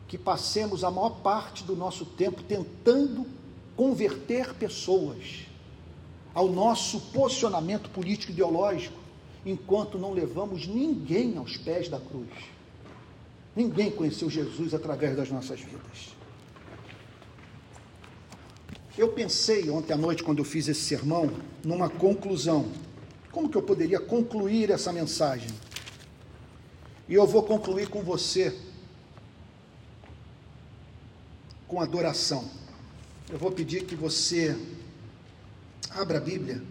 que 0.09 0.17
passemos 0.17 0.85
a 0.85 0.91
maior 0.91 1.21
parte 1.21 1.65
do 1.65 1.75
nosso 1.75 2.05
tempo 2.05 2.43
tentando 2.43 3.27
converter 3.77 4.55
pessoas 4.55 5.47
ao 6.33 6.49
nosso 6.49 7.01
posicionamento 7.13 7.89
político 7.91 8.31
ideológico, 8.31 8.99
enquanto 9.45 9.99
não 9.99 10.13
levamos 10.13 10.67
ninguém 10.67 11.37
aos 11.39 11.57
pés 11.57 11.89
da 11.89 11.99
cruz. 11.99 12.29
Ninguém 13.55 13.91
conheceu 13.91 14.29
Jesus 14.29 14.75
através 14.75 15.17
das 15.17 15.31
nossas 15.31 15.61
vidas. 15.61 16.15
Eu 18.99 19.09
pensei 19.09 19.69
ontem 19.71 19.93
à 19.93 19.97
noite, 19.97 20.23
quando 20.23 20.39
eu 20.39 20.45
fiz 20.45 20.69
esse 20.69 20.81
sermão, 20.81 21.31
numa 21.65 21.89
conclusão. 21.89 22.67
Como 23.33 23.49
que 23.49 23.57
eu 23.57 23.63
poderia 23.63 24.01
concluir 24.01 24.71
essa 24.71 24.93
mensagem? 24.93 25.51
E 27.09 27.15
eu 27.15 27.27
vou 27.27 27.43
concluir 27.43 27.89
com 27.89 28.03
você, 28.03 28.55
com 31.67 31.81
adoração. 31.81 32.49
Eu 33.29 33.39
vou 33.39 33.51
pedir 33.51 33.85
que 33.85 33.95
você 33.95 34.57
abra 35.91 36.19
a 36.19 36.21
Bíblia 36.21 36.63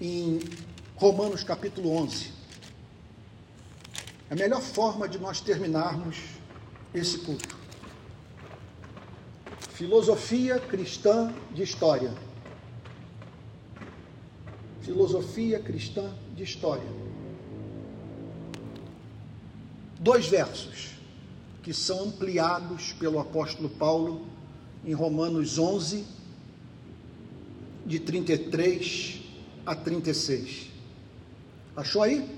em 0.00 0.40
Romanos 0.96 1.42
capítulo 1.42 1.90
11 1.90 2.32
a 4.30 4.34
melhor 4.34 4.60
forma 4.60 5.08
de 5.08 5.18
nós 5.18 5.40
terminarmos 5.40 6.16
esse 6.92 7.18
culto. 7.18 7.56
Filosofia 9.70 10.58
cristã 10.58 11.32
de 11.52 11.62
história. 11.62 12.12
Filosofia 14.80 15.60
cristã 15.60 16.12
de 16.34 16.42
história. 16.42 16.88
Dois 20.00 20.26
versos 20.26 20.94
que 21.64 21.72
são 21.72 22.04
ampliados 22.04 22.92
pelo 22.92 23.18
apóstolo 23.18 23.70
Paulo 23.70 24.26
em 24.84 24.92
Romanos 24.92 25.58
11, 25.58 26.04
de 27.86 27.98
33 27.98 29.22
a 29.64 29.74
36. 29.74 30.68
Achou 31.74 32.02
aí? 32.02 32.28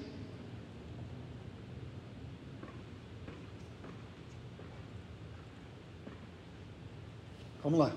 Vamos 7.64 7.81
lá. 7.81 7.93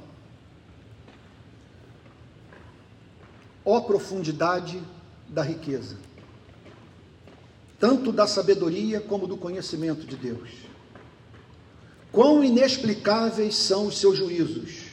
Ó 3.64 3.82
profundidade 3.82 4.82
da 5.28 5.44
riqueza, 5.44 5.96
tanto 7.80 8.12
da 8.12 8.26
sabedoria 8.26 9.00
como 9.00 9.28
do 9.28 9.38
conhecimento 9.38 10.08
de 10.08 10.16
Deus. 10.16 10.69
Quão 12.12 12.44
inexplicáveis 12.44 13.56
são 13.56 13.88
os 13.88 13.98
seus 14.00 14.18
juízos 14.18 14.90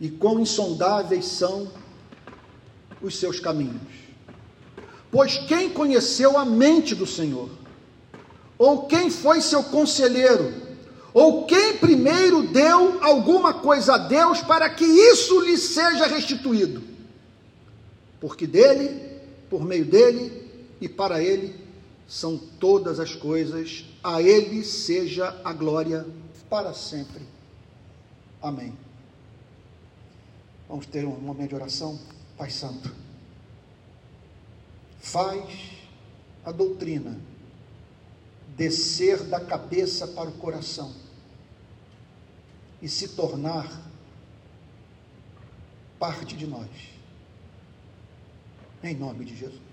e 0.00 0.08
quão 0.08 0.40
insondáveis 0.40 1.26
são 1.26 1.70
os 3.00 3.16
seus 3.16 3.38
caminhos. 3.38 3.80
Pois 5.10 5.38
quem 5.38 5.70
conheceu 5.70 6.36
a 6.36 6.44
mente 6.44 6.94
do 6.94 7.06
Senhor? 7.06 7.48
Ou 8.58 8.86
quem 8.86 9.10
foi 9.10 9.40
seu 9.40 9.62
conselheiro? 9.62 10.52
Ou 11.12 11.44
quem 11.44 11.76
primeiro 11.76 12.42
deu 12.42 12.98
alguma 13.00 13.54
coisa 13.54 13.94
a 13.94 13.98
Deus 13.98 14.40
para 14.40 14.68
que 14.68 14.84
isso 14.84 15.40
lhe 15.40 15.56
seja 15.56 16.06
restituído? 16.06 16.82
Porque 18.20 18.46
dele, 18.46 19.00
por 19.48 19.64
meio 19.64 19.84
dele 19.84 20.50
e 20.80 20.88
para 20.88 21.22
ele 21.22 21.54
são 22.08 22.36
todas 22.36 22.98
as 22.98 23.14
coisas, 23.14 23.84
a 24.02 24.20
ele 24.20 24.64
seja 24.64 25.40
a 25.44 25.52
glória 25.52 26.04
para 26.54 26.72
sempre. 26.72 27.26
Amém. 28.40 28.78
Vamos 30.68 30.86
ter 30.86 31.04
um 31.04 31.18
momento 31.18 31.48
de 31.48 31.54
oração, 31.56 31.98
Pai 32.38 32.48
Santo. 32.48 32.94
Faz 35.00 35.72
a 36.44 36.52
doutrina 36.52 37.18
descer 38.56 39.24
da 39.24 39.40
cabeça 39.40 40.06
para 40.06 40.28
o 40.30 40.32
coração 40.34 40.94
e 42.80 42.88
se 42.88 43.08
tornar 43.08 43.68
parte 45.98 46.36
de 46.36 46.46
nós. 46.46 46.70
Em 48.80 48.94
nome 48.94 49.24
de 49.24 49.34
Jesus. 49.34 49.64